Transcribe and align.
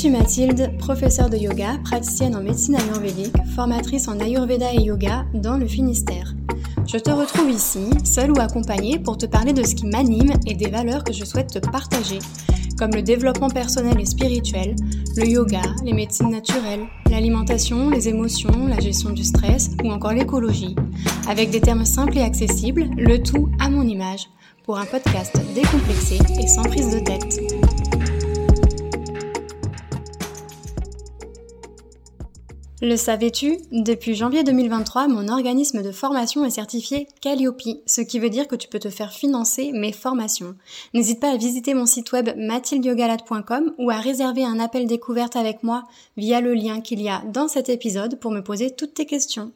Suis 0.00 0.08
Mathilde, 0.08 0.78
professeure 0.78 1.28
de 1.28 1.36
yoga, 1.36 1.76
praticienne 1.84 2.34
en 2.34 2.40
médecine 2.40 2.74
ayurvédique, 2.74 3.36
formatrice 3.54 4.08
en 4.08 4.18
ayurveda 4.18 4.72
et 4.72 4.80
yoga 4.80 5.26
dans 5.34 5.58
le 5.58 5.66
Finistère. 5.66 6.34
Je 6.86 6.96
te 6.96 7.10
retrouve 7.10 7.50
ici, 7.50 7.80
seule 8.02 8.30
ou 8.30 8.40
accompagnée, 8.40 8.98
pour 8.98 9.18
te 9.18 9.26
parler 9.26 9.52
de 9.52 9.62
ce 9.62 9.74
qui 9.74 9.84
m'anime 9.84 10.32
et 10.46 10.54
des 10.54 10.70
valeurs 10.70 11.04
que 11.04 11.12
je 11.12 11.26
souhaite 11.26 11.52
te 11.52 11.58
partager, 11.58 12.18
comme 12.78 12.92
le 12.92 13.02
développement 13.02 13.50
personnel 13.50 14.00
et 14.00 14.06
spirituel, 14.06 14.74
le 15.18 15.28
yoga, 15.28 15.60
les 15.84 15.92
médecines 15.92 16.30
naturelles, 16.30 16.86
l'alimentation, 17.10 17.90
les 17.90 18.08
émotions, 18.08 18.68
la 18.68 18.80
gestion 18.80 19.10
du 19.10 19.22
stress 19.22 19.72
ou 19.84 19.90
encore 19.90 20.14
l'écologie, 20.14 20.76
avec 21.28 21.50
des 21.50 21.60
termes 21.60 21.84
simples 21.84 22.16
et 22.16 22.22
accessibles, 22.22 22.88
le 22.96 23.22
tout 23.22 23.50
à 23.58 23.68
mon 23.68 23.82
image, 23.82 24.30
pour 24.64 24.78
un 24.78 24.86
podcast 24.86 25.38
décomplexé 25.54 26.16
et 26.42 26.46
sans 26.46 26.62
prise 26.62 26.88
de 26.88 27.00
tête. 27.00 27.89
Le 32.82 32.96
savais-tu 32.96 33.58
Depuis 33.72 34.14
janvier 34.14 34.42
2023, 34.42 35.06
mon 35.06 35.28
organisme 35.28 35.82
de 35.82 35.92
formation 35.92 36.46
est 36.46 36.50
certifié 36.50 37.08
Calliope, 37.20 37.60
ce 37.84 38.00
qui 38.00 38.18
veut 38.18 38.30
dire 38.30 38.48
que 38.48 38.56
tu 38.56 38.68
peux 38.68 38.78
te 38.78 38.88
faire 38.88 39.12
financer 39.12 39.70
mes 39.72 39.92
formations. 39.92 40.54
N'hésite 40.94 41.20
pas 41.20 41.30
à 41.30 41.36
visiter 41.36 41.74
mon 41.74 41.84
site 41.84 42.10
web 42.12 42.30
mathildiogalade.com 42.38 43.74
ou 43.76 43.90
à 43.90 44.00
réserver 44.00 44.46
un 44.46 44.58
appel 44.58 44.86
découverte 44.86 45.36
avec 45.36 45.62
moi 45.62 45.82
via 46.16 46.40
le 46.40 46.54
lien 46.54 46.80
qu'il 46.80 47.02
y 47.02 47.10
a 47.10 47.22
dans 47.26 47.48
cet 47.48 47.68
épisode 47.68 48.18
pour 48.18 48.30
me 48.30 48.42
poser 48.42 48.70
toutes 48.70 48.94
tes 48.94 49.04
questions. 49.04 49.52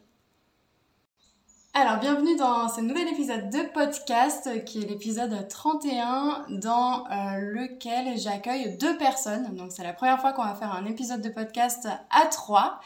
Alors, 1.77 1.97
bienvenue 1.97 2.37
dans 2.37 2.69
ce 2.69 2.79
nouvel 2.79 3.09
épisode 3.09 3.49
de 3.49 3.69
podcast 3.73 4.63
qui 4.63 4.81
est 4.81 4.87
l'épisode 4.87 5.45
31 5.49 6.45
dans 6.47 7.03
euh, 7.03 7.37
lequel 7.51 8.17
j'accueille 8.17 8.77
deux 8.77 8.95
personnes. 8.95 9.53
Donc, 9.57 9.73
c'est 9.73 9.83
la 9.83 9.91
première 9.91 10.21
fois 10.21 10.31
qu'on 10.31 10.45
va 10.45 10.55
faire 10.55 10.71
un 10.71 10.85
épisode 10.85 11.21
de 11.21 11.27
podcast 11.27 11.85
à 12.11 12.27
trois. 12.27 12.79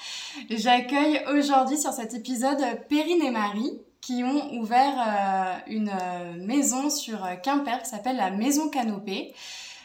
J'accueille 0.50 1.22
aujourd'hui 1.32 1.78
sur 1.78 1.94
cet 1.94 2.16
épisode 2.16 2.58
Perrine 2.90 3.22
et 3.22 3.30
Marie 3.30 3.80
qui 4.02 4.24
ont 4.24 4.56
ouvert 4.60 4.96
euh, 4.98 5.72
une 5.72 5.90
euh, 5.90 6.44
maison 6.44 6.90
sur 6.90 7.20
Quimper 7.44 7.84
qui 7.84 7.90
s'appelle 7.92 8.18
la 8.18 8.32
Maison 8.32 8.70
Canopée. 8.70 9.36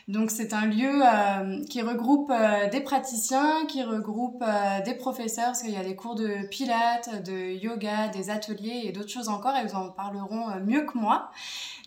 Donc 0.07 0.31
c'est 0.31 0.53
un 0.53 0.67
lieu 0.67 1.01
euh, 1.03 1.65
qui 1.65 1.81
regroupe 1.81 2.31
euh, 2.31 2.69
des 2.69 2.81
praticiens, 2.81 3.65
qui 3.67 3.83
regroupe 3.83 4.43
euh, 4.47 4.83
des 4.85 4.95
professeurs, 4.95 5.47
parce 5.47 5.63
qu'il 5.63 5.73
y 5.73 5.79
a 5.79 5.83
des 5.83 5.97
cours 5.97 6.15
de 6.15 6.47
pilates, 6.49 7.25
de 7.25 7.55
yoga, 7.55 8.09
des 8.09 8.29
ateliers 8.29 8.83
et 8.85 8.93
d'autres 8.93 9.09
choses 9.09 9.31
encore, 9.31 9.57
et 9.57 9.67
vous 9.67 9.75
en 9.75 9.89
parleront 9.89 10.61
mieux 10.67 10.83
que 10.83 10.99
moi. 10.99 11.31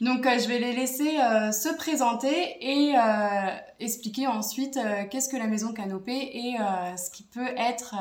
Donc 0.01 0.23
je 0.23 0.47
vais 0.47 0.57
les 0.57 0.73
laisser 0.73 1.17
se 1.51 1.75
présenter 1.75 2.57
et 2.61 2.95
expliquer 3.79 4.27
ensuite 4.27 4.79
qu'est-ce 5.09 5.29
que 5.29 5.37
la 5.37 5.47
maison 5.47 5.73
canopée 5.73 6.31
et 6.33 6.55
ce 6.97 7.09
qui 7.11 7.23
peut 7.23 7.49
être... 7.57 7.95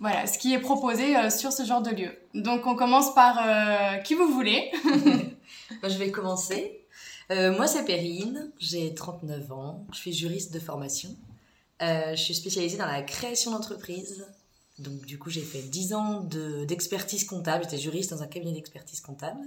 voilà, 0.00 0.26
ce 0.26 0.38
qui 0.38 0.52
est 0.52 0.58
proposé 0.58 1.30
sur 1.30 1.52
ce 1.52 1.64
genre 1.64 1.82
de 1.82 1.90
lieu. 1.90 2.10
Donc 2.34 2.66
on 2.66 2.74
commence 2.74 3.14
par 3.14 4.02
qui 4.02 4.14
vous 4.14 4.28
voulez. 4.28 4.70
je 5.82 5.98
vais 5.98 6.10
commencer. 6.10 6.83
Euh, 7.30 7.56
moi, 7.56 7.66
c'est 7.66 7.84
Perrine, 7.84 8.52
j'ai 8.58 8.94
39 8.94 9.52
ans, 9.52 9.86
je 9.92 9.98
suis 9.98 10.12
juriste 10.12 10.52
de 10.52 10.60
formation. 10.60 11.16
Euh, 11.82 12.14
je 12.14 12.22
suis 12.22 12.34
spécialisée 12.34 12.76
dans 12.76 12.86
la 12.86 13.02
création 13.02 13.50
d'entreprises. 13.50 14.26
Donc, 14.78 15.04
du 15.06 15.18
coup, 15.18 15.30
j'ai 15.30 15.42
fait 15.42 15.62
10 15.62 15.94
ans 15.94 16.20
d'expertise 16.66 17.24
comptable. 17.24 17.64
J'étais 17.64 17.78
juriste 17.78 18.10
dans 18.10 18.22
un 18.22 18.26
cabinet 18.26 18.52
d'expertise 18.52 19.00
comptable. 19.00 19.40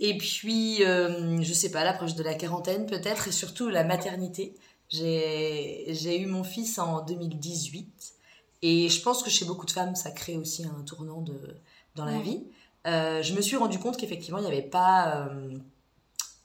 Et 0.00 0.16
puis, 0.16 0.84
euh, 0.84 1.42
je 1.42 1.52
sais 1.52 1.70
pas, 1.70 1.84
l'approche 1.84 2.14
de 2.14 2.22
la 2.22 2.34
quarantaine 2.34 2.86
peut-être, 2.86 3.28
et 3.28 3.32
surtout 3.32 3.68
la 3.68 3.84
maternité. 3.84 4.54
J'ai 4.88 6.20
eu 6.20 6.26
mon 6.26 6.44
fils 6.44 6.78
en 6.78 7.04
2018. 7.04 8.14
Et 8.62 8.88
je 8.88 9.02
pense 9.02 9.22
que 9.22 9.30
chez 9.30 9.44
beaucoup 9.44 9.66
de 9.66 9.70
femmes, 9.70 9.94
ça 9.94 10.10
crée 10.10 10.36
aussi 10.36 10.64
un 10.64 10.82
tournant 10.82 11.20
de, 11.20 11.56
dans 11.94 12.04
la 12.04 12.18
vie. 12.18 12.44
Euh, 12.86 13.22
je 13.22 13.34
me 13.34 13.40
suis 13.40 13.56
rendu 13.56 13.78
compte 13.78 13.96
qu'effectivement, 13.96 14.38
il 14.38 14.42
n'y 14.42 14.48
avait 14.48 14.62
pas 14.62 15.28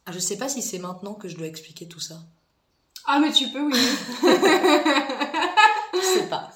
ah, 0.06 0.12
je 0.12 0.20
sais 0.20 0.38
pas 0.38 0.50
si 0.50 0.62
c'est 0.62 0.80
maintenant 0.80 1.14
que 1.14 1.28
je 1.28 1.38
dois 1.38 1.48
expliquer 1.48 1.88
tout 1.88 2.00
ça. 2.00 2.20
Ah, 3.06 3.20
mais 3.20 3.32
tu 3.32 3.50
peux, 3.50 3.62
oui. 3.62 3.74
je 5.94 6.20
sais 6.20 6.30
pas. 6.30 6.50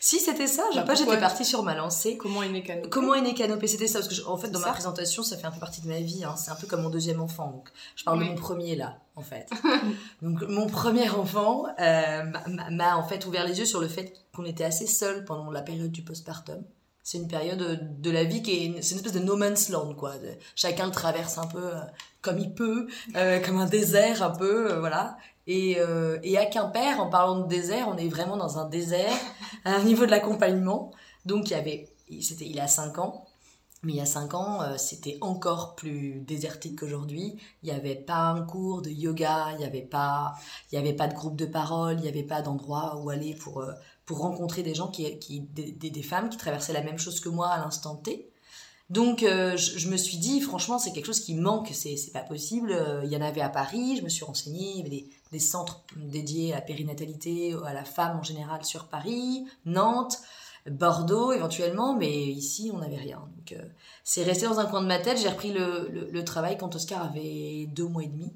Si, 0.00 0.18
c'était 0.18 0.48
ça, 0.48 0.64
je 0.70 0.74
sais 0.74 0.80
bah, 0.80 0.86
pas, 0.86 0.94
j'étais 0.94 1.18
partie 1.18 1.44
sur 1.44 1.62
ma 1.62 1.74
lancée. 1.74 2.16
Comment 2.16 2.42
est 2.42 2.48
né 2.48 2.62
Canopé 2.62 2.88
Comment 2.90 3.14
est 3.14 3.20
né 3.20 3.34
Canopé 3.34 3.68
C'était 3.68 3.86
ça, 3.86 4.00
parce 4.00 4.20
que 4.20 4.26
en 4.26 4.36
fait, 4.36 4.50
dans 4.50 4.58
ma 4.58 4.72
présentation, 4.72 5.22
ça 5.22 5.36
fait 5.36 5.46
un 5.46 5.52
peu 5.52 5.60
partie 5.60 5.80
de 5.80 5.88
ma 5.88 6.00
vie. 6.00 6.24
Hein. 6.24 6.34
C'est 6.36 6.50
un 6.50 6.56
peu 6.56 6.66
comme 6.66 6.82
mon 6.82 6.90
deuxième 6.90 7.20
enfant. 7.20 7.50
Donc, 7.50 7.70
je 7.94 8.04
parle 8.04 8.18
de 8.18 8.24
mon 8.24 8.34
premier 8.34 8.74
là, 8.74 8.98
en 9.14 9.22
fait. 9.22 9.48
donc, 10.22 10.42
mon 10.42 10.66
premier 10.66 11.08
enfant 11.10 11.66
euh, 11.78 12.22
m'a 12.70 12.96
en 12.96 13.06
fait 13.06 13.24
ouvert 13.26 13.46
les 13.46 13.58
yeux 13.60 13.66
sur 13.66 13.80
le 13.80 13.88
fait 13.88 14.12
qu'on 14.34 14.44
était 14.44 14.64
assez 14.64 14.86
seuls 14.86 15.24
pendant 15.24 15.50
la 15.50 15.62
période 15.62 15.92
du 15.92 16.02
postpartum. 16.02 16.64
C'est 17.02 17.18
une 17.18 17.26
période 17.26 18.00
de 18.00 18.10
la 18.10 18.22
vie 18.22 18.42
qui 18.42 18.52
est, 18.52 18.82
c'est 18.82 18.92
une 18.92 18.98
espèce 18.98 19.12
de 19.12 19.18
no 19.18 19.36
man's 19.36 19.68
land, 19.70 19.94
quoi. 19.94 20.12
chacun 20.54 20.86
le 20.86 20.92
traverse 20.92 21.36
un 21.36 21.46
peu 21.46 21.64
euh, 21.64 21.80
comme 22.20 22.38
il 22.38 22.54
peut, 22.54 22.86
euh, 23.16 23.40
comme 23.40 23.58
un 23.58 23.66
désert 23.66 24.22
un 24.22 24.30
peu, 24.30 24.72
euh, 24.72 24.78
voilà. 24.78 25.16
Et, 25.48 25.78
et 26.22 26.38
à 26.38 26.46
Quimper, 26.46 27.00
en 27.00 27.10
parlant 27.10 27.40
de 27.40 27.48
désert, 27.48 27.88
on 27.88 27.96
est 27.96 28.06
vraiment 28.06 28.36
dans 28.36 28.58
un 28.58 28.68
désert, 28.68 29.12
à 29.64 29.74
un 29.74 29.82
niveau 29.82 30.06
de 30.06 30.12
l'accompagnement. 30.12 30.92
Donc 31.26 31.50
il 31.50 31.54
y 31.54 31.56
avait, 31.56 31.88
c'était 32.20 32.46
il 32.46 32.60
a 32.60 32.68
5 32.68 32.98
ans, 32.98 33.26
mais 33.82 33.94
il 33.94 33.96
y 33.96 34.00
a 34.00 34.06
5 34.06 34.34
ans, 34.34 34.78
c'était 34.78 35.18
encore 35.20 35.74
plus 35.74 36.20
désertique 36.20 36.78
qu'aujourd'hui. 36.78 37.40
Il 37.64 37.70
n'y 37.70 37.76
avait 37.76 37.96
pas 37.96 38.28
un 38.28 38.42
cours 38.42 38.82
de 38.82 38.90
yoga, 38.90 39.48
il 39.54 39.58
n'y 39.58 39.64
avait 39.64 39.82
pas, 39.82 40.34
il 40.70 40.76
y 40.76 40.78
avait 40.78 40.92
pas 40.92 41.08
de 41.08 41.14
groupe 41.14 41.34
de 41.34 41.46
parole, 41.46 41.96
il 41.98 42.02
n'y 42.02 42.08
avait 42.08 42.22
pas 42.22 42.40
d'endroit 42.40 43.00
où 43.02 43.10
aller 43.10 43.34
pour 43.34 43.64
rencontrer 44.12 44.62
des 44.62 44.74
gens 44.74 44.88
qui, 44.88 45.18
qui 45.18 45.40
des, 45.40 45.72
des, 45.72 46.02
femmes 46.02 46.28
qui 46.28 46.36
traversaient 46.36 46.72
la 46.72 46.82
même 46.82 46.98
chose 46.98 47.20
que 47.20 47.28
moi 47.28 47.48
à 47.48 47.58
l'instant 47.58 47.96
T. 47.96 48.32
Donc 48.92 49.22
euh, 49.22 49.56
je, 49.56 49.88
me 49.88 49.96
suis 49.96 50.18
dit 50.18 50.42
franchement 50.42 50.78
c'est 50.78 50.92
quelque 50.92 51.06
chose 51.06 51.20
qui 51.20 51.34
manque, 51.34 51.70
c'est 51.72 51.96
c'est 51.96 52.10
pas 52.10 52.20
possible. 52.20 52.72
Euh, 52.72 53.00
il 53.04 53.10
y 53.10 53.16
en 53.16 53.22
avait 53.22 53.40
à 53.40 53.48
Paris, 53.48 53.96
je 53.96 54.02
me 54.02 54.10
suis 54.10 54.22
renseignée, 54.22 54.72
il 54.72 54.76
y 54.76 54.80
avait 54.80 54.90
des, 54.90 55.10
des 55.32 55.38
centres 55.38 55.82
dédiés 55.96 56.52
à 56.52 56.56
la 56.56 56.60
périnatalité, 56.60 57.56
à 57.64 57.72
la 57.72 57.84
femme 57.84 58.18
en 58.18 58.22
général 58.22 58.66
sur 58.66 58.88
Paris, 58.88 59.46
Nantes, 59.64 60.18
Bordeaux 60.70 61.32
éventuellement, 61.32 61.96
mais 61.96 62.12
ici 62.12 62.70
on 62.74 62.80
n'avait 62.80 62.96
rien. 62.96 63.26
Donc 63.34 63.52
euh, 63.52 63.64
c'est 64.04 64.24
resté 64.24 64.44
dans 64.44 64.60
un 64.60 64.66
coin 64.66 64.82
de 64.82 64.88
ma 64.88 64.98
tête. 64.98 65.18
J'ai 65.18 65.28
repris 65.30 65.54
le, 65.54 66.08
le, 66.10 66.24
travail 66.24 66.58
quand 66.58 66.74
Oscar 66.74 67.02
avait 67.02 67.66
deux 67.72 67.86
mois 67.86 68.02
et 68.02 68.08
demi. 68.08 68.30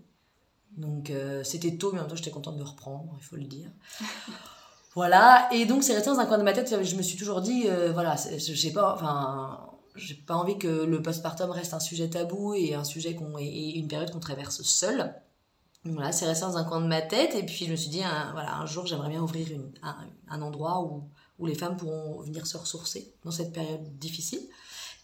Donc 0.79 1.13
c'était 1.43 1.77
tôt, 1.77 1.93
mais 1.93 1.99
en 1.99 2.03
même 2.03 2.11
temps 2.11 2.17
j'étais 2.17 2.31
contente 2.31 2.57
de 2.57 2.63
reprendre, 2.63 3.15
il 3.19 3.25
faut 3.25 3.37
le 3.37 3.45
dire. 3.45 3.71
Voilà, 4.97 5.47
et 5.53 5.67
donc 5.67 5.85
c'est 5.85 5.93
resté 5.93 6.09
dans 6.09 6.21
un 6.21 6.25
coin 6.25 6.39
de 6.39 6.43
ma 6.43 6.55
tête, 6.55 6.83
je 6.83 6.97
me 6.97 7.03
suis 7.03 7.19
toujours 7.19 7.43
dit, 7.43 7.65
euh, 7.67 7.93
voilà, 7.93 8.17
j'ai 8.39 8.71
pas, 8.71 8.95
enfin, 8.95 9.61
j'ai 9.95 10.15
pas 10.15 10.35
envie 10.35 10.57
que 10.57 10.67
le 10.87 11.03
postpartum 11.03 11.51
reste 11.51 11.75
un 11.75 11.81
sujet 11.81 12.09
tabou 12.09 12.55
et 12.55 12.73
un 12.73 12.83
sujet 12.83 13.15
qu'on, 13.15 13.37
et 13.39 13.75
une 13.77 13.89
période 13.89 14.11
qu'on 14.11 14.21
traverse 14.21 14.63
seul. 14.63 15.15
Voilà, 15.85 16.13
c'est 16.13 16.25
resté 16.25 16.47
dans 16.47 16.57
un 16.57 16.65
coin 16.65 16.81
de 16.81 16.87
ma 16.87 17.03
tête, 17.03 17.35
et 17.35 17.43
puis 17.45 17.67
je 17.67 17.71
me 17.73 17.77
suis 17.77 17.91
dit, 17.91 18.01
voilà, 18.33 18.57
un 18.57 18.65
jour 18.65 18.87
j'aimerais 18.87 19.11
bien 19.11 19.21
ouvrir 19.21 19.47
un, 20.31 20.41
endroit 20.41 20.81
où, 20.81 21.11
où 21.39 21.45
les 21.45 21.55
femmes 21.55 21.77
pourront 21.77 22.23
venir 22.23 22.47
se 22.47 22.57
ressourcer 22.57 23.13
dans 23.23 23.31
cette 23.31 23.53
période 23.53 23.99
difficile. 23.99 24.41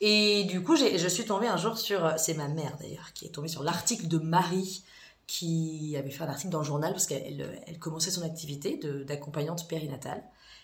Et 0.01 0.45
du 0.45 0.63
coup, 0.65 0.75
je 0.75 1.09
suis 1.09 1.27
tombée 1.27 1.49
un 1.49 1.59
jour 1.59 1.77
sur, 1.77 2.15
c'est 2.17 2.35
ma 2.35 2.49
mère 2.49 2.79
d'ailleurs, 2.81 3.13
qui 3.13 3.27
est 3.27 3.31
tombée 3.31 3.49
sur 3.49 3.63
l'article 3.63 4.09
de 4.09 4.17
Marie 4.17 4.85
qui 5.27 5.97
avait 5.99 6.11
fait 6.11 6.25
un 6.25 6.29
article 6.29 6.51
dans 6.51 6.59
le 6.59 6.65
journal 6.65 6.93
parce 6.93 7.07
qu'elle 7.07 7.63
elle 7.67 7.79
commençait 7.79 8.11
son 8.11 8.23
activité 8.23 8.79
d'accompagnante 9.07 9.69
périnatale. 9.69 10.23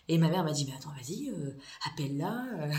Et 0.08 0.16
ma 0.16 0.28
mère 0.28 0.42
m'a 0.42 0.52
dit, 0.52 0.66
mais 0.66 0.74
attends, 0.74 0.90
vas-y, 0.90 1.28
euh, 1.28 1.56
appelle-la. 1.90 2.44
Euh, 2.60 2.72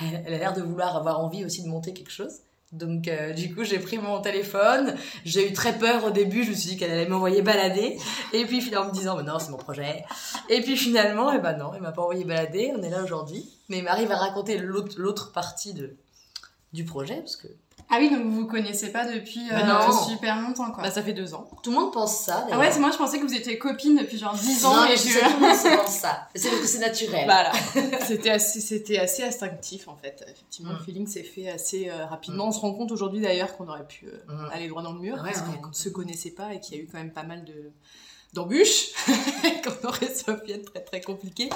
elle, 0.26 0.34
a 0.34 0.38
l'air 0.38 0.52
de 0.52 0.62
vouloir 0.62 0.96
avoir 0.96 1.20
envie 1.20 1.44
aussi 1.44 1.62
de 1.62 1.68
monter 1.68 1.92
quelque 1.92 2.12
chose. 2.12 2.40
Donc 2.72 3.08
euh, 3.08 3.32
du 3.32 3.54
coup, 3.54 3.64
j'ai 3.64 3.78
pris 3.78 3.98
mon 3.98 4.20
téléphone. 4.20 4.94
J'ai 5.24 5.50
eu 5.50 5.52
très 5.52 5.78
peur 5.78 6.04
au 6.04 6.10
début. 6.10 6.44
Je 6.44 6.50
me 6.50 6.54
suis 6.54 6.70
dit 6.70 6.76
qu'elle 6.76 6.92
allait 6.92 7.08
m'envoyer 7.08 7.42
balader. 7.42 7.98
Et 8.32 8.44
puis 8.44 8.60
finalement, 8.60 8.86
en 8.86 8.92
me 8.92 8.94
disant, 8.94 9.16
mais 9.16 9.24
non, 9.24 9.38
c'est 9.38 9.50
mon 9.50 9.56
projet. 9.56 10.04
Et 10.48 10.60
puis 10.60 10.76
finalement, 10.76 11.32
eh 11.32 11.38
ben 11.38 11.56
non, 11.56 11.72
elle 11.74 11.82
m'a 11.82 11.92
pas 11.92 12.02
envoyé 12.02 12.24
balader. 12.24 12.72
On 12.76 12.82
est 12.82 12.90
là 12.90 13.02
aujourd'hui. 13.02 13.48
Mais 13.68 13.82
Marie 13.82 14.06
va 14.06 14.16
raconter 14.16 14.58
l'autre 14.58 15.32
partie 15.32 15.74
de, 15.74 15.96
du 16.72 16.84
projet 16.84 17.16
parce 17.16 17.36
que 17.36 17.48
ah 17.88 17.98
oui, 18.00 18.10
donc 18.10 18.24
vous 18.24 18.32
vous 18.32 18.46
connaissez 18.46 18.90
pas 18.90 19.04
depuis 19.04 19.48
euh, 19.52 19.92
super 20.08 20.40
longtemps, 20.40 20.72
quoi. 20.72 20.82
Bah, 20.82 20.90
ça 20.90 21.02
fait 21.02 21.12
deux 21.12 21.34
ans. 21.34 21.48
Tout 21.62 21.70
le 21.70 21.76
monde 21.76 21.92
pense 21.92 22.18
ça. 22.18 22.44
Ah 22.50 22.58
ouais, 22.58 22.76
moi 22.80 22.90
je 22.90 22.96
pensais 22.96 23.20
que 23.20 23.24
vous 23.24 23.34
étiez 23.34 23.58
copines 23.58 23.96
depuis 23.96 24.18
genre 24.18 24.34
dix 24.34 24.64
ans. 24.64 24.74
Non, 24.74 24.86
et 24.86 24.96
je 24.96 25.02
sais 25.02 25.20
tout 25.20 25.40
le 25.40 25.40
monde 25.40 25.84
pense 25.84 25.94
ça. 25.94 26.28
C'est 26.34 26.48
parce 26.48 26.62
que 26.62 26.66
c'est 26.66 26.80
naturel. 26.80 27.24
Voilà. 27.26 27.52
c'était 28.06 28.30
assez, 28.30 28.60
c'était 28.60 28.98
assez 28.98 29.22
instinctif 29.22 29.86
en 29.86 29.96
fait. 29.96 30.24
Effectivement, 30.28 30.72
le 30.72 30.78
mm. 30.78 30.84
feeling 30.84 31.06
s'est 31.06 31.22
fait 31.22 31.48
assez 31.48 31.88
euh, 31.88 32.06
rapidement. 32.06 32.46
Mm. 32.46 32.48
On 32.48 32.52
se 32.52 32.60
rend 32.60 32.74
compte 32.74 32.90
aujourd'hui 32.90 33.20
d'ailleurs 33.20 33.56
qu'on 33.56 33.68
aurait 33.68 33.86
pu 33.86 34.06
euh, 34.06 34.32
mm. 34.32 34.50
aller 34.52 34.68
droit 34.68 34.82
dans 34.82 34.92
le 34.92 35.00
mur 35.00 35.22
parce 35.22 35.42
qu'on 35.42 35.68
ne 35.68 35.72
se 35.72 35.88
connaissait 35.88 36.32
pas 36.32 36.54
et 36.54 36.60
qu'il 36.60 36.76
y 36.76 36.80
a 36.80 36.82
eu 36.82 36.88
quand 36.90 36.98
même 36.98 37.12
pas 37.12 37.22
mal 37.22 37.44
de 37.44 37.70
d'embûches 38.32 38.92
qu'on 39.64 39.88
aurait 39.88 40.08
ça 40.08 40.34
très 40.34 40.80
très 40.80 41.00
compliqué. 41.00 41.48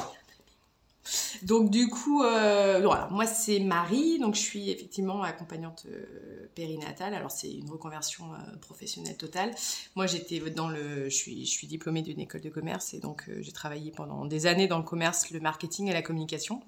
Donc 1.43 1.71
du 1.71 1.89
coup, 1.89 2.23
euh, 2.23 2.81
moi 3.11 3.27
c'est 3.27 3.61
Marie, 3.61 4.19
donc 4.19 4.35
je 4.35 4.41
suis 4.41 4.71
effectivement 4.71 5.23
accompagnante 5.23 5.87
euh, 5.91 6.49
périnatale. 6.55 7.15
Alors 7.15 7.31
c'est 7.31 7.51
une 7.51 7.71
reconversion 7.71 8.33
euh, 8.35 8.57
professionnelle 8.61 9.17
totale. 9.17 9.55
Moi 9.97 10.07
j'étais 10.07 10.39
dans 10.51 10.69
le, 10.69 11.09
je 11.09 11.45
suis 11.45 11.67
diplômée 11.67 12.03
d'une 12.03 12.21
école 12.21 12.43
de 12.43 12.51
commerce 12.51 12.95
et 12.95 13.01
donc 13.01 13.29
j'ai 13.41 13.53
travaillé 13.53 13.91
pendant 13.91 14.27
des 14.27 14.47
années 14.47 14.69
dans 14.69 14.79
le 14.79 14.85
commerce, 14.85 15.31
le 15.31 15.41
marketing 15.41 15.89
et 15.89 15.93
la 15.93 16.03
communication. 16.03 16.63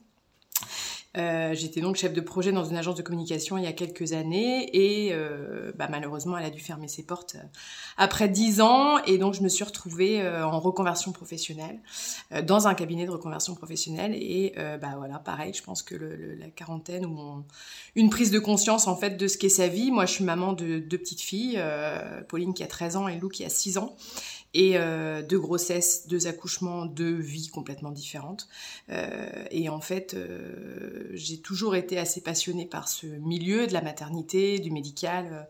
Euh, 1.19 1.53
j'étais 1.53 1.83
donc 1.83 1.97
chef 1.97 2.15
de 2.15 2.23
projet 2.23 2.53
dans 2.53 2.65
une 2.65 2.77
agence 2.77 2.95
de 2.95 3.03
communication 3.03 3.59
il 3.59 3.65
y 3.65 3.67
a 3.67 3.75
quelques 3.75 4.15
années 4.15 4.71
et 4.73 5.11
euh, 5.13 5.71
bah, 5.77 5.87
malheureusement 5.91 6.39
elle 6.39 6.47
a 6.47 6.51
dû 6.51 6.61
fermer 6.61 6.89
ses 6.89 7.03
portes 7.03 7.35
euh, 7.35 7.45
après 7.99 8.31
dix 8.31 8.63
ans 8.63 8.97
et 9.05 9.19
donc 9.19 9.35
je 9.35 9.43
me 9.43 9.49
suis 9.51 9.63
retrouvée 9.63 10.27
en 10.27 10.59
reconversion 10.59 11.13
professionnelle 11.13 11.81
dans 12.45 12.67
un 12.67 12.75
cabinet 12.75 13.05
de 13.05 13.11
reconversion 13.11 13.55
professionnelle 13.55 14.15
et 14.15 14.55
bah 14.57 14.95
voilà 14.97 15.19
pareil 15.19 15.53
je 15.53 15.63
pense 15.63 15.83
que 15.83 15.95
le, 15.95 16.35
la 16.37 16.49
quarantaine 16.49 17.05
ou 17.05 17.45
une 17.95 18.09
prise 18.09 18.31
de 18.31 18.39
conscience 18.39 18.87
en 18.87 18.97
fait 18.97 19.17
de 19.17 19.27
ce 19.29 19.37
qu'est 19.37 19.49
sa 19.49 19.69
vie. 19.69 19.91
Moi 19.91 20.07
je 20.07 20.13
suis 20.13 20.25
maman 20.25 20.53
de 20.53 20.79
deux 20.79 20.99
petites 20.99 21.21
filles 21.21 21.63
Pauline 22.29 22.55
qui 22.55 22.63
a 22.63 22.67
13 22.67 22.97
ans 22.97 23.09
et 23.09 23.19
Lou 23.19 23.29
qui 23.29 23.45
a 23.45 23.51
6 23.51 23.79
ans 23.79 23.97
et 24.55 24.77
euh, 24.77 25.23
deux 25.23 25.39
grossesses, 25.39 26.07
deux 26.07 26.27
accouchements, 26.27 26.85
deux 26.85 27.15
vies 27.15 27.49
complètement 27.49 27.91
différentes. 27.91 28.49
Euh, 28.91 29.45
et 29.51 29.69
en 29.69 29.81
fait, 29.81 30.15
euh, 30.15 31.09
j'ai 31.15 31.39
toujours 31.39 31.75
été 31.75 31.99
assez 31.99 32.21
passionnée 32.21 32.67
par 32.67 32.89
ce 32.89 33.07
milieu 33.07 33.67
de 33.67 33.73
la 33.73 33.81
maternité, 33.81 34.59
du 34.59 34.71
médical. 34.71 35.49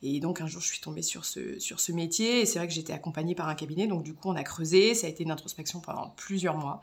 Et 0.00 0.20
donc 0.20 0.40
un 0.40 0.46
jour, 0.46 0.62
je 0.62 0.68
suis 0.68 0.80
tombée 0.80 1.02
sur 1.02 1.24
ce, 1.24 1.58
sur 1.58 1.80
ce 1.80 1.90
métier. 1.90 2.40
Et 2.40 2.46
c'est 2.46 2.58
vrai 2.58 2.68
que 2.68 2.74
j'étais 2.74 2.92
accompagnée 2.92 3.34
par 3.34 3.48
un 3.48 3.54
cabinet. 3.54 3.86
Donc 3.86 4.04
du 4.04 4.14
coup, 4.14 4.28
on 4.28 4.36
a 4.36 4.44
creusé. 4.44 4.94
Ça 4.94 5.06
a 5.06 5.10
été 5.10 5.24
une 5.24 5.30
introspection 5.30 5.80
pendant 5.80 6.10
plusieurs 6.16 6.56
mois. 6.56 6.80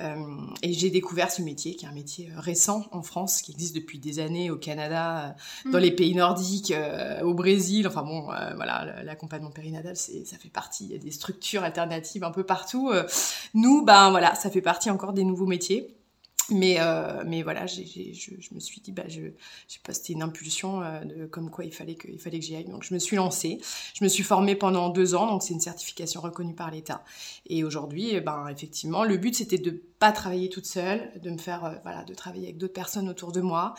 Euh, 0.00 0.16
et 0.62 0.72
j'ai 0.74 0.90
découvert 0.90 1.30
ce 1.30 1.40
métier, 1.40 1.74
qui 1.76 1.86
est 1.86 1.88
un 1.88 1.92
métier 1.92 2.30
euh, 2.30 2.40
récent 2.40 2.86
en 2.92 3.02
France, 3.02 3.40
qui 3.40 3.52
existe 3.52 3.74
depuis 3.74 3.98
des 3.98 4.18
années 4.18 4.50
au 4.50 4.56
Canada, 4.56 5.36
euh, 5.66 5.70
dans 5.70 5.78
mm. 5.78 5.82
les 5.82 5.90
pays 5.92 6.14
nordiques, 6.14 6.74
au 7.22 7.34
Brésil. 7.34 7.86
Enfin 7.88 8.02
bon, 8.02 8.22
voilà, 8.22 9.02
l'accompagnement 9.02 9.50
périnatal, 9.50 9.96
c'est, 9.96 10.26
ça 10.26 10.36
fait 10.36 10.50
partie. 10.50 10.84
Il 10.84 10.92
y 10.92 10.94
a 10.94 10.98
des 10.98 11.10
structures 11.10 11.62
alternatives 11.62 12.24
un 12.24 12.30
peu 12.30 12.44
partout. 12.44 12.92
nous, 13.54 13.84
ben 13.84 14.10
voilà, 14.10 14.34
ça 14.34 14.50
fait 14.50 14.60
partie 14.60 14.90
encore 14.90 15.12
des 15.12 15.24
nouveaux 15.24 15.46
métiers. 15.46 15.97
Mais, 16.50 16.76
euh, 16.78 17.24
mais 17.26 17.42
voilà, 17.42 17.66
je, 17.66 17.82
je, 17.82 18.54
me 18.54 18.60
suis 18.60 18.80
dit, 18.80 18.92
bah, 18.92 19.04
je, 19.06 19.20
j'ai 19.68 19.78
posté 19.82 20.14
une 20.14 20.22
impulsion 20.22 20.82
euh, 20.82 21.04
de 21.04 21.26
comme 21.26 21.50
quoi 21.50 21.64
il 21.64 21.72
fallait 21.72 21.94
que, 21.94 22.08
il 22.08 22.18
fallait 22.18 22.38
que 22.38 22.44
j'y 22.44 22.56
aille. 22.56 22.64
Donc 22.64 22.84
je 22.84 22.94
me 22.94 22.98
suis 22.98 23.16
lancée. 23.16 23.58
Je 23.94 24.02
me 24.02 24.08
suis 24.08 24.22
formée 24.22 24.54
pendant 24.54 24.88
deux 24.88 25.14
ans, 25.14 25.26
donc 25.26 25.42
c'est 25.42 25.52
une 25.52 25.60
certification 25.60 26.20
reconnue 26.20 26.54
par 26.54 26.70
l'État. 26.70 27.04
Et 27.46 27.64
aujourd'hui, 27.64 28.10
eh 28.12 28.20
ben 28.20 28.46
effectivement, 28.48 29.04
le 29.04 29.18
but 29.18 29.34
c'était 29.34 29.58
de 29.58 29.82
pas 29.98 30.12
travailler 30.12 30.48
toute 30.48 30.64
seule, 30.64 31.10
de 31.22 31.30
me 31.30 31.38
faire, 31.38 31.64
euh, 31.64 31.74
voilà, 31.82 32.04
de 32.04 32.14
travailler 32.14 32.44
avec 32.44 32.56
d'autres 32.56 32.72
personnes 32.72 33.08
autour 33.08 33.32
de 33.32 33.40
moi, 33.40 33.74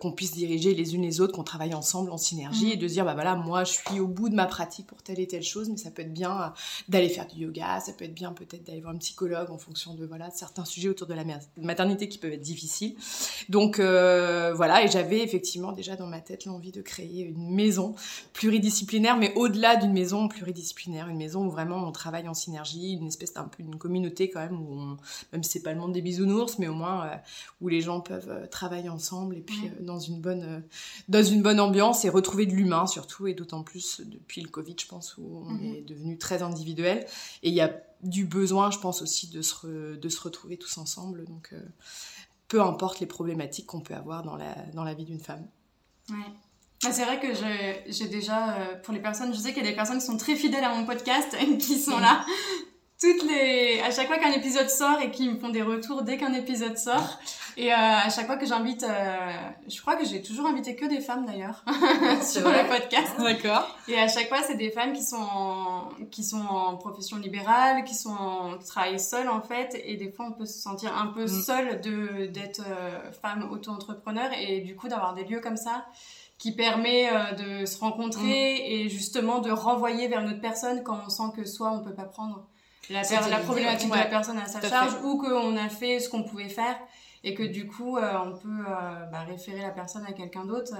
qu'on 0.00 0.12
puisse 0.12 0.32
diriger 0.32 0.74
les 0.74 0.94
unes 0.94 1.02
les 1.02 1.20
autres, 1.20 1.34
qu'on 1.34 1.44
travaille 1.44 1.74
ensemble 1.74 2.10
en 2.10 2.16
synergie, 2.16 2.72
et 2.72 2.76
mmh. 2.76 2.80
de 2.80 2.88
se 2.88 2.92
dire, 2.94 3.04
bah 3.04 3.14
voilà, 3.14 3.36
moi 3.36 3.64
je 3.64 3.72
suis 3.72 4.00
au 4.00 4.06
bout 4.06 4.28
de 4.28 4.34
ma 4.34 4.46
pratique 4.46 4.86
pour 4.86 5.02
telle 5.02 5.20
et 5.20 5.26
telle 5.26 5.42
chose, 5.42 5.68
mais 5.68 5.76
ça 5.76 5.90
peut 5.90 6.02
être 6.02 6.12
bien 6.12 6.52
d'aller 6.88 7.08
faire 7.08 7.26
du 7.26 7.40
yoga, 7.40 7.80
ça 7.80 7.92
peut 7.92 8.04
être 8.04 8.14
bien 8.14 8.32
peut-être 8.32 8.64
d'aller 8.64 8.80
voir 8.80 8.94
un 8.94 8.98
psychologue 8.98 9.50
en 9.50 9.58
fonction 9.58 9.94
de 9.94 10.06
voilà 10.06 10.30
certains 10.30 10.64
sujets 10.64 10.88
autour 10.88 11.06
de 11.06 11.14
la 11.14 11.24
maternité 11.56 11.83
qui 12.08 12.18
peuvent 12.18 12.32
être 12.32 12.40
difficiles. 12.40 12.94
Donc 13.48 13.78
euh, 13.78 14.52
voilà, 14.54 14.84
et 14.84 14.88
j'avais 14.88 15.22
effectivement 15.22 15.72
déjà 15.72 15.96
dans 15.96 16.06
ma 16.06 16.20
tête 16.20 16.44
l'envie 16.44 16.72
de 16.72 16.82
créer 16.82 17.22
une 17.22 17.54
maison 17.54 17.94
pluridisciplinaire, 18.32 19.16
mais 19.16 19.32
au-delà 19.36 19.76
d'une 19.76 19.92
maison 19.92 20.28
pluridisciplinaire, 20.28 21.08
une 21.08 21.18
maison 21.18 21.46
où 21.46 21.50
vraiment 21.50 21.76
on 21.76 21.92
travaille 21.92 22.28
en 22.28 22.34
synergie, 22.34 22.94
une 22.94 23.08
espèce 23.08 23.34
d'un 23.34 23.44
peu 23.44 23.62
une 23.62 23.76
communauté 23.76 24.30
quand 24.30 24.40
même 24.40 24.60
où 24.60 24.72
on 24.72 24.96
même 25.32 25.42
si 25.42 25.50
c'est 25.50 25.62
pas 25.62 25.72
le 25.72 25.78
monde 25.78 25.92
des 25.92 26.02
bisounours, 26.02 26.58
mais 26.58 26.68
au 26.68 26.74
moins 26.74 27.06
euh, 27.06 27.16
où 27.60 27.68
les 27.68 27.80
gens 27.80 28.00
peuvent 28.00 28.30
euh, 28.30 28.46
travailler 28.46 28.88
ensemble 28.88 29.36
et 29.36 29.40
puis 29.40 29.66
euh, 29.66 29.82
dans 29.82 29.98
une 29.98 30.20
bonne 30.20 30.62
dans 31.08 31.22
une 31.22 31.42
bonne 31.42 31.60
ambiance 31.60 32.04
et 32.04 32.08
retrouver 32.08 32.46
de 32.46 32.52
l'humain 32.52 32.86
surtout 32.86 33.26
et 33.26 33.34
d'autant 33.34 33.62
plus 33.62 34.00
depuis 34.04 34.40
le 34.40 34.48
Covid, 34.48 34.76
je 34.78 34.86
pense 34.86 35.16
où 35.18 35.44
on 35.46 35.50
mhm. 35.50 35.74
est 35.74 35.82
devenu 35.82 36.18
très 36.18 36.42
individuel 36.42 37.06
et 37.42 37.48
il 37.48 37.54
y 37.54 37.60
a 37.60 37.72
du 38.04 38.24
besoin, 38.26 38.70
je 38.70 38.78
pense 38.78 39.02
aussi 39.02 39.28
de 39.28 39.42
se 39.42 39.96
de 39.96 40.08
se 40.08 40.20
retrouver 40.20 40.56
tous 40.56 40.78
ensemble. 40.78 41.24
Donc 41.24 41.54
peu 42.48 42.60
importe 42.60 43.00
les 43.00 43.06
problématiques 43.06 43.66
qu'on 43.66 43.80
peut 43.80 43.94
avoir 43.94 44.22
dans 44.22 44.36
la 44.36 44.54
dans 44.74 44.84
la 44.84 44.94
vie 44.94 45.04
d'une 45.04 45.20
femme. 45.20 45.46
Ouais. 46.10 46.16
Bah, 46.82 46.92
c'est 46.92 47.04
vrai 47.04 47.18
que 47.18 47.28
j'ai 47.86 48.08
déjà, 48.08 48.58
pour 48.82 48.92
les 48.92 49.00
personnes, 49.00 49.32
je 49.32 49.38
sais 49.38 49.54
qu'il 49.54 49.64
y 49.64 49.66
a 49.66 49.70
des 49.70 49.76
personnes 49.76 49.98
qui 49.98 50.04
sont 50.04 50.18
très 50.18 50.36
fidèles 50.36 50.64
à 50.64 50.74
mon 50.74 50.84
podcast, 50.84 51.34
qui 51.58 51.78
sont 51.78 51.98
là 51.98 52.26
toutes 53.00 53.24
les 53.28 53.80
à 53.80 53.90
chaque 53.90 54.06
fois 54.06 54.18
qu'un 54.18 54.32
épisode 54.32 54.68
sort 54.68 55.00
et 55.00 55.10
qui 55.10 55.28
me 55.28 55.36
font 55.36 55.48
des 55.48 55.62
retours 55.62 56.02
dès 56.02 56.16
qu'un 56.16 56.32
épisode 56.32 56.78
sort. 56.78 57.18
Et 57.56 57.72
euh, 57.72 57.76
à 57.76 58.10
chaque 58.10 58.26
fois 58.26 58.36
que 58.36 58.46
j'invite 58.46 58.82
euh, 58.82 59.32
je 59.68 59.80
crois 59.80 59.94
que 59.94 60.04
j'ai 60.04 60.22
toujours 60.22 60.46
invité 60.46 60.74
que 60.74 60.86
des 60.86 61.00
femmes 61.00 61.24
d'ailleurs 61.24 61.64
sur 62.22 62.48
le 62.48 62.68
podcast. 62.68 63.12
D'accord. 63.18 63.76
Et 63.86 63.96
à 63.96 64.08
chaque 64.08 64.28
fois 64.28 64.42
c'est 64.42 64.56
des 64.56 64.70
femmes 64.70 64.92
qui 64.92 65.04
sont 65.04 65.16
en, 65.16 65.88
qui 66.10 66.24
sont 66.24 66.44
en 66.44 66.76
profession 66.76 67.16
libérale 67.16 67.84
qui 67.84 67.94
sont 67.94 68.56
qui 68.60 68.66
travaillent 68.66 68.98
seules 68.98 69.28
en 69.28 69.40
fait. 69.40 69.80
Et 69.84 69.96
des 69.96 70.10
fois 70.10 70.26
on 70.26 70.32
peut 70.32 70.46
se 70.46 70.58
sentir 70.58 70.96
un 70.96 71.08
peu 71.08 71.24
mm. 71.24 71.28
seule 71.28 71.80
de 71.80 72.26
d'être 72.26 72.62
euh, 72.66 73.12
femme 73.22 73.48
auto-entrepreneur 73.50 74.30
et 74.36 74.60
du 74.60 74.74
coup 74.74 74.88
d'avoir 74.88 75.14
des 75.14 75.24
lieux 75.24 75.40
comme 75.40 75.56
ça 75.56 75.86
qui 76.38 76.50
permet 76.50 77.08
de 77.38 77.64
se 77.64 77.78
rencontrer 77.78 78.54
mm. 78.54 78.72
et 78.72 78.88
justement 78.88 79.38
de 79.38 79.52
renvoyer 79.52 80.08
vers 80.08 80.20
une 80.20 80.30
autre 80.30 80.40
personne 80.40 80.82
quand 80.82 80.98
on 81.06 81.08
sent 81.08 81.32
que 81.36 81.44
soit 81.44 81.70
on 81.70 81.84
peut 81.84 81.94
pas 81.94 82.04
prendre 82.04 82.48
la, 82.90 83.02
la 83.02 83.38
problématique 83.38 83.90
de 83.90 83.96
la 83.96 84.06
personne 84.06 84.38
à 84.38 84.46
sa 84.46 84.60
charge 84.60 84.94
ou 85.02 85.18
qu'on 85.18 85.56
a 85.56 85.68
fait 85.68 86.00
ce 86.00 86.08
qu'on 86.08 86.22
pouvait 86.22 86.48
faire 86.48 86.76
et 87.22 87.34
que 87.34 87.42
du 87.42 87.66
coup 87.66 87.96
euh, 87.96 88.12
on 88.24 88.32
peut 88.32 88.48
euh, 88.48 89.04
bah, 89.10 89.24
référer 89.26 89.62
la 89.62 89.70
personne 89.70 90.04
à 90.06 90.12
quelqu'un 90.12 90.44
d'autre 90.44 90.74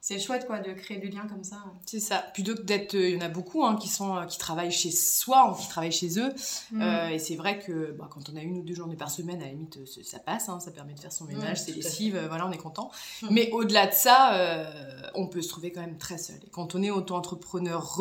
c'est 0.00 0.20
chouette 0.20 0.46
quoi 0.46 0.60
de 0.60 0.72
créer 0.72 0.98
du 0.98 1.08
lien 1.08 1.26
comme 1.26 1.42
ça. 1.42 1.56
C'est 1.84 1.98
ça. 2.00 2.24
Plutôt 2.32 2.54
que 2.54 2.62
d'être 2.62 2.94
il 2.94 3.10
y 3.10 3.16
en 3.16 3.20
a 3.20 3.28
beaucoup 3.28 3.64
hein, 3.64 3.76
qui 3.76 3.88
sont 3.88 4.24
qui 4.26 4.38
travaillent 4.38 4.70
chez 4.70 4.92
soi 4.92 5.50
ou 5.50 5.54
qui 5.54 5.68
travaillent 5.68 5.92
chez 5.92 6.20
eux. 6.20 6.32
Mm. 6.70 6.82
euh, 6.82 7.08
et 7.08 7.18
c'est 7.18 7.34
vrai 7.34 7.58
que 7.58 7.92
bah, 7.92 8.08
quand 8.10 8.30
on 8.32 8.36
a 8.36 8.40
une 8.40 8.58
ou 8.58 8.62
deux 8.62 8.74
journées 8.74 8.96
par 8.96 9.10
semaine 9.10 9.42
à 9.42 9.46
la 9.46 9.50
limite 9.50 9.78
ça 10.04 10.20
passe 10.20 10.48
hein, 10.48 10.60
ça 10.60 10.70
permet 10.70 10.94
de 10.94 11.00
faire 11.00 11.12
son 11.12 11.24
ménage 11.24 11.62
c'est 11.62 11.72
lessive 11.72 12.18
voilà 12.28 12.46
on 12.46 12.52
est 12.52 12.58
content. 12.58 12.90
Mm. 13.22 13.28
mais 13.30 13.50
au-delà 13.50 13.86
de 13.88 13.92
ça 13.92 14.70
on 15.14 15.26
peut 15.26 15.42
se 15.42 15.48
trouver 15.48 15.72
quand 15.72 15.80
même 15.80 15.98
très 15.98 16.18
seul. 16.18 16.36
Et 16.46 16.50
quand 16.50 16.74
on 16.74 16.82
est 16.82 16.90
auto-entrepreneur 16.90 18.00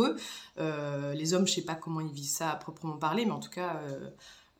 euh, 0.59 1.13
les 1.13 1.33
hommes 1.33 1.47
je 1.47 1.53
sais 1.53 1.61
pas 1.61 1.75
comment 1.75 2.01
ils 2.01 2.11
vivent 2.11 2.29
ça 2.29 2.51
à 2.51 2.55
proprement 2.55 2.97
parler 2.97 3.25
mais 3.25 3.31
en 3.31 3.39
tout 3.39 3.49
cas 3.49 3.81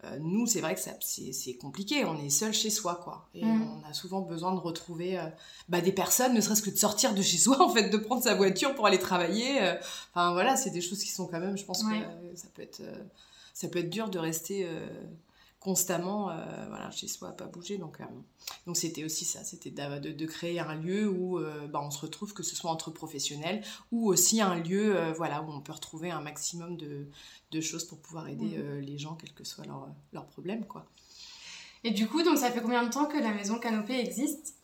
euh, 0.03 0.17
nous, 0.19 0.45
c'est 0.45 0.61
vrai 0.61 0.75
que 0.75 0.81
c'est 0.81 1.53
compliqué. 1.55 2.05
On 2.05 2.17
est 2.23 2.29
seul 2.29 2.53
chez 2.53 2.69
soi, 2.69 2.99
quoi. 3.03 3.27
Et 3.33 3.43
mm. 3.43 3.81
on 3.83 3.89
a 3.89 3.93
souvent 3.93 4.21
besoin 4.21 4.53
de 4.53 4.59
retrouver 4.59 5.17
euh, 5.17 5.23
bah, 5.69 5.81
des 5.81 5.91
personnes, 5.91 6.33
ne 6.33 6.41
serait-ce 6.41 6.61
que 6.61 6.69
de 6.69 6.77
sortir 6.77 7.15
de 7.15 7.21
chez 7.21 7.37
soi, 7.39 7.61
en 7.61 7.69
fait, 7.69 7.89
de 7.89 7.97
prendre 7.97 8.21
sa 8.21 8.35
voiture 8.35 8.75
pour 8.75 8.85
aller 8.85 8.99
travailler. 8.99 9.61
Euh. 9.61 9.75
Enfin, 10.13 10.33
voilà, 10.33 10.55
c'est 10.55 10.69
des 10.69 10.81
choses 10.81 11.03
qui 11.03 11.09
sont 11.09 11.25
quand 11.25 11.39
même, 11.39 11.57
je 11.57 11.65
pense 11.65 11.83
que 11.83 11.95
ça 12.35 12.47
peut 12.53 12.61
être, 12.61 12.81
ça 13.53 13.67
peut 13.67 13.79
être 13.79 13.89
dur 13.89 14.09
de 14.09 14.19
rester 14.19 14.67
constamment 15.67 16.29
euh, 16.29 16.35
voilà, 16.69 16.89
chez 16.91 17.09
soi, 17.09 17.27
à 17.27 17.31
pas 17.33 17.43
bouger. 17.43 17.77
Donc, 17.77 17.99
euh, 17.99 18.05
donc 18.65 18.77
c'était 18.77 19.03
aussi 19.03 19.25
ça, 19.25 19.43
c'était 19.43 19.69
de, 19.69 20.13
de, 20.13 20.25
créer 20.25 20.61
un 20.61 20.75
lieu 20.75 21.09
où 21.09 21.39
euh, 21.39 21.67
bah, 21.67 21.81
on 21.83 21.91
se 21.91 21.99
retrouve, 21.99 22.33
que 22.33 22.41
ce 22.41 22.55
soit 22.55 22.71
entre 22.71 22.89
professionnels, 22.89 23.61
ou 23.91 24.07
aussi 24.07 24.39
un 24.39 24.55
lieu 24.55 24.95
voilà, 25.17 25.41
où 25.41 25.51
on 25.51 25.59
peut 25.59 25.73
retrouver 25.73 26.09
un 26.09 26.21
maximum 26.21 26.77
de, 26.77 27.09
de 27.51 27.59
choses 27.59 27.83
pour 27.83 27.99
pouvoir 27.99 28.29
aider 28.29 28.57
mmh. 28.57 28.79
les 28.79 28.97
gens, 28.97 29.15
quel 29.15 29.33
que 29.33 29.43
soit 29.43 29.65
leur, 29.65 29.89
leur 30.13 30.25
problème. 30.27 30.63
Quoi. 30.65 30.85
Et 31.83 31.91
du 31.91 32.07
coup, 32.07 32.23
donc 32.23 32.37
ça 32.37 32.49
fait 32.49 32.61
combien 32.61 32.85
de 32.85 32.89
temps 32.89 33.05
que 33.05 33.17
la 33.17 33.33
maison 33.33 33.59
Canopée 33.59 33.99
existe? 33.99 34.55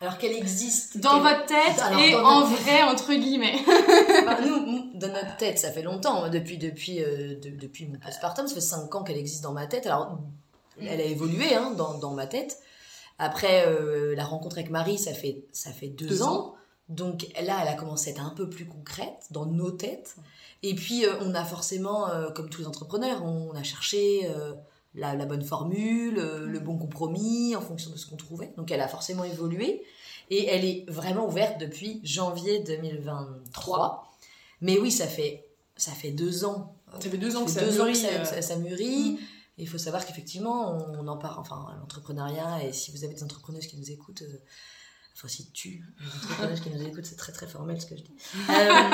Alors 0.00 0.16
qu'elle 0.16 0.32
existe. 0.32 0.98
Dans 0.98 1.20
votre 1.20 1.44
tête 1.44 1.82
et 1.98 2.14
en 2.14 2.46
vrai, 2.46 2.82
entre 2.82 3.12
guillemets. 3.12 3.58
nous, 4.46 4.90
dans 4.94 5.08
notre 5.08 5.36
tête, 5.36 5.58
ça 5.58 5.70
fait 5.70 5.82
longtemps. 5.82 6.24
Hein, 6.24 6.30
depuis, 6.30 6.56
depuis, 6.56 7.02
euh, 7.02 7.34
depuis 7.38 7.86
mon 7.86 7.98
postpartum, 7.98 8.46
ça 8.48 8.54
fait 8.54 8.60
5 8.60 8.94
ans 8.94 9.02
qu'elle 9.04 9.18
existe 9.18 9.42
dans 9.42 9.52
ma 9.52 9.66
tête. 9.66 9.86
Alors, 9.86 10.18
elle 10.80 11.00
a 11.00 11.04
évolué 11.04 11.54
hein, 11.54 11.72
dans, 11.72 11.98
dans 11.98 12.12
ma 12.12 12.26
tête. 12.26 12.60
Après 13.18 13.66
euh, 13.66 14.14
la 14.16 14.24
rencontre 14.24 14.56
avec 14.56 14.70
Marie, 14.70 14.96
ça 14.96 15.12
fait, 15.12 15.44
ça 15.52 15.70
fait 15.70 15.88
deux, 15.88 16.22
ans. 16.22 16.54
Donc 16.88 17.26
là, 17.42 17.58
elle 17.60 17.68
a 17.68 17.74
commencé 17.74 18.08
à 18.08 18.12
être 18.14 18.24
un 18.24 18.30
peu 18.30 18.48
plus 18.48 18.66
concrète 18.66 19.26
dans 19.30 19.44
nos 19.44 19.70
têtes. 19.70 20.16
Et 20.62 20.74
puis, 20.74 21.04
euh, 21.04 21.12
on 21.20 21.34
a 21.34 21.44
forcément, 21.44 22.08
comme 22.34 22.48
tous 22.48 22.62
les 22.62 22.66
entrepreneurs, 22.66 23.22
on 23.22 23.54
a 23.54 23.62
cherché 23.62 24.26
la, 24.94 25.14
bonne 25.26 25.42
formule, 25.44 26.18
euh, 26.18 26.46
le 26.46 26.58
bon 26.58 26.76
compromis 26.76 27.54
en 27.56 27.60
fonction 27.60 27.90
de 27.90 27.96
ce 27.96 28.06
qu'on 28.06 28.16
trouvait. 28.16 28.52
Donc 28.56 28.70
elle 28.70 28.80
a 28.80 28.88
forcément 28.88 29.24
évolué 29.24 29.82
et 30.30 30.46
elle 30.46 30.64
est 30.64 30.84
vraiment 30.88 31.26
ouverte 31.26 31.60
depuis 31.60 32.00
janvier 32.04 32.60
2023. 32.60 34.12
Mais 34.60 34.78
oui, 34.78 34.90
ça 34.90 35.06
fait 35.06 35.46
ça 35.76 35.92
fait 35.92 36.10
deux 36.10 36.44
ans. 36.44 36.76
Ça 37.00 37.08
fait 37.08 37.18
deux 37.18 37.36
ans 37.36 37.44
que, 37.44 37.50
ça, 37.50 37.64
mûrit, 37.64 38.04
euh. 38.04 38.24
ça, 38.24 38.56
mûrit. 38.56 39.12
Mm. 39.12 39.18
Il 39.58 39.68
faut 39.68 39.78
savoir 39.78 40.04
qu'effectivement, 40.04 40.76
on, 40.98 41.06
en 41.06 41.16
parle, 41.16 41.38
enfin, 41.38 41.74
l'entrepreneuriat, 41.78 42.64
et 42.64 42.72
si 42.72 42.90
vous 42.90 43.04
avez 43.04 43.14
des 43.14 43.22
entrepreneuses 43.22 43.66
qui 43.66 43.76
nous 43.76 43.90
écoutent, 43.90 44.22
euh, 44.22 44.38
Enfin, 45.20 45.28
si 45.28 45.50
tu, 45.50 45.84
les 46.40 46.60
qui 46.60 46.70
nous 46.70 46.82
écoutent, 46.82 47.04
c'est 47.04 47.16
très 47.16 47.32
très 47.32 47.46
formel 47.46 47.78
ce 47.78 47.84
que 47.84 47.94
je 47.94 48.02
dis. 48.02 48.14
Euh, 48.48 48.90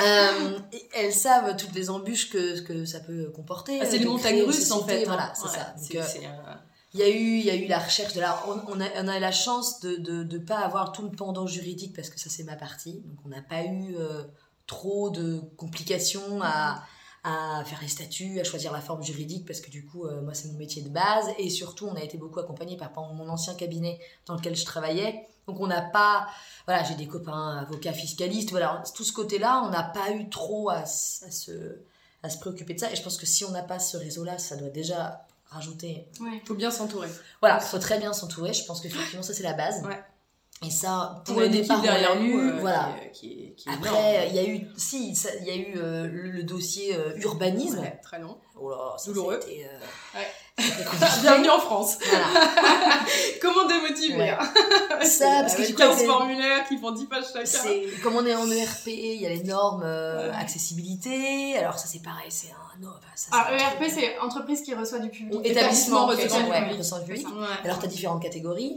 euh, 0.00 0.58
elles 0.94 1.12
savent 1.12 1.56
toutes 1.56 1.74
les 1.74 1.90
embûches 1.90 2.30
que, 2.30 2.60
que 2.60 2.84
ça 2.84 3.00
peut 3.00 3.30
comporter. 3.34 3.78
Ah, 3.80 3.86
c'est 3.88 3.98
les 3.98 4.06
montagnes 4.06 4.42
russes 4.42 4.70
en 4.70 4.84
fait. 4.84 5.04
Voilà, 5.04 5.32
c'est 5.34 5.48
ça. 5.48 5.74
Euh, 5.94 6.54
il 6.92 7.00
y 7.00 7.02
a 7.02 7.08
eu 7.08 7.38
il 7.38 7.44
y 7.44 7.50
a 7.50 7.54
eu 7.54 7.66
la 7.66 7.78
recherche 7.78 8.14
de 8.14 8.20
la 8.20 8.42
on, 8.48 8.60
on 8.66 8.80
a 8.80 8.86
on 8.96 9.08
a 9.08 9.18
la 9.20 9.32
chance 9.32 9.80
de 9.80 9.96
de 9.96 10.24
de 10.24 10.38
pas 10.38 10.58
avoir 10.58 10.92
tout 10.92 11.02
le 11.02 11.10
pendant 11.10 11.46
juridique 11.46 11.94
parce 11.94 12.10
que 12.10 12.18
ça 12.18 12.28
c'est 12.30 12.42
ma 12.42 12.56
partie 12.56 13.02
donc 13.04 13.18
on 13.24 13.28
n'a 13.28 13.42
pas 13.42 13.62
eu 13.62 13.94
euh, 13.96 14.24
trop 14.66 15.10
de 15.10 15.40
complications 15.56 16.42
à 16.42 16.82
à 17.22 17.62
faire 17.64 17.78
les 17.82 17.88
statuts, 17.88 18.40
à 18.40 18.44
choisir 18.44 18.72
la 18.72 18.80
forme 18.80 19.02
juridique 19.02 19.46
parce 19.46 19.60
que 19.60 19.70
du 19.70 19.84
coup 19.84 20.06
euh, 20.06 20.22
moi 20.22 20.32
c'est 20.32 20.48
mon 20.48 20.58
métier 20.58 20.82
de 20.82 20.88
base 20.88 21.26
et 21.38 21.50
surtout 21.50 21.86
on 21.86 21.94
a 21.94 22.02
été 22.02 22.16
beaucoup 22.16 22.40
accompagné 22.40 22.76
par, 22.76 22.92
par 22.92 23.12
mon 23.12 23.28
ancien 23.28 23.54
cabinet 23.54 24.00
dans 24.26 24.34
lequel 24.34 24.56
je 24.56 24.64
travaillais 24.64 25.26
donc 25.46 25.60
on 25.60 25.66
n'a 25.66 25.82
pas 25.82 26.28
voilà 26.66 26.82
j'ai 26.82 26.94
des 26.94 27.06
copains 27.06 27.58
avocats 27.58 27.92
fiscalistes 27.92 28.50
voilà 28.50 28.82
tout 28.94 29.04
ce 29.04 29.12
côté 29.12 29.38
là 29.38 29.62
on 29.66 29.70
n'a 29.70 29.82
pas 29.82 30.12
eu 30.12 30.30
trop 30.30 30.70
à, 30.70 30.76
à 30.78 30.86
se 30.86 31.82
à 32.22 32.30
se 32.30 32.38
préoccuper 32.38 32.72
de 32.72 32.80
ça 32.80 32.90
et 32.90 32.96
je 32.96 33.02
pense 33.02 33.18
que 33.18 33.26
si 33.26 33.44
on 33.44 33.50
n'a 33.50 33.62
pas 33.62 33.78
ce 33.78 33.98
réseau 33.98 34.24
là 34.24 34.38
ça 34.38 34.56
doit 34.56 34.70
déjà 34.70 35.26
rajouter. 35.50 36.06
Il 36.20 36.40
faut 36.46 36.54
bien 36.54 36.70
s'entourer. 36.70 37.08
Voilà, 37.40 37.58
il 37.60 37.66
faut 37.66 37.78
très 37.78 37.98
bien 37.98 38.12
s'entourer. 38.12 38.52
Je 38.52 38.64
pense 38.64 38.80
qu'effectivement, 38.80 39.22
ça, 39.22 39.34
c'est 39.34 39.42
la 39.42 39.52
base. 39.52 39.82
Ouais. 39.82 40.00
Et 40.66 40.68
ça, 40.70 41.22
pour 41.24 41.40
le 41.40 41.48
départ, 41.48 41.80
derrière 41.80 42.16
nous, 42.20 42.38
eu, 42.38 42.50
euh, 42.50 42.56
voilà. 42.60 42.90
qui, 43.14 43.28
est- 43.32 43.54
qui 43.54 43.66
est 43.70 43.72
énorme. 43.72 43.86
Après, 43.96 44.28
il 44.28 44.36
y 44.36 44.38
a 44.40 44.44
eu, 44.44 44.66
si, 44.76 45.14
il 45.40 45.46
y 45.46 45.50
a 45.50 45.54
eu 45.56 45.72
euh, 45.78 46.06
le, 46.06 46.30
le 46.30 46.42
dossier 46.42 46.94
euh, 46.94 47.16
urbanisme. 47.16 47.78
Ouais, 47.78 47.98
très 48.02 48.18
long. 48.18 48.36
Oh 48.60 48.68
là, 48.68 48.76
ça, 48.98 49.06
Douloureux. 49.06 49.36
été, 49.42 49.64
euh, 49.64 50.18
Ouais. 50.18 50.26
Bienvenue 51.22 51.48
en 51.48 51.58
France. 51.60 51.96
Voilà. 52.06 52.26
Comment 53.40 53.66
démotiver 53.66 54.18
Ouais. 54.18 54.36
Ça, 55.06 55.38
parce 55.40 55.54
que 55.54 55.62
coup, 55.72 55.78
15 55.78 55.96
c'est- 55.96 56.04
formulaires 56.06 56.68
qui 56.68 56.76
font 56.76 56.90
10 56.90 57.06
pages 57.06 57.24
chacun. 57.32 57.46
C'est 57.46 57.84
comme 58.02 58.16
on 58.16 58.26
est 58.26 58.34
en 58.34 58.50
ERP, 58.50 58.88
il 58.88 59.22
y 59.22 59.24
a 59.24 59.30
les 59.30 59.42
normes 59.44 59.82
accessibilité. 60.38 61.56
Alors 61.56 61.78
ça 61.78 61.86
c'est 61.86 62.02
pareil, 62.02 62.26
c'est 62.28 62.48
un 62.50 62.80
non, 62.84 62.92
ça, 63.14 63.28
Ah, 63.32 63.46
c'est 63.48 63.54
un 63.64 63.68
ERP, 63.70 63.84
c'est 63.90 64.18
entreprise 64.18 64.60
qui 64.60 64.74
reçoit 64.74 64.98
du 64.98 65.08
public. 65.08 65.38
Ou 65.38 65.40
établissement 65.42 66.04
recevant 66.06 66.48
ouais, 66.50 66.68
du 66.68 67.04
public. 67.06 67.26
Alors 67.64 67.78
tu 67.78 67.86
as 67.86 67.88
différentes 67.88 68.22
catégories. 68.22 68.74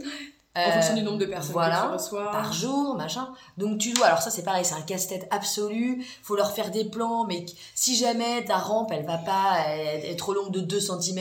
En 0.56 0.60
Euh, 0.60 0.72
fonction 0.72 0.94
du 0.94 1.02
nombre 1.02 1.18
de 1.18 1.26
personnes 1.26 1.52
voilà, 1.52 1.80
que 1.82 1.86
tu 1.86 1.92
reçois. 1.94 2.30
par 2.30 2.52
jour, 2.52 2.94
machin. 2.96 3.28
Donc 3.58 3.78
tu 3.78 3.92
dois, 3.92 4.06
alors 4.06 4.22
ça 4.22 4.30
c'est 4.30 4.44
pareil, 4.44 4.64
c'est 4.64 4.76
un 4.76 4.82
casse-tête 4.82 5.26
absolu. 5.32 6.06
Faut 6.22 6.36
leur 6.36 6.52
faire 6.52 6.70
des 6.70 6.84
plans, 6.84 7.24
mais 7.24 7.44
si 7.74 7.96
jamais 7.96 8.44
ta 8.44 8.58
rampe 8.58 8.92
elle 8.92 9.04
va 9.04 9.18
pas 9.18 9.58
être 9.76 10.16
trop 10.16 10.32
longue 10.32 10.52
de 10.52 10.60
2 10.60 10.78
cm 10.80 11.18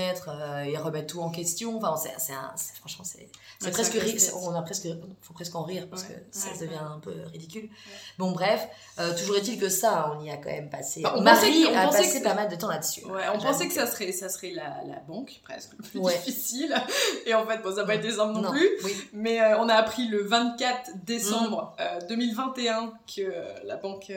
et 0.67 0.77
remettre 0.77 1.13
tout 1.13 1.21
en 1.21 1.31
question, 1.31 1.77
enfin 1.77 1.95
c'est 1.97 2.13
c'est 2.19 2.33
un, 2.33 2.51
c'est- 2.55 2.75
franchement 2.75 3.03
c'est 3.03 3.27
c'est 3.63 3.71
presque 3.71 3.97
on 4.41 4.53
a 4.55 4.61
presque 4.61 4.87
faut 5.21 5.33
presque 5.33 5.55
en 5.55 5.63
rire 5.63 5.87
parce 5.89 6.03
Ouais, 6.03 6.09
que 6.09 6.37
ça 6.37 6.49
ouais, 6.51 6.57
devient 6.67 6.77
un 6.79 6.99
peu 6.99 7.13
ridicule. 7.31 7.69
Bon 8.17 8.31
bref, 8.31 8.67
euh, 8.99 9.17
toujours 9.17 9.37
est-il 9.37 9.59
que 9.59 9.69
ça, 9.69 10.13
on 10.17 10.23
y 10.23 10.29
a 10.29 10.37
quand 10.37 10.49
même 10.51 10.69
passé. 10.69 11.01
Bah, 11.01 11.13
on 11.17 11.21
Marie 11.21 11.65
on 11.69 11.75
a 11.77 11.87
passé 11.87 12.21
pas 12.21 12.33
mal 12.33 12.49
de 12.49 12.55
temps 12.55 12.69
là-dessus. 12.69 13.05
Ouais, 13.05 13.23
on 13.33 13.39
pensait 13.39 13.67
que 13.67 13.73
ça 13.73 13.87
serait, 13.87 14.11
ça 14.11 14.29
serait 14.29 14.51
la, 14.51 14.81
la 14.87 14.99
banque, 15.07 15.39
presque, 15.43 15.71
le 15.77 15.83
plus 15.83 15.99
difficile. 16.01 16.73
Et 17.25 17.33
en 17.33 17.45
fait, 17.47 17.57
bon, 17.61 17.69
ça 17.71 17.81
n'a 17.81 17.85
pas 17.85 17.95
été 17.95 18.11
simple 18.11 18.33
non, 18.33 18.41
Non, 18.41 18.51
plus. 18.51 18.69
oui. 18.83 18.95
Mais 19.13 19.41
euh, 19.41 19.57
on 19.59 19.69
a 19.69 19.75
appris 19.75 20.07
le 20.07 20.23
24 20.23 20.91
décembre 21.05 21.75
Mm. 21.77 21.81
euh, 21.81 21.99
2021 22.09 22.93
que 23.15 23.33
la 23.65 23.75
banque, 23.77 24.11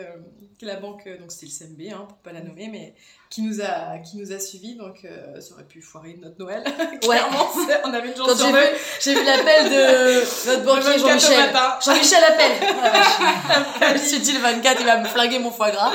que 0.59 0.67
la 0.67 0.77
banque, 0.77 1.09
donc 1.21 1.33
c'était 1.33 1.47
le 1.47 1.53
CMB, 1.53 1.81
hein, 1.93 2.05
pour 2.09 2.19
pas 2.19 2.33
la 2.33 2.41
nommer, 2.41 2.69
mais 2.69 2.95
qui 3.31 3.43
nous 3.43 3.61
a, 3.61 3.99
qui 3.99 4.17
nous 4.19 4.33
a 4.33 4.39
suivis. 4.39 4.77
Donc 4.77 5.05
euh, 5.05 5.41
ça 5.41 5.55
aurait 5.55 5.65
pu 5.65 5.83
foirer 5.83 6.19
notre 6.21 6.39
Noël. 6.39 6.65
Clairement, 7.03 7.49
on 7.85 7.93
avait 7.93 8.09
une 8.09 8.17
chance 8.17 8.39
j'ai 8.39 8.53
vu, 8.53 8.59
j'ai 9.01 9.15
vu 9.15 9.25
l'appel 9.25 9.71
de 9.71 10.47
notre 10.47 10.65
banquier 10.65 10.99
24 10.99 11.05
au 11.05 11.09
Jean-Michel. 11.09 11.53
Jean-Michel 11.85 12.25
appelle. 12.25 12.77
Vache. 12.83 13.89
Je 13.89 13.93
me 13.93 13.99
suis 13.99 14.21
dit 14.21 14.33
le 14.33 14.41
24, 14.41 14.81
il 14.81 14.87
va 14.87 14.99
me 14.99 15.07
flinguer 15.07 15.39
mon 15.39 15.51
foie 15.51 15.71
gras. 15.71 15.93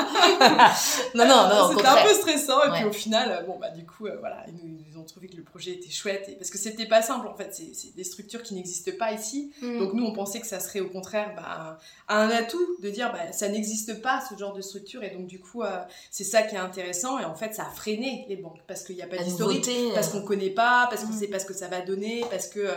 non, 1.14 1.26
non, 1.26 1.48
non, 1.48 1.70
C'était 1.70 1.88
un 1.88 2.02
peu 2.02 2.14
stressant 2.14 2.62
et 2.64 2.70
puis 2.72 2.84
au 2.84 2.92
final, 2.92 3.30
euh, 3.30 3.46
bon 3.46 3.58
bah 3.58 3.70
du 3.70 3.84
coup, 3.84 4.06
euh, 4.06 4.16
voilà, 4.20 4.44
ils, 4.48 4.54
nous, 4.54 4.78
ils 4.88 4.98
ont 4.98 5.04
trouvé 5.04 5.28
que 5.28 5.36
le 5.36 5.42
projet 5.42 5.72
était 5.72 5.90
chouette 5.90 6.28
et, 6.28 6.32
parce 6.32 6.50
que 6.50 6.58
c'était 6.58 6.86
pas 6.86 7.02
simple 7.02 7.26
en 7.26 7.34
fait, 7.34 7.54
c'est 7.54 7.72
c'est 7.74 7.94
des 7.94 8.04
structures 8.04 8.42
qui 8.42 8.54
n'existent 8.54 8.92
pas 8.98 9.12
ici. 9.12 9.52
Mm. 9.62 9.78
Donc 9.78 9.94
nous, 9.94 10.04
on 10.04 10.12
pensait 10.12 10.40
que 10.40 10.46
ça 10.46 10.60
serait 10.60 10.80
au 10.80 10.88
contraire 10.88 11.32
bah, 11.36 11.78
un 12.08 12.28
atout 12.30 12.76
de 12.82 12.90
dire 12.90 13.12
bah, 13.12 13.32
ça 13.32 13.48
n'existe 13.48 14.02
pas 14.02 14.22
ce 14.28 14.36
genre 14.36 14.52
de 14.52 14.60
structure 14.60 15.02
et 15.02 15.10
donc 15.10 15.26
du 15.26 15.40
coup, 15.40 15.62
euh, 15.62 15.78
c'est 16.10 16.24
ça 16.24 16.42
qui 16.42 16.54
est 16.54 16.58
intéressant 16.58 17.18
et 17.22 17.24
en 17.24 17.34
fait, 17.34 17.54
ça 17.54 17.62
a 17.62 17.70
freiné 17.70 18.26
les 18.28 18.36
banques 18.36 18.60
parce 18.66 18.82
qu'il 18.84 18.96
n'y 18.96 19.02
a 19.02 19.06
pas 19.06 19.16
d'historique, 19.18 19.66
nouveauté. 19.66 19.90
parce 19.94 20.08
qu'on 20.10 20.22
connaît 20.22 20.50
pas, 20.50 20.86
parce 20.90 21.04
qu'on 21.04 21.12
Mm. 21.12 21.18
sait 21.18 21.28
pas 21.28 21.38
ce 21.38 21.46
que 21.46 21.54
ça 21.54 21.68
va 21.68 21.80
donner, 21.80 22.24
parce 22.30 22.48
que 22.48 22.60
euh, 22.60 22.74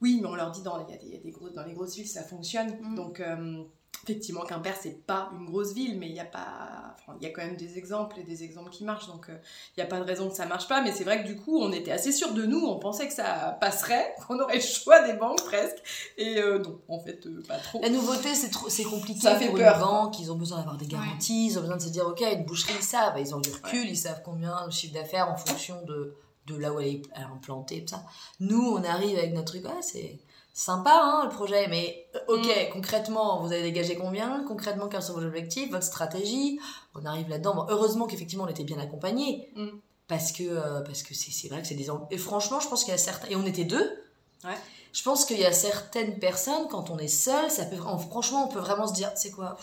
oui, 0.00 0.18
mais 0.22 0.28
on 0.28 0.34
leur 0.34 0.50
dit 0.50 0.62
dans 0.62 0.84
il 0.86 0.92
y 0.92 0.94
a 0.94 0.98
des, 0.98 1.06
il 1.06 1.12
y 1.12 1.16
a 1.16 1.20
des 1.20 1.30
gros, 1.30 1.48
dans 1.50 1.64
les 1.64 1.74
grosses 1.74 1.94
villes 1.96 2.08
ça 2.08 2.22
fonctionne, 2.22 2.76
Mm. 2.80 2.94
donc 2.94 3.20
euh, 3.20 3.62
effectivement 4.04 4.42
Quimper 4.42 4.74
c'est 4.80 5.06
pas 5.06 5.30
une 5.38 5.46
grosse 5.46 5.72
ville, 5.72 5.98
mais 5.98 6.08
il 6.08 6.14
y 6.14 6.20
a 6.20 6.24
pas, 6.24 6.94
enfin, 6.98 7.16
il 7.20 7.26
y 7.26 7.30
a 7.30 7.32
quand 7.32 7.42
même 7.42 7.56
des 7.56 7.78
exemples 7.78 8.18
et 8.18 8.22
des 8.22 8.44
exemples 8.44 8.70
qui 8.70 8.84
marchent, 8.84 9.06
donc 9.06 9.28
euh, 9.28 9.36
il 9.76 9.80
n'y 9.80 9.84
a 9.84 9.86
pas 9.86 9.98
de 9.98 10.04
raison 10.04 10.28
que 10.28 10.34
ça 10.34 10.46
marche 10.46 10.68
pas, 10.68 10.80
mais 10.82 10.92
c'est 10.92 11.04
vrai 11.04 11.22
que 11.22 11.26
du 11.26 11.36
coup, 11.36 11.58
on 11.60 11.72
était 11.72 11.92
assez 11.92 12.12
sûr 12.12 12.32
de 12.32 12.44
nous, 12.44 12.64
on 12.64 12.78
pensait 12.78 13.06
que 13.06 13.14
ça 13.14 13.56
passerait, 13.60 14.14
qu'on 14.26 14.38
aurait 14.40 14.56
le 14.56 14.60
choix 14.60 15.06
des 15.06 15.14
banques 15.14 15.42
presque, 15.44 15.76
et 16.16 16.38
euh, 16.40 16.58
non, 16.58 16.80
en 16.88 16.98
fait, 17.00 17.26
euh, 17.26 17.42
pas 17.46 17.58
trop. 17.58 17.80
La 17.82 17.90
nouveauté, 17.90 18.34
c'est 18.34 18.50
trop, 18.50 18.68
c'est 18.68 18.84
compliqué 18.84 19.20
Ça 19.20 19.36
fait 19.36 19.48
pour 19.48 19.56
peur. 19.58 19.74
une 19.76 19.80
banque. 19.80 20.18
Ils 20.20 20.30
ont 20.32 20.36
besoin 20.36 20.58
d'avoir 20.58 20.76
des 20.76 20.86
garanties, 20.86 21.46
ils 21.46 21.58
ont 21.58 21.62
besoin 21.62 21.76
de 21.76 21.82
se 21.82 21.88
dire, 21.88 22.06
ok, 22.06 22.20
une 22.20 22.44
boucherie, 22.44 22.74
ils 22.78 22.82
savent, 22.82 23.14
ils 23.18 23.34
ont 23.34 23.40
du 23.40 23.50
recul, 23.50 23.88
ils 23.88 23.96
savent 23.96 24.22
combien 24.24 24.66
de 24.66 24.72
chiffre 24.72 24.94
d'affaires 24.94 25.28
en 25.28 25.36
fonction 25.36 25.82
de, 25.84 26.14
de 26.46 26.56
là 26.56 26.72
où 26.72 26.80
elle 26.80 26.88
est 26.88 27.02
elle 27.14 27.22
est 27.22 27.24
implantée, 27.24 27.84
tout 27.84 27.94
ça. 27.94 28.04
Nous, 28.40 28.60
on 28.60 28.82
arrive 28.84 29.18
avec 29.18 29.32
notre 29.34 29.52
truc, 29.52 29.64
ouais, 29.64 29.82
c'est 29.82 30.18
sympa, 30.52 31.00
hein, 31.02 31.24
le 31.24 31.30
projet, 31.30 31.66
mais 31.68 32.06
euh, 32.16 32.34
ok, 32.36 32.46
Mm. 32.46 32.72
concrètement, 32.72 33.40
vous 33.40 33.52
avez 33.52 33.62
dégagé 33.62 33.96
combien? 33.96 34.44
Concrètement, 34.46 34.88
quels 34.88 35.02
sont 35.02 35.14
vos 35.14 35.24
objectifs, 35.24 35.70
votre 35.70 35.84
stratégie? 35.84 36.58
On 36.94 37.04
arrive 37.06 37.28
là-dedans. 37.28 37.54
Bon, 37.54 37.66
heureusement 37.68 38.06
qu'effectivement, 38.06 38.44
on 38.44 38.48
était 38.48 38.64
bien 38.64 38.78
accompagnés. 38.78 39.50
Mm. 39.56 39.68
Parce 40.08 40.32
que 40.32 40.42
euh, 40.42 40.80
parce 40.80 41.04
que 41.04 41.14
c'est 41.14 41.46
vrai 41.48 41.62
que 41.62 41.68
c'est 41.68 41.76
des 41.76 41.86
et 42.10 42.18
franchement 42.18 42.58
je 42.58 42.66
pense 42.68 42.82
qu'il 42.82 42.90
y 42.90 42.94
a 42.94 42.98
certains 42.98 43.28
et 43.28 43.36
on 43.36 43.46
était 43.46 43.64
deux 43.64 43.88
Ouais. 44.44 44.56
je 44.92 45.02
pense 45.04 45.24
qu'il 45.24 45.38
y 45.38 45.44
a 45.44 45.52
certaines 45.52 46.18
personnes 46.18 46.66
quand 46.68 46.90
on 46.90 46.98
est 46.98 47.06
seul 47.06 47.48
ça 47.48 47.64
peut 47.66 47.76
en- 47.86 47.96
franchement 47.98 48.46
on 48.46 48.48
peut 48.52 48.58
vraiment 48.58 48.88
se 48.88 48.92
dire 48.94 49.12
c'est 49.14 49.30
quoi? 49.30 49.56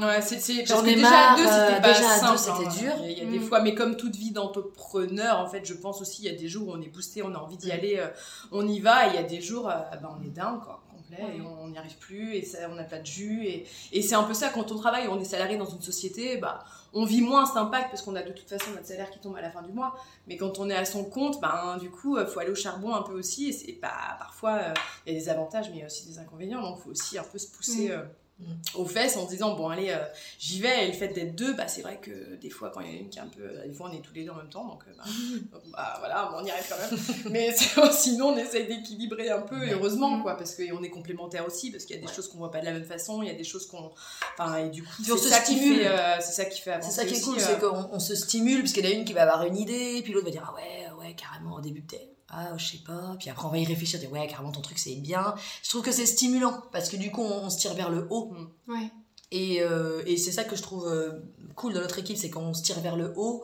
Ouais, 0.00 0.20
c'est, 0.22 0.36
parce 0.64 0.82
que 0.82 0.86
ai 0.88 0.94
déjà 0.94 1.10
marre, 1.10 1.32
à 1.32 1.36
deux, 1.36 1.42
c'était 1.42 1.54
euh, 1.56 1.80
pas 1.80 1.92
déjà 1.92 2.10
à 2.10 2.14
deux, 2.30 2.36
simple, 2.36 2.38
c'était 2.38 2.66
hein. 2.66 2.78
dur. 2.80 2.92
Il 3.04 3.04
y 3.04 3.08
a, 3.08 3.10
il 3.12 3.18
y 3.18 3.28
a 3.28 3.30
des 3.30 3.38
Mm. 3.38 3.42
fois, 3.48 3.60
mais 3.60 3.74
comme 3.74 3.96
toute 3.96 4.16
vie 4.16 4.30
d'entrepreneur, 4.32 5.38
en 5.40 5.46
fait, 5.48 5.64
je 5.64 5.74
pense 5.74 6.00
aussi, 6.00 6.22
il 6.24 6.32
y 6.32 6.34
a 6.34 6.38
des 6.38 6.48
jours 6.48 6.68
où 6.68 6.72
on 6.72 6.80
est 6.80 6.88
boosté, 6.88 7.22
on 7.22 7.34
a 7.34 7.38
envie 7.38 7.56
d'y 7.56 7.68
Mm. 7.68 7.72
aller, 7.72 7.96
euh, 7.98 8.08
on 8.52 8.66
y 8.66 8.80
va, 8.80 9.06
et 9.06 9.10
il 9.10 9.14
y 9.14 9.18
a 9.18 9.22
des 9.22 9.40
jours, 9.40 9.68
euh, 9.68 9.74
ben, 10.02 10.08
on 10.18 10.22
est 10.24 10.30
down, 10.30 10.60
quoi, 10.60 10.82
complet, 10.90 11.22
Ouais. 11.24 11.36
et 11.36 11.40
on 11.40 11.68
n'y 11.68 11.78
arrive 11.78 11.96
plus, 11.98 12.34
et 12.34 12.42
ça, 12.44 12.58
on 12.70 12.74
n'a 12.74 12.84
pas 12.84 12.98
de 12.98 13.06
jus, 13.06 13.44
et, 13.46 13.66
et 13.92 14.02
c'est 14.02 14.14
un 14.14 14.22
peu 14.24 14.34
ça, 14.34 14.48
quand 14.48 14.72
on 14.72 14.76
travaille, 14.78 15.08
on 15.08 15.20
est 15.20 15.24
salarié 15.24 15.56
dans 15.56 15.68
une 15.68 15.82
société, 15.82 16.36
bah, 16.38 16.64
on 16.92 17.04
vit 17.04 17.20
moins 17.20 17.44
cet 17.46 17.56
impact, 17.58 17.90
parce 17.90 18.02
qu'on 18.02 18.16
a 18.16 18.22
de 18.22 18.32
toute 18.32 18.48
façon 18.48 18.70
notre 18.70 18.86
salaire 18.86 19.10
qui 19.10 19.18
tombe 19.18 19.36
à 19.36 19.40
la 19.42 19.50
fin 19.50 19.62
du 19.62 19.72
mois, 19.72 19.94
mais 20.26 20.36
quand 20.36 20.58
on 20.58 20.70
est 20.70 20.76
à 20.76 20.84
son 20.84 21.04
compte, 21.04 21.40
ben, 21.40 21.76
du 21.78 21.90
coup, 21.90 22.18
il 22.18 22.26
faut 22.26 22.40
aller 22.40 22.50
au 22.50 22.54
charbon 22.54 22.94
un 22.94 23.02
peu 23.02 23.12
aussi, 23.12 23.48
et 23.48 23.52
c'est 23.52 23.72
parfois, 24.18 24.52
euh, 24.54 24.74
il 25.06 25.12
y 25.12 25.16
a 25.16 25.20
des 25.20 25.28
avantages, 25.28 25.68
mais 25.70 25.76
il 25.76 25.80
y 25.80 25.82
a 25.82 25.86
aussi 25.86 26.06
des 26.06 26.18
inconvénients, 26.18 26.62
donc 26.62 26.78
il 26.78 26.82
faut 26.82 26.90
aussi 26.90 27.18
un 27.18 27.24
peu 27.24 27.38
se 27.38 27.48
pousser... 27.48 27.88
Mm. 27.88 27.92
euh, 27.92 28.02
Mm. 28.04 28.08
Aux 28.74 28.84
fesses 28.84 29.16
en 29.16 29.24
se 29.24 29.30
disant 29.32 29.54
bon 29.54 29.70
allez 29.70 29.88
euh, 29.90 30.04
j'y 30.38 30.60
vais 30.60 30.84
et 30.84 30.88
le 30.88 30.92
fait 30.92 31.08
d'être 31.08 31.34
deux 31.34 31.54
bah 31.54 31.68
c'est 31.68 31.80
vrai 31.80 31.98
que 32.02 32.36
des 32.36 32.50
fois 32.50 32.70
quand 32.70 32.80
il 32.80 32.86
y 32.86 32.90
en 32.90 32.92
a 32.92 33.00
une 33.00 33.08
qui 33.08 33.18
est 33.18 33.22
un 33.22 33.28
peu 33.28 33.48
des 33.66 33.72
fois 33.72 33.88
on 33.90 33.96
est 33.96 34.02
tous 34.02 34.12
les 34.12 34.24
deux 34.24 34.30
en 34.30 34.34
même 34.36 34.50
temps 34.50 34.66
donc 34.66 34.82
euh, 34.86 34.92
bah, 34.98 35.04
donc, 35.52 35.62
bah, 35.72 35.94
voilà 36.00 36.30
on 36.36 36.44
y 36.44 36.50
arrive 36.50 36.64
quand 36.68 36.76
même 36.78 37.00
mais 37.32 37.54
sinon 37.92 38.28
on 38.28 38.36
essaye 38.36 38.66
d'équilibrer 38.66 39.30
un 39.30 39.40
peu 39.40 39.56
Ouais. 39.58 39.72
heureusement 39.72 40.18
Mm. 40.18 40.22
quoi 40.22 40.36
parce 40.36 40.54
qu'on 40.54 40.82
est 40.82 40.90
complémentaires 40.90 41.46
aussi 41.46 41.70
parce 41.70 41.84
qu'il 41.86 41.96
y 41.96 41.98
a 41.98 42.02
des 42.02 42.08
Ouais. 42.08 42.14
choses 42.14 42.28
qu'on 42.28 42.36
voit 42.38 42.50
pas 42.50 42.60
de 42.60 42.66
la 42.66 42.72
même 42.72 42.84
façon 42.84 43.22
il 43.22 43.28
y 43.28 43.30
a 43.30 43.34
des 43.34 43.42
choses 43.44 43.66
qu'on 43.66 43.90
enfin 44.38 44.56
et 44.58 44.68
du 44.68 44.82
coup 44.82 44.90
c'est 45.02 45.16
se 45.16 45.28
ça 45.28 45.36
euh, 45.38 46.16
c'est 46.20 46.32
ça 46.32 46.44
qui 46.44 46.60
fait 46.60 46.72
avancer 46.72 46.90
c'est 46.90 47.00
ça 47.00 47.06
qui 47.06 47.14
est 47.14 47.16
aussi, 47.16 47.24
cool 47.24 47.38
euh, 47.38 47.40
c'est 47.40 47.58
qu'on 47.58 47.88
on 47.90 47.98
se 48.00 48.14
stimule 48.14 48.60
parce 48.60 48.72
qu'il 48.74 48.84
y 48.84 48.88
en 48.88 48.90
a 48.90 48.94
une 48.94 49.04
qui 49.06 49.14
va 49.14 49.22
avoir 49.22 49.44
une 49.46 49.56
idée 49.56 50.02
puis 50.04 50.12
l'autre 50.12 50.26
va 50.26 50.30
dire 50.32 50.44
ah 50.46 50.54
ouais 50.54 50.90
ouais 51.08 51.14
carrément 51.14 51.54
au 51.56 51.60
début 51.62 51.80
peut-être 51.80 52.15
ah 52.28 52.56
je 52.56 52.66
sais 52.66 52.82
pas 52.86 53.16
puis 53.18 53.30
après 53.30 53.46
on 53.46 53.50
va 53.50 53.58
y 53.58 53.64
réfléchir 53.64 54.00
dire 54.00 54.10
ouais 54.12 54.26
carrément 54.26 54.52
ton 54.52 54.60
truc 54.60 54.78
c'est 54.78 54.96
bien 54.96 55.34
je 55.62 55.68
trouve 55.70 55.82
que 55.82 55.92
c'est 55.92 56.06
stimulant 56.06 56.60
parce 56.72 56.88
que 56.88 56.96
du 56.96 57.10
coup 57.12 57.22
on, 57.22 57.44
on 57.44 57.50
se 57.50 57.58
tire 57.58 57.74
vers 57.74 57.90
le 57.90 58.06
haut 58.10 58.32
Ouais. 58.68 58.90
Et, 59.32 59.60
euh, 59.60 60.04
et 60.06 60.16
c'est 60.18 60.30
ça 60.30 60.44
que 60.44 60.54
je 60.54 60.62
trouve 60.62 60.86
euh, 60.86 61.10
cool 61.56 61.72
dans 61.74 61.80
notre 61.80 61.98
équipe, 61.98 62.16
c'est 62.16 62.30
qu'on 62.30 62.54
se 62.54 62.62
tire 62.62 62.78
vers 62.78 62.94
le 62.94 63.12
haut. 63.16 63.42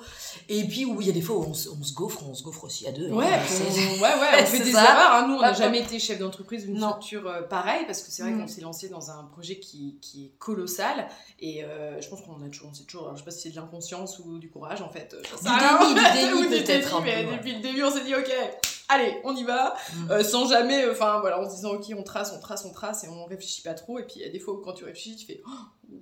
Et 0.49 0.63
puis, 0.69 0.85
où 0.85 1.01
il 1.01 1.09
y 1.09 1.11
a 1.11 1.13
des 1.13 1.21
fois 1.21 1.37
où 1.39 1.43
on 1.43 1.55
se, 1.55 1.69
on 1.69 1.83
se 1.83 1.93
gaufre, 1.93 2.23
on 2.25 2.35
se 2.35 2.45
gaufre 2.45 2.63
aussi 2.63 2.87
à 2.87 2.93
deux. 2.93 3.11
Ouais, 3.11 3.27
hein, 3.27 3.41
qu'on- 3.41 3.73
c'est- 3.73 3.95
ouais, 3.95 4.01
ouais, 4.01 4.43
on 4.43 4.47
fait 4.47 4.61
des 4.65 4.71
ça. 4.71 4.85
erreurs. 4.85 5.13
hein. 5.25 5.27
Nous, 5.27 5.35
on 5.35 5.41
n'a 5.41 5.53
jamais 5.55 5.81
été 5.81 5.99
chef 5.99 6.21
d'entreprise 6.21 6.67
d'une 6.67 6.77
structure 6.79 7.27
euh, 7.27 7.43
pareille 7.43 7.85
parce 7.85 8.01
que 8.03 8.13
c'est 8.13 8.23
vrai 8.23 8.31
Mm. 8.31 8.43
qu'on 8.43 8.47
s'est 8.47 8.61
lancé 8.61 8.89
dans 8.91 9.11
un 9.11 9.25
projet 9.25 9.59
qui, 9.59 9.99
qui 10.01 10.27
est 10.27 10.33
colossal 10.39 11.09
et 11.41 11.65
euh, 11.65 12.01
je 12.01 12.09
pense 12.09 12.21
qu'on 12.23 12.41
a 12.41 12.49
toujours, 12.49 12.69
on 12.71 12.75
sait 12.75 12.85
toujours, 12.85 13.03
alors, 13.07 13.17
je 13.17 13.23
sais 13.23 13.25
pas 13.25 13.31
si 13.33 13.41
c'est 13.41 13.51
de 13.51 13.57
l'inconscience 13.57 14.21
ou 14.21 14.39
du 14.39 14.51
courage 14.51 14.83
en 14.83 14.89
fait. 14.89 15.15
euh, 15.15 15.23
Du 15.23 15.95
déni, 15.95 16.43
du 16.43 16.49
déni 16.49 16.49
peut-être 16.65 16.95
un 16.95 17.01
peu, 17.01 17.07
mais 17.07 17.27
ouais. 17.27 17.37
depuis 17.39 17.55
le 17.57 17.61
début, 17.61 17.83
on 17.83 17.91
s'est 17.91 18.05
dit 18.05 18.15
ok, 18.15 18.31
allez, 18.89 19.21
on 19.25 19.35
y 19.37 19.45
va, 19.45 19.75
Mm. 19.95 20.11
euh, 20.11 20.25
sans 20.25 20.49
jamais, 20.49 20.89
enfin 20.91 21.21
voilà, 21.21 21.41
en 21.41 21.49
se 21.49 21.57
disant 21.57 21.73
ok, 21.73 21.87
on 21.97 22.03
trace, 22.03 22.33
on 22.37 22.41
trace, 22.41 22.65
on 22.65 22.73
trace 22.73 23.05
et 23.05 23.09
on 23.09 23.25
réfléchit 23.25 23.63
pas 23.63 23.75
trop. 23.75 23.99
Et 23.99 24.03
puis 24.05 24.15
il 24.17 24.23
y 24.23 24.25
a 24.25 24.31
des 24.31 24.39
fois 24.39 24.55
où 24.55 24.59
quand 24.59 24.73
tu 24.75 24.85
réfléchis, 24.85 25.17
tu 25.17 25.27
fais 25.27 25.41
oh, 25.47 25.95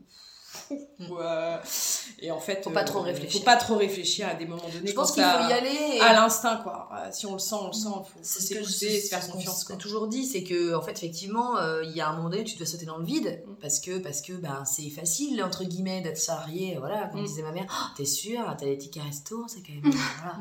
et 2.21 2.31
en 2.31 2.41
fait, 2.41 2.63
faut 2.63 2.71
pas 2.71 2.85
trop 2.85 3.01
réfléchir. 3.01 3.41
Faut 3.41 3.45
pas 3.45 3.57
trop 3.57 3.77
réfléchir 3.77 4.29
à 4.29 4.35
des 4.35 4.47
moments 4.47 4.69
donnés. 4.73 4.89
Je 4.89 4.95
pense 4.95 5.13
qu'il 5.13 5.23
faut 5.23 5.49
y 5.49 5.53
aller 5.53 6.01
à 6.01 6.13
l'instinct, 6.13 6.57
quoi. 6.57 6.89
Si 7.13 7.27
on 7.27 7.35
le 7.35 7.39
sent, 7.39 7.57
on 7.61 7.69
le 7.69 7.73
sent. 7.73 7.89
Faut, 7.89 8.19
je 8.23 8.63
se 8.63 9.09
faire 9.09 9.29
confiance. 9.29 9.65
Ce 9.67 9.73
toujours 9.75 10.09
dit, 10.09 10.27
c'est 10.27 10.43
que 10.43 10.75
en 10.75 10.83
fait, 10.83 10.93
effectivement, 10.93 11.55
il 11.83 11.93
y 11.93 12.01
a 12.01 12.09
un 12.09 12.17
moment 12.17 12.31
donné, 12.31 12.45
tu 12.45 12.57
dois 12.57 12.67
sauter 12.67 12.87
dans 12.87 12.99
le 12.99 13.05
vide 13.05 13.43
mm. 13.47 13.55
parce 13.61 13.81
que 13.81 13.99
parce 13.99 14.21
que 14.21 14.33
ben 14.33 14.65
c'est 14.65 14.91
facile 14.91 15.43
entre 15.43 15.65
guillemets 15.65 16.01
d'être 16.01 16.19
salarié. 16.19 16.77
Voilà, 16.79 17.09
comme 17.09 17.23
mm. 17.23 17.27
disait 17.27 17.43
ma 17.43 17.53
mère, 17.53 17.67
oh, 17.71 17.95
t'es 17.97 18.05
sûr, 18.05 18.41
t'as 18.59 18.67
les 18.67 18.79
tickets 18.79 19.03
resto, 19.03 19.47
c'est 19.49 19.61
quand 19.61 19.73
même. 19.73 19.93
voilà. 20.23 20.39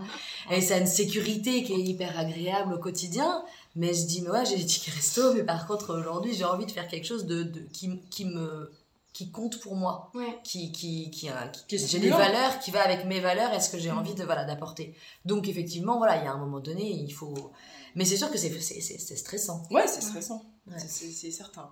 Et 0.51 0.62
c'est 0.62 0.80
une 0.80 0.88
sécurité 0.88 1.63
qui 1.63 1.74
est 1.74 1.80
hyper 1.80 2.18
agréable 2.18 2.74
au 2.74 2.80
quotidien. 2.80 3.44
Mais 3.75 3.94
je 3.94 4.06
dis, 4.06 4.22
mais 4.22 4.32
ouais, 4.32 4.46
j'ai 4.46 4.58
les 4.58 4.66
tickets 4.66 4.94
resto, 4.96 5.34
mais 5.34 5.44
par 5.44 5.68
contre, 5.68 5.98
aujourd'hui, 5.98 6.34
j'ai 6.34 6.44
envie 6.44 6.66
de 6.66 6.72
faire 6.72 6.88
quelque 6.88 7.06
chose 7.06 7.25
de, 7.25 7.44
de 7.44 7.60
qui, 7.72 8.01
qui, 8.10 8.25
me 8.25 8.72
qui 9.19 9.31
compte 9.31 9.59
pour 9.59 9.75
moi, 9.75 10.13
qui, 10.45 10.71
qui, 10.71 11.11
qui, 11.11 11.29
qui, 11.67 11.77
j'ai 11.77 11.99
des 11.99 12.09
valeurs, 12.09 12.57
qui 12.59 12.71
va 12.71 12.81
avec 12.85 13.03
mes 13.03 13.19
valeurs 13.19 13.53
et 13.53 13.59
ce 13.59 13.69
que 13.69 13.77
j'ai 13.77 13.91
envie 13.91 14.15
de 14.15 14.23
voilà 14.23 14.45
d'apporter. 14.45 14.95
Donc 15.25 15.49
effectivement, 15.49 15.97
voilà, 15.97 16.15
il 16.19 16.23
y 16.23 16.27
a 16.27 16.31
un 16.31 16.38
moment 16.38 16.61
donné, 16.61 16.89
il 16.89 17.11
faut. 17.11 17.51
Mais 17.95 18.05
c'est 18.05 18.15
sûr 18.15 18.31
que 18.31 18.38
c'est 18.38 18.49
c'est 18.61 19.17
stressant. 19.17 19.63
Ouais, 19.71 19.88
c'est 19.88 19.99
stressant, 19.99 20.41
c'est 20.77 21.31
certain. 21.31 21.69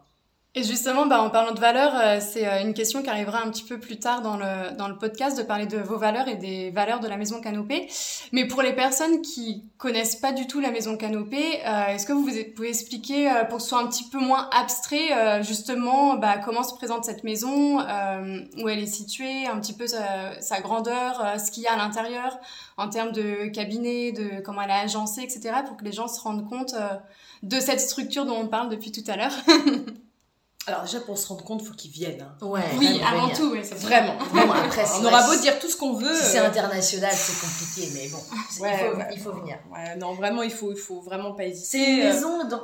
Et 0.57 0.63
justement, 0.63 1.05
bah, 1.05 1.21
en 1.21 1.29
parlant 1.29 1.53
de 1.53 1.59
valeurs, 1.59 1.93
euh, 1.95 2.17
c'est 2.19 2.47
euh, 2.47 2.63
une 2.63 2.73
question 2.73 3.03
qui 3.03 3.11
arrivera 3.11 3.43
un 3.43 3.51
petit 3.51 3.63
peu 3.63 3.79
plus 3.79 3.99
tard 3.99 4.23
dans 4.23 4.37
le, 4.37 4.75
dans 4.75 4.87
le 4.87 4.97
podcast, 4.97 5.37
de 5.37 5.43
parler 5.43 5.67
de 5.67 5.77
vos 5.77 5.99
valeurs 5.99 6.27
et 6.27 6.35
des 6.35 6.71
valeurs 6.71 6.99
de 6.99 7.07
la 7.07 7.15
maison 7.15 7.39
Canopée. 7.41 7.87
Mais 8.31 8.47
pour 8.47 8.63
les 8.63 8.73
personnes 8.73 9.21
qui 9.21 9.65
connaissent 9.77 10.15
pas 10.15 10.31
du 10.31 10.47
tout 10.47 10.59
la 10.59 10.71
maison 10.71 10.97
Canopée, 10.97 11.59
euh, 11.63 11.89
est-ce 11.89 12.07
que 12.07 12.13
vous 12.13 12.27
pouvez 12.55 12.69
expliquer, 12.69 13.29
pour 13.49 13.57
que 13.57 13.63
ce 13.63 13.69
soit 13.69 13.79
un 13.79 13.85
petit 13.85 14.05
peu 14.05 14.17
moins 14.17 14.49
abstrait, 14.51 15.43
justement, 15.43 16.15
bah, 16.15 16.39
comment 16.43 16.63
se 16.63 16.73
présente 16.73 17.05
cette 17.05 17.23
maison, 17.23 17.77
où 17.77 18.67
elle 18.67 18.79
est 18.79 18.87
située, 18.87 19.45
un 19.45 19.59
petit 19.59 19.73
peu 19.73 19.85
sa, 19.85 20.41
sa 20.41 20.59
grandeur, 20.59 21.35
ce 21.37 21.51
qu'il 21.51 21.61
y 21.61 21.67
a 21.67 21.73
à 21.73 21.77
l'intérieur, 21.77 22.39
en 22.77 22.89
termes 22.89 23.11
de 23.11 23.45
cabinet, 23.49 24.11
de 24.11 24.41
comment 24.41 24.63
elle 24.63 24.71
est 24.71 24.85
agencée, 24.85 25.21
etc., 25.21 25.57
pour 25.67 25.77
que 25.77 25.85
les 25.85 25.91
gens 25.91 26.07
se 26.07 26.19
rendent 26.19 26.49
compte 26.49 26.73
de 27.43 27.59
cette 27.59 27.79
structure 27.79 28.25
dont 28.25 28.39
on 28.39 28.47
parle 28.47 28.69
depuis 28.69 28.91
tout 28.91 29.03
à 29.05 29.17
l'heure? 29.17 29.33
Alors 30.67 30.81
déjà 30.81 30.99
pour 30.99 31.17
se 31.17 31.25
rendre 31.27 31.45
compte, 31.45 31.61
il 31.61 31.67
faut 31.67 31.73
qu'ils 31.73 31.91
viennent. 31.91 32.21
Hein. 32.21 32.35
oui, 32.41 33.01
avant 33.01 33.29
tout, 33.29 33.51
oui, 33.53 33.61
vraiment. 33.77 34.15
après, 34.19 34.83
on 34.99 35.05
aura 35.05 35.25
beau 35.25 35.35
dire 35.39 35.57
tout 35.59 35.69
ce 35.69 35.77
qu'on 35.77 35.93
veut. 35.93 36.13
Si 36.13 36.31
c'est 36.31 36.39
international, 36.39 37.11
c'est 37.13 37.39
compliqué, 37.39 37.89
mais 37.93 38.09
bon, 38.09 38.19
il, 39.11 39.19
faut, 39.19 39.31
venir. 39.31 39.57
non, 39.97 40.13
vraiment, 40.13 40.43
il 40.43 40.51
faut, 40.51 40.73
il 40.73 40.77
faut 40.77 40.99
vraiment 40.99 41.31
pas 41.31 41.45
hésiter. 41.45 41.77
C'est 41.77 41.91
une 41.91 42.03
maison 42.03 42.47
dans... 42.49 42.63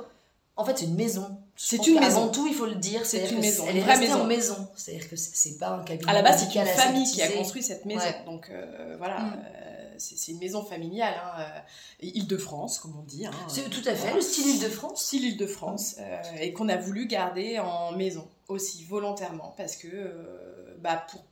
En 0.55 0.65
fait, 0.65 0.77
c'est 0.77 0.85
une 0.85 0.95
maison. 0.95 1.37
C'est 1.55 1.87
une 1.87 1.99
maison. 1.99 2.23
Avant 2.23 2.27
tout, 2.27 2.45
il 2.45 2.53
faut 2.53 2.65
le 2.65 2.75
dire. 2.75 3.05
C'est 3.05 3.29
une 3.31 3.39
maison. 3.39 3.65
Elle 3.67 3.77
est 3.77 3.81
vraie 3.81 3.97
maison. 3.97 4.21
en 4.21 4.25
maison. 4.25 4.67
C'est-à-dire 4.75 5.09
que 5.09 5.15
c'est 5.15 5.57
pas 5.57 5.69
un 5.69 5.83
cabinet. 5.83 6.11
À 6.11 6.13
la 6.13 6.21
base, 6.21 6.45
c'est 6.45 6.59
une 6.59 6.65
famille 6.65 7.09
qui 7.09 7.21
a 7.21 7.29
construit 7.29 7.63
cette 7.63 7.85
maison. 7.85 8.01
Donc 8.25 8.49
euh, 8.51 8.95
voilà. 8.99 9.19
Mm. 9.19 9.33
Euh, 9.33 9.72
c'est 9.97 10.31
une 10.31 10.39
maison 10.39 10.63
familiale, 10.63 11.15
hein, 11.23 11.41
euh, 11.41 11.61
Île-de-France, 12.01 12.79
comme 12.79 12.95
on 12.99 13.03
dit. 13.03 13.25
Hein, 13.25 13.31
c'est 13.47 13.69
tout 13.69 13.87
à 13.87 13.95
fait, 13.95 14.13
le 14.13 14.21
style 14.21 14.55
Île-de-France. 14.55 15.03
Style 15.03 15.25
Île-de-France, 15.25 15.95
euh, 15.99 16.21
et 16.39 16.53
qu'on 16.53 16.69
a 16.69 16.77
voulu 16.77 17.07
garder 17.07 17.59
en 17.59 17.91
maison 17.93 18.27
aussi, 18.53 18.83
volontairement, 18.83 19.53
parce 19.57 19.75
que 19.75 19.87
euh, 19.91 20.63
bah, 20.83 21.05
pour, 21.09 21.23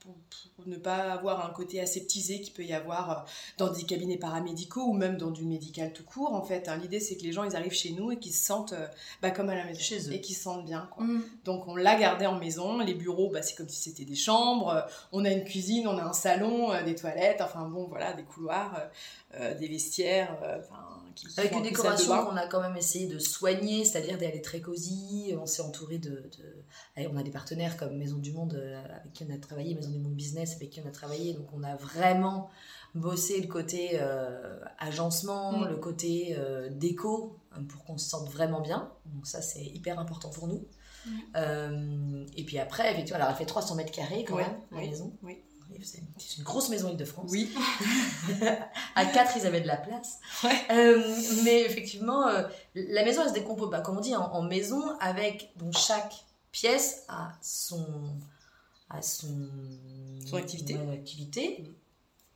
ne 0.66 0.78
pas 0.78 1.12
avoir 1.12 1.46
un 1.46 1.50
côté 1.50 1.82
aseptisé 1.82 2.40
qui 2.40 2.52
peut 2.52 2.64
y 2.64 2.74
avoir 2.74 3.10
euh, 3.10 3.16
dans 3.58 3.70
des 3.70 3.84
cabinets 3.84 4.18
paramédicaux 4.18 4.84
ou 4.84 4.94
même 4.94 5.18
dans 5.18 5.32
du 5.32 5.44
médical 5.44 5.92
tout 5.92 6.04
court. 6.04 6.34
En 6.34 6.44
fait, 6.44 6.70
hein. 6.70 6.78
l'idée 6.78 7.00
c'est 7.00 7.18
que 7.18 7.24
les 7.24 7.32
gens 7.32 7.44
ils 7.44 7.56
arrivent 7.56 7.74
chez 7.74 7.92
nous 7.92 8.12
et 8.12 8.18
qu'ils 8.18 8.34
se 8.34 8.46
sentent 8.46 8.74
euh, 8.74 8.88
bah, 9.22 9.32
comme 9.32 9.50
à 9.50 9.56
la 9.56 9.66
maison 9.66 9.80
chez 9.80 10.08
eux 10.08 10.14
et 10.14 10.22
qu'ils 10.22 10.36
se 10.36 10.44
sentent 10.44 10.66
bien. 10.66 10.90
Mm. 10.98 11.20
Donc 11.46 11.68
on 11.68 11.76
l'a 11.76 11.96
gardé 11.96 12.28
en 12.28 12.38
maison. 12.38 12.80
Les 12.80 12.94
bureaux, 12.94 13.30
bah, 13.30 13.42
c'est 13.42 13.56
comme 13.56 13.70
si 13.70 13.90
c'était 13.90 14.06
des 14.06 14.16
chambres. 14.16 14.86
On 15.12 15.26
a 15.26 15.30
une 15.32 15.44
cuisine, 15.44 15.88
on 15.88 15.98
a 15.98 16.04
un 16.04 16.14
salon, 16.14 16.72
euh, 16.72 16.84
des 16.84 16.96
toilettes. 16.96 17.42
Enfin 17.42 17.68
bon, 17.68 17.88
voilà, 17.88 18.14
des 18.14 18.24
couloirs, 18.24 18.90
des 19.60 19.68
vestiaires. 19.68 20.38
Avec 21.38 21.52
une 21.54 21.64
décoration 21.64 22.26
qu'on 22.26 22.36
a 22.36 22.48
quand 22.48 22.62
même 22.62 22.76
essayé 22.76 23.08
de 23.08 23.20
soigner, 23.20 23.86
c'est-à-dire 23.86 24.18
d'aller 24.18 24.42
très 24.42 24.62
cosy. 24.62 25.34
On 25.40 25.46
s'est 25.46 25.62
entouré 25.62 25.98
de, 25.98 26.30
on 26.98 27.18
a 27.18 27.24
des 27.24 27.32
partenaires 27.32 27.78
comme 27.78 27.98
Maison 27.98 28.18
du 28.18 28.32
Monde 28.32 28.62
avec 28.96 29.14
qui 29.14 29.26
on 29.30 29.34
a 29.34 29.38
travaillé, 29.38 29.76
Maison 29.76 29.92
du 29.92 30.00
Monde 30.00 30.16
Business 30.16 30.56
avec 30.56 30.70
qui 30.70 30.82
on 30.82 30.88
a 30.88 30.92
travaillé. 30.92 31.34
Donc 31.34 31.48
on 31.54 31.64
a 31.64 31.76
vraiment 31.76 32.50
bossé 32.96 33.40
le 33.40 33.48
côté 33.48 33.92
euh, 33.94 34.60
agencement, 34.80 35.60
mm. 35.60 35.70
le 35.70 35.76
côté 35.78 36.36
euh, 36.38 36.70
déco, 36.70 37.38
pour 37.70 37.84
qu'on 37.86 37.98
se 37.98 38.10
sente 38.10 38.30
vraiment 38.30 38.62
bien. 38.62 38.92
Donc 39.06 39.28
ça, 39.28 39.42
c'est 39.42 39.64
hyper 39.64 40.00
important 40.00 40.30
pour 40.30 40.48
nous. 40.48 40.66
Euh, 41.36 42.26
et 42.38 42.44
puis 42.44 42.60
après, 42.60 42.92
effectivement, 42.92 43.20
alors 43.20 43.32
elle 43.32 43.38
fait 43.38 43.46
300 43.46 43.76
mètres 43.76 43.92
carrés 43.92 44.24
quand 44.24 44.38
même, 44.38 44.60
la 44.72 44.82
maison. 44.82 45.14
Oui. 45.24 45.40
C'est 45.84 46.38
une 46.38 46.44
grosse 46.44 46.70
maison 46.70 46.90
Île-de-France. 46.90 47.30
Oui. 47.32 47.52
à 48.96 49.06
4, 49.06 49.38
ils 49.38 49.46
avaient 49.46 49.62
de 49.62 49.68
la 49.68 49.78
place. 49.78 50.20
mais 51.44 51.62
effectivement, 51.62 52.26
la 52.76 53.04
maison, 53.04 53.22
elle 53.24 53.30
se 53.30 53.34
décompose, 53.34 53.70
bah, 53.70 53.82
comme 53.82 53.98
on 53.98 54.02
dit, 54.02 54.16
en, 54.16 54.42
maison, 54.44 54.98
avec 55.00 55.52
donc 55.58 55.78
chaque 55.78 56.14
pièce 56.52 57.04
a 57.08 57.32
son, 57.42 57.86
à 58.90 59.02
son, 59.02 59.50
activité. 60.34 60.78
activité. 60.92 61.64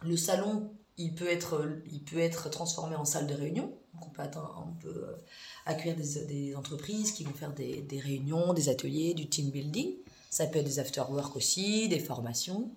Le 0.01 0.17
salon, 0.17 0.71
il 0.97 1.13
peut, 1.13 1.27
être, 1.27 1.67
il 1.91 2.03
peut 2.03 2.19
être 2.19 2.49
transformé 2.49 2.95
en 2.95 3.05
salle 3.05 3.27
de 3.27 3.33
réunion. 3.33 3.73
Donc 3.93 4.07
on 4.07 4.09
peut, 4.09 4.23
on 4.57 4.73
peut 4.81 5.07
euh, 5.07 5.17
accueillir 5.65 5.95
des, 5.95 6.25
des, 6.25 6.55
entreprises 6.55 7.11
qui 7.11 7.23
vont 7.23 7.33
faire 7.33 7.53
des, 7.53 7.81
des, 7.81 7.99
réunions, 7.99 8.53
des 8.53 8.69
ateliers, 8.69 9.13
du 9.13 9.27
team 9.27 9.49
building. 9.51 9.93
Ça 10.29 10.47
peut 10.47 10.59
être 10.59 10.65
des 10.65 10.79
after-work 10.79 11.35
aussi, 11.35 11.87
des 11.87 11.99
formations. 11.99 12.69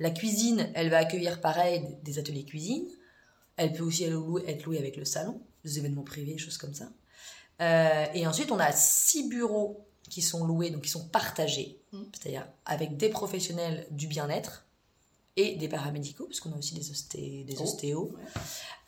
La 0.00 0.10
cuisine, 0.10 0.70
elle 0.74 0.88
va 0.88 0.96
accueillir 0.96 1.40
pareil 1.40 1.96
des 2.02 2.18
ateliers 2.18 2.44
cuisine. 2.44 2.86
Elle 3.56 3.74
peut 3.74 3.84
aussi 3.84 4.04
être 4.04 4.64
louée 4.64 4.78
avec 4.78 4.96
le 4.96 5.04
salon, 5.04 5.42
des 5.62 5.78
événements 5.78 6.02
privés, 6.02 6.38
choses 6.38 6.56
comme 6.56 6.72
ça. 6.72 6.88
Euh, 7.60 8.06
et 8.14 8.26
ensuite, 8.26 8.50
on 8.50 8.58
a 8.58 8.72
six 8.72 9.28
bureaux 9.28 9.86
qui 10.08 10.22
sont 10.22 10.46
loués, 10.46 10.70
donc 10.70 10.82
qui 10.82 10.88
sont 10.88 11.06
partagés, 11.08 11.78
mm. 11.92 12.02
c'est-à-dire 12.14 12.46
avec 12.64 12.96
des 12.96 13.10
professionnels 13.10 13.86
du 13.90 14.06
bien-être 14.06 14.64
et 15.36 15.56
des 15.56 15.68
paramédicaux, 15.68 16.24
puisqu'on 16.24 16.52
a 16.52 16.56
aussi 16.56 16.74
des, 16.74 17.44
des 17.44 17.56
oh. 17.58 17.62
ostéos. 17.62 18.14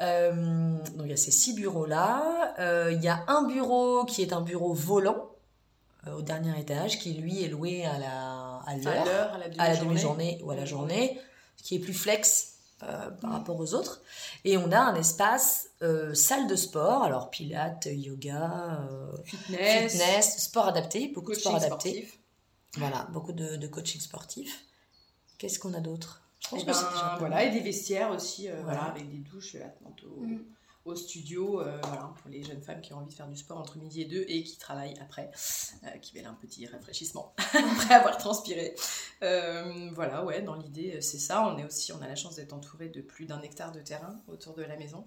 Euh, 0.01 0.79
donc 0.97 1.03
il 1.05 1.11
y 1.11 1.13
a 1.13 1.19
ces 1.19 1.31
six 1.31 1.53
bureaux-là. 1.53 2.55
Euh, 2.59 2.91
il 2.93 3.03
y 3.03 3.09
a 3.09 3.23
un 3.29 3.47
bureau 3.47 4.07
qui 4.07 4.23
est 4.23 4.33
un 4.33 4.41
bureau 4.41 4.73
volant 4.73 5.29
au 6.11 6.23
dernier 6.23 6.59
étage, 6.59 6.99
qui 6.99 7.13
lui 7.13 7.45
est 7.45 7.49
loué 7.49 7.85
à 7.85 7.99
la 7.99 8.32
à 8.67 8.77
l'heure, 8.77 9.35
à 9.59 9.69
la 9.69 9.77
demi-journée 9.77 10.41
ou 10.43 10.51
à 10.51 10.57
la 10.57 10.65
journée, 10.65 11.19
qui 11.57 11.77
est 11.77 11.79
plus 11.79 11.95
flex 11.95 12.53
euh, 12.83 13.11
par 13.11 13.31
mm. 13.31 13.35
rapport 13.35 13.61
aux 13.61 13.75
autres. 13.75 14.03
Et 14.45 14.57
on 14.57 14.73
a 14.73 14.79
un 14.79 14.95
espace 14.97 15.71
euh, 15.83 16.15
salle 16.15 16.49
de 16.49 16.57
sport, 16.57 17.05
alors 17.05 17.31
pilates, 17.31 17.87
yoga, 17.91 18.81
euh, 18.91 19.13
fitness. 19.25 20.39
sport 20.39 20.67
adapté, 20.67 21.09
beaucoup 21.09 21.33
de 21.33 21.39
sport 21.39 21.55
adapté. 21.55 22.11
Voilà, 22.77 23.07
beaucoup 23.13 23.33
de, 23.33 23.67
coaching 23.69 24.01
sportif. 24.01 24.65
Qu'est-ce 25.39 25.59
qu'on 25.59 25.75
a 25.75 25.81
d'autre? 25.81 26.23
Eh 26.57 26.65
ben, 26.65 26.73
voilà, 27.19 27.45
et 27.45 27.51
des 27.51 27.61
vestiaires 27.61 28.11
aussi, 28.11 28.49
voilà. 28.65 28.85
avec 28.85 29.09
des 29.09 29.19
douches 29.19 29.55
attenantes 29.57 30.03
mm 30.03 30.39
au 30.85 30.97
studio 30.97 31.61
euh, 31.61 31.79
voilà, 31.85 32.13
pour 32.21 32.31
les 32.31 32.43
jeunes 32.43 32.61
femmes 32.61 32.81
qui 32.81 32.93
ont 32.93 32.99
envie 32.99 33.11
de 33.11 33.15
faire 33.15 33.29
du 33.29 33.37
sport 33.37 33.59
entre 33.59 33.79
midi 33.79 34.03
et 34.03 34.05
deux 34.05 34.25
et 34.29 34.43
qui 34.43 34.59
travaillent 34.59 34.99
après, 35.01 35.31
euh, 35.85 35.99
qui 35.99 36.17
veulent 36.17 36.27
un 36.27 36.35
petit 36.35 36.67
rafraîchissement 36.67 37.35
après 37.55 37.95
avoir 37.95 38.17
transpiré. 38.17 38.75
Euh, 39.23 39.91
voilà, 39.93 40.25
ouais, 40.25 40.43
dans 40.43 40.55
l'idée, 40.55 41.01
c'est 41.01 41.19
ça. 41.19 41.47
On 41.47 41.57
est 41.59 41.65
aussi, 41.65 41.93
on 41.93 42.03
a 42.03 42.09
la 42.09 42.17
chance 42.17 42.37
d'être 42.37 42.53
entouré 42.53 42.89
de 42.89 43.01
plus 43.01 43.27
d'un 43.27 43.41
hectare 43.43 43.73
de 43.73 43.81
terrain 43.81 44.21
autour 44.29 44.55
de 44.55 44.63
la 44.63 44.77
maison. 44.77 45.05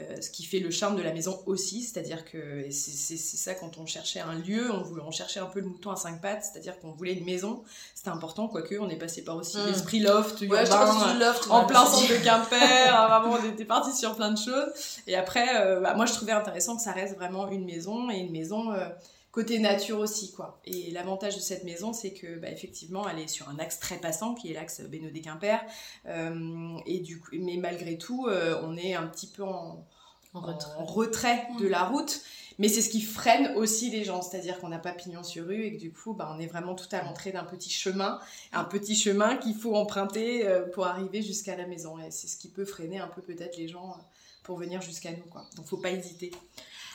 Euh, 0.00 0.20
ce 0.20 0.28
qui 0.28 0.42
fait 0.42 0.58
le 0.58 0.72
charme 0.72 0.96
de 0.96 1.02
la 1.02 1.12
maison 1.12 1.40
aussi, 1.46 1.82
c'est-à-dire 1.82 2.24
que 2.24 2.66
c'est 2.72 3.16
ça 3.16 3.54
quand 3.54 3.78
on 3.78 3.86
cherchait 3.86 4.18
un 4.18 4.34
lieu, 4.34 4.68
on, 4.72 4.82
voulait, 4.82 5.02
on 5.06 5.12
cherchait 5.12 5.38
un 5.38 5.46
peu 5.46 5.60
le 5.60 5.66
mouton 5.66 5.92
à 5.92 5.96
cinq 5.96 6.20
pattes, 6.20 6.44
c'est-à-dire 6.50 6.80
qu'on 6.80 6.90
voulait 6.90 7.12
une 7.12 7.24
maison, 7.24 7.62
c'était 7.94 8.08
important, 8.08 8.48
quoique 8.48 8.74
on 8.74 8.88
est 8.88 8.96
passé 8.96 9.22
par 9.22 9.36
aussi 9.36 9.56
hmm. 9.56 9.66
l'esprit 9.66 10.00
loft, 10.00 10.40
loft 10.40 11.46
en 11.48 11.64
plein 11.66 11.86
centre 11.86 12.08
de 12.08 12.24
Quimper, 12.24 12.58
hein, 12.92 13.06
vraiment 13.06 13.36
on 13.40 13.48
était 13.48 13.64
parti 13.64 13.96
sur 13.96 14.16
plein 14.16 14.32
de 14.32 14.38
choses, 14.38 14.98
et 15.06 15.14
après, 15.14 15.60
euh, 15.60 15.78
bah, 15.78 15.94
moi 15.94 16.06
je 16.06 16.12
trouvais 16.14 16.32
intéressant 16.32 16.74
que 16.74 16.82
ça 16.82 16.90
reste 16.90 17.14
vraiment 17.14 17.46
une 17.48 17.64
maison, 17.64 18.10
et 18.10 18.16
une 18.16 18.32
maison... 18.32 18.72
Euh, 18.72 18.88
côté 19.34 19.58
nature 19.58 19.98
aussi 19.98 20.30
quoi. 20.30 20.60
Et 20.64 20.92
l'avantage 20.92 21.34
de 21.34 21.40
cette 21.40 21.64
maison, 21.64 21.92
c'est 21.92 22.12
que 22.12 22.38
bah, 22.38 22.50
effectivement, 22.50 23.08
elle 23.08 23.18
est 23.18 23.26
sur 23.26 23.48
un 23.48 23.58
axe 23.58 23.80
très 23.80 23.96
passant 23.96 24.34
qui 24.34 24.50
est 24.50 24.54
l'axe 24.54 24.80
Bénodet 24.80 25.22
Quimper. 25.22 25.58
Euh, 26.06 26.78
et 26.86 27.00
du 27.00 27.18
coup, 27.18 27.30
mais 27.32 27.56
malgré 27.56 27.98
tout, 27.98 28.26
euh, 28.28 28.60
on 28.62 28.76
est 28.76 28.94
un 28.94 29.08
petit 29.08 29.26
peu 29.26 29.42
en, 29.42 29.84
retrait. 30.32 31.48
de 31.60 31.66
la 31.66 31.82
route. 31.82 32.20
Mais 32.58 32.68
c'est 32.68 32.82
ce 32.82 32.88
qui 32.88 33.00
freine 33.00 33.54
aussi 33.56 33.90
les 33.90 34.04
gens, 34.04 34.22
c'est-à-dire 34.22 34.60
qu'on 34.60 34.68
n'a 34.68 34.78
pas 34.78 34.92
pignon 34.92 35.22
sur 35.22 35.46
rue 35.46 35.64
et 35.64 35.76
que 35.76 35.80
du 35.80 35.92
coup, 35.92 36.14
bah, 36.14 36.32
on 36.34 36.40
est 36.40 36.46
vraiment 36.46 36.74
tout 36.74 36.88
à 36.92 37.02
l'entrée 37.02 37.32
d'un 37.32 37.44
petit 37.44 37.70
chemin, 37.70 38.20
un 38.52 38.64
petit 38.64 38.94
chemin 38.94 39.36
qu'il 39.36 39.54
faut 39.54 39.74
emprunter 39.74 40.46
euh, 40.46 40.62
pour 40.62 40.86
arriver 40.86 41.22
jusqu'à 41.22 41.56
la 41.56 41.66
maison. 41.66 41.98
Et 41.98 42.10
c'est 42.10 42.28
ce 42.28 42.36
qui 42.36 42.48
peut 42.48 42.64
freiner 42.64 42.98
un 42.98 43.08
peu 43.08 43.22
peut-être 43.22 43.56
les 43.56 43.68
gens 43.68 43.96
pour 44.42 44.56
venir 44.56 44.80
jusqu'à 44.82 45.10
nous. 45.10 45.24
Quoi. 45.30 45.44
Donc, 45.56 45.66
faut 45.66 45.78
pas 45.78 45.90
hésiter. 45.90 46.30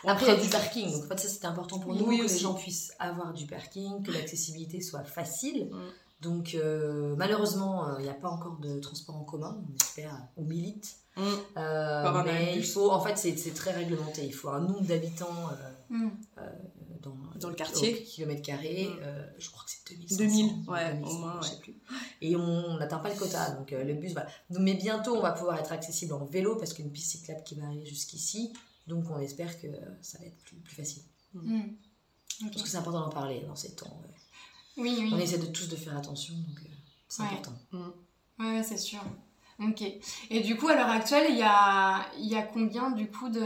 Après, 0.06 0.28
il 0.28 0.30
y 0.30 0.32
a 0.32 0.42
du 0.42 0.50
parking. 0.50 0.92
Donc, 0.92 1.06
en 1.06 1.08
fait, 1.08 1.20
ça, 1.20 1.28
c'était 1.28 1.48
important 1.48 1.80
pour 1.80 1.94
nous 1.94 2.06
que 2.06 2.24
les 2.24 2.40
gens 2.40 2.54
puissent 2.54 2.94
avoir 3.00 3.34
du 3.34 3.46
parking, 3.46 4.02
que 4.04 4.12
l'accessibilité 4.12 4.82
soit 4.82 5.04
facile. 5.04 5.66
Mm. 5.66 5.90
Donc 6.22 6.54
euh, 6.56 7.16
malheureusement, 7.18 7.98
il 7.98 8.04
n'y 8.04 8.10
a 8.10 8.14
pas 8.14 8.30
encore 8.30 8.58
de 8.58 8.80
transport 8.80 9.16
en 9.16 9.24
commun, 9.24 9.64
on 9.70 9.76
espère, 9.76 10.28
on 10.38 10.44
milite. 10.44 10.98
Mm. 11.16 11.22
Euh, 11.58 12.24
mais 12.26 12.56
il 12.58 12.66
faut, 12.66 12.92
en 12.92 13.00
fait, 13.02 13.18
c'est 13.18 13.54
très 13.54 13.72
réglementé. 13.72 14.26
Il 14.26 14.34
faut 14.34 14.50
un 14.50 14.62
nombre 14.62 14.82
d'habitants 14.82 15.50
euh, 15.52 15.72
Mm. 15.90 16.10
dans, 17.02 17.16
Dans 17.40 17.50
le 17.50 17.56
quartier. 17.56 17.96
au 17.96 18.06
kilomètre 18.06 18.42
carré. 18.44 18.88
Mm. 18.90 19.00
euh, 19.02 19.26
je 19.38 19.50
crois 19.50 19.64
que 19.64 19.72
c'est 19.72 19.96
2500. 19.96 20.18
2000, 20.18 20.70
ouais, 20.70 20.94
2500, 20.94 21.10
au 21.10 21.20
moins, 21.20 21.42
je 21.42 21.48
sais 21.48 21.60
plus. 21.60 21.76
Et 22.22 22.36
on 22.36 22.78
n'atteint 22.78 23.00
pas 23.00 23.10
le 23.10 23.18
quota, 23.20 23.52
donc 23.52 23.74
euh, 23.74 23.84
le 23.84 23.94
bus 23.96 24.14
va. 24.14 24.26
Donc, 24.50 24.60
mais 24.62 24.76
bientôt, 24.76 25.16
on 25.16 25.22
va 25.22 25.32
pouvoir 25.32 25.58
être 25.60 25.72
accessible 25.72 26.14
en 26.14 26.26
vélo 26.26 26.56
parce 26.58 26.74
qu'il 26.74 26.86
y 26.86 26.88
a 26.88 26.90
une 26.90 26.94
piste 26.94 27.12
cyclable 27.12 27.44
qui 27.44 27.56
va 27.56 27.66
arriver 27.66 27.86
jusqu'ici. 27.86 28.54
Donc 28.88 29.06
on 29.10 29.20
espère 29.20 29.60
que 29.60 29.68
ça 30.02 30.18
va 30.20 30.26
être 30.26 30.38
plus, 30.38 30.58
plus 30.58 30.76
facile. 30.76 31.04
Mm. 31.34 31.62
Ok. 32.46 32.52
Parce 32.52 32.64
que 32.64 32.70
c'est 32.70 32.78
important 32.78 33.02
d'en 33.02 33.10
parler 33.10 33.42
dans 33.48 33.56
ces 33.56 33.74
temps. 33.76 34.00
ouais. 34.04 34.16
Oui, 34.80 34.96
oui. 35.00 35.12
On 35.14 35.20
essaie 35.20 35.38
de 35.38 35.46
tous 35.48 35.68
de 35.68 35.76
faire 35.76 35.98
attention, 35.98 36.34
donc 36.36 36.58
euh, 36.66 36.70
c'est 37.08 37.24
Ouais. 37.24 37.30
important. 37.30 37.58
Ouais, 38.40 38.64
c'est 38.64 38.78
sûr. 38.78 39.02
Ok. 39.62 39.82
Et 40.30 40.40
du 40.40 40.56
coup, 40.56 40.70
à 40.70 40.76
l'heure 40.76 40.90
actuelle, 40.90 41.28
il 41.30 41.38
y 41.38 41.42
a, 41.44 42.06
y 42.18 42.36
a 42.36 42.42
combien 42.44 42.92
du 42.92 43.10
coup 43.12 43.30
de. 43.30 43.44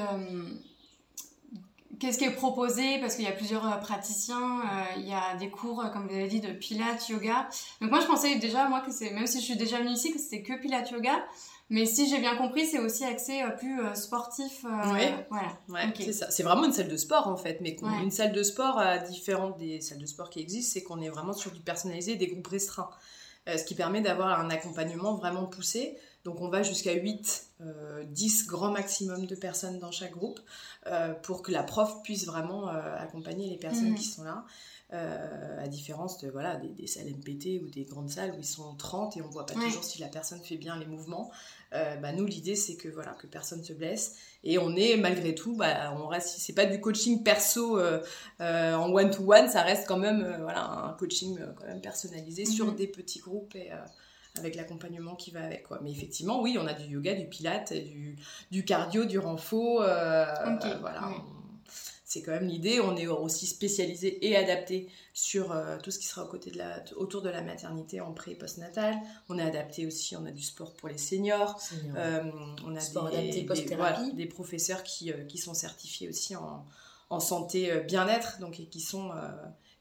Qu'est-ce 2.00 2.18
qui 2.18 2.26
est 2.26 2.32
proposé? 2.32 3.00
Parce 3.00 3.16
qu'il 3.16 3.24
y 3.24 3.28
a 3.28 3.32
plusieurs 3.32 3.66
euh, 3.66 3.78
praticiens, 3.78 4.60
euh, 4.62 4.84
il 4.98 5.08
y 5.08 5.14
a 5.14 5.36
des 5.38 5.50
cours, 5.50 5.84
comme 5.94 6.08
vous 6.08 6.14
avez 6.14 6.28
dit, 6.28 6.42
de 6.42 6.52
pilates, 6.52 7.08
yoga. 7.08 7.48
Donc 7.82 7.92
moi, 7.92 8.00
je 8.02 8.08
pensais 8.08 8.36
déjà, 8.40 8.68
moi, 8.68 8.82
que 8.82 8.92
c'est, 8.92 9.12
même 9.12 9.26
si 9.28 9.40
je 9.40 9.46
suis 9.46 9.56
déjà 9.56 9.80
venue 9.80 9.92
ici, 9.92 10.12
que 10.12 10.20
c'était 10.20 10.44
que 10.44 10.54
pilates, 10.60 10.92
yoga. 10.92 11.24
Mais 11.70 11.86
si 11.86 12.08
j'ai 12.10 12.20
bien 12.20 12.36
compris, 12.36 12.66
c'est 12.68 12.80
aussi 12.80 13.04
axé 13.06 13.42
euh, 13.42 13.50
plus 13.50 13.80
euh, 13.82 13.94
sportif. 13.96 14.66
euh, 14.66 14.92
Ouais. 14.94 15.26
Voilà. 15.30 15.58
Ouais, 15.70 15.94
c'est 15.98 16.14
ça. 16.14 16.30
C'est 16.30 16.44
vraiment 16.44 16.66
une 16.66 16.74
salle 16.74 16.90
de 16.90 16.98
sport 16.98 17.28
en 17.28 17.38
fait, 17.38 17.60
mais 17.62 17.76
Ouais. 17.82 18.04
une 18.04 18.12
salle 18.12 18.32
de 18.34 18.44
sport 18.44 18.82
différente 19.10 19.58
des 19.58 19.82
salles 19.82 20.00
de 20.00 20.06
sport 20.06 20.30
qui 20.30 20.40
existent, 20.40 20.74
c'est 20.74 20.84
qu'on 20.84 21.02
est 21.02 21.10
vraiment 21.10 21.34
sur 21.34 21.52
du 21.52 21.62
personnalisé, 21.62 22.16
des 22.16 22.28
groupes 22.28 22.48
restreints, 22.48 22.90
ce 23.48 23.64
qui 23.64 23.76
permet 23.76 24.02
d'avoir 24.02 24.40
un 24.40 24.50
accompagnement 24.50 25.16
vraiment 25.16 25.46
poussé. 25.46 25.98
Donc 26.26 26.40
on 26.42 26.48
va 26.50 26.64
jusqu'à 26.64 26.94
8, 26.94 27.48
euh, 27.62 28.04
10 28.06 28.48
grand 28.48 28.72
maximum 28.72 29.26
de 29.26 29.36
personnes 29.36 29.80
dans 29.80 29.92
chaque 29.92 30.12
groupe 30.14 30.40
euh, 30.88 31.14
pour 31.14 31.42
que 31.42 31.52
la 31.52 31.64
prof 31.64 32.02
puisse 32.04 32.26
vraiment 32.26 32.70
euh, 32.70 32.96
accompagner 32.98 33.50
les 33.50 33.58
personnes 33.58 33.90
Mhm. 33.92 33.96
qui 33.96 34.06
sont 34.06 34.24
là. 34.24 34.46
euh, 34.92 35.64
à 35.64 35.68
différence 35.68 36.20
de 36.20 36.30
voilà 36.30 36.56
des, 36.58 36.68
des 36.68 36.86
salles 36.86 37.08
MPT 37.08 37.60
ou 37.64 37.68
des 37.68 37.84
grandes 37.84 38.12
salles 38.12 38.30
où 38.36 38.38
ils 38.38 38.46
sont 38.46 38.76
30 38.76 39.18
et 39.18 39.24
on 39.24 39.28
voit 39.28 39.44
pas 39.48 39.56
Ouais. 39.56 39.66
toujours 39.66 39.84
si 39.84 40.00
la 40.00 40.08
personne 40.08 40.40
fait 40.40 40.56
bien 40.58 40.78
les 40.78 40.86
mouvements. 40.86 41.32
Bah, 41.72 42.12
nous 42.12 42.26
l'idée 42.28 42.56
c'est 42.56 42.76
que 42.76 42.88
voilà 42.90 43.14
que 43.14 43.26
personne 43.26 43.64
se 43.64 43.74
blesse 43.74 44.14
et 44.44 44.60
on 44.60 44.76
est 44.76 44.96
malgré 44.98 45.34
tout 45.34 45.56
bah, 45.56 45.96
on 45.98 46.06
reste 46.06 46.36
c'est 46.38 46.54
pas 46.54 46.68
du 46.68 46.80
coaching 46.80 47.24
perso 47.24 47.80
en 48.40 48.92
one 48.94 49.10
to 49.10 49.24
one 49.34 49.50
ça 49.50 49.64
reste 49.64 49.88
quand 49.88 49.98
même 49.98 50.38
voilà 50.42 50.64
un 50.70 50.94
coaching 50.94 51.40
quand 51.58 51.66
même 51.66 51.82
personnalisé 51.82 52.46
sur 52.46 52.68
Mhm. 52.68 52.76
des 52.76 52.86
petits 52.88 53.20
groupes 53.20 53.56
et 53.56 53.72
avec 54.38 54.56
l'accompagnement 54.56 55.16
qui 55.16 55.32
va 55.32 55.44
avec 55.44 55.64
quoi. 55.64 55.80
Mais 55.84 55.92
effectivement 55.92 56.42
oui 56.42 56.58
on 56.60 56.66
a 56.68 56.74
du 56.74 56.86
yoga 56.94 57.14
du 57.14 57.26
pilate 57.28 57.74
du, 57.74 58.16
du 58.52 58.66
cardio 58.66 59.06
du 59.06 59.20
renfo 59.20 59.82
euh, 59.82 60.26
euh, 60.26 60.78
voilà. 60.82 61.12
c'est 62.06 62.22
quand 62.24 62.32
même 62.32 62.48
l'idée. 62.48 62.80
On 62.80 62.96
est 62.96 63.08
aussi 63.08 63.46
spécialisé 63.48 64.26
et 64.28 64.36
adapté 64.36 64.88
sur 65.14 65.52
euh, 65.52 65.78
tout 65.82 65.92
ce 65.92 66.00
qui 66.00 66.06
sera 66.08 66.24
aux 66.26 66.28
côtés 66.28 66.52
de 66.52 66.58
la, 66.58 66.84
autour 66.96 67.22
de 67.22 67.30
la 67.30 67.42
maternité 67.42 68.02
en 68.02 68.12
pré 68.12 68.32
et 68.32 68.36
post-natal. 68.36 68.96
On 69.30 69.38
est 69.38 69.44
adapté 69.44 69.86
aussi 69.86 70.16
on 70.16 70.26
a 70.26 70.32
du 70.32 70.42
sport 70.44 70.74
pour 70.74 70.90
les 70.90 70.98
seniors. 70.98 71.60
Euh, 71.96 72.22
on 72.66 72.76
a 72.76 72.80
Sport 72.80 73.10
des, 73.12 73.18
adapté 73.18 73.66
des- 73.66 73.76
voilà, 73.76 74.04
des 74.14 74.26
professeurs 74.26 74.84
qui, 74.84 75.12
qui 75.28 75.38
sont 75.38 75.54
certifiés 75.54 76.10
aussi 76.10 76.36
en, 76.36 76.66
en 77.10 77.20
santé 77.20 77.82
bien-être, 77.88 78.40
donc 78.40 78.60
et 78.60 78.66
qui 78.66 78.80
sont 78.82 79.12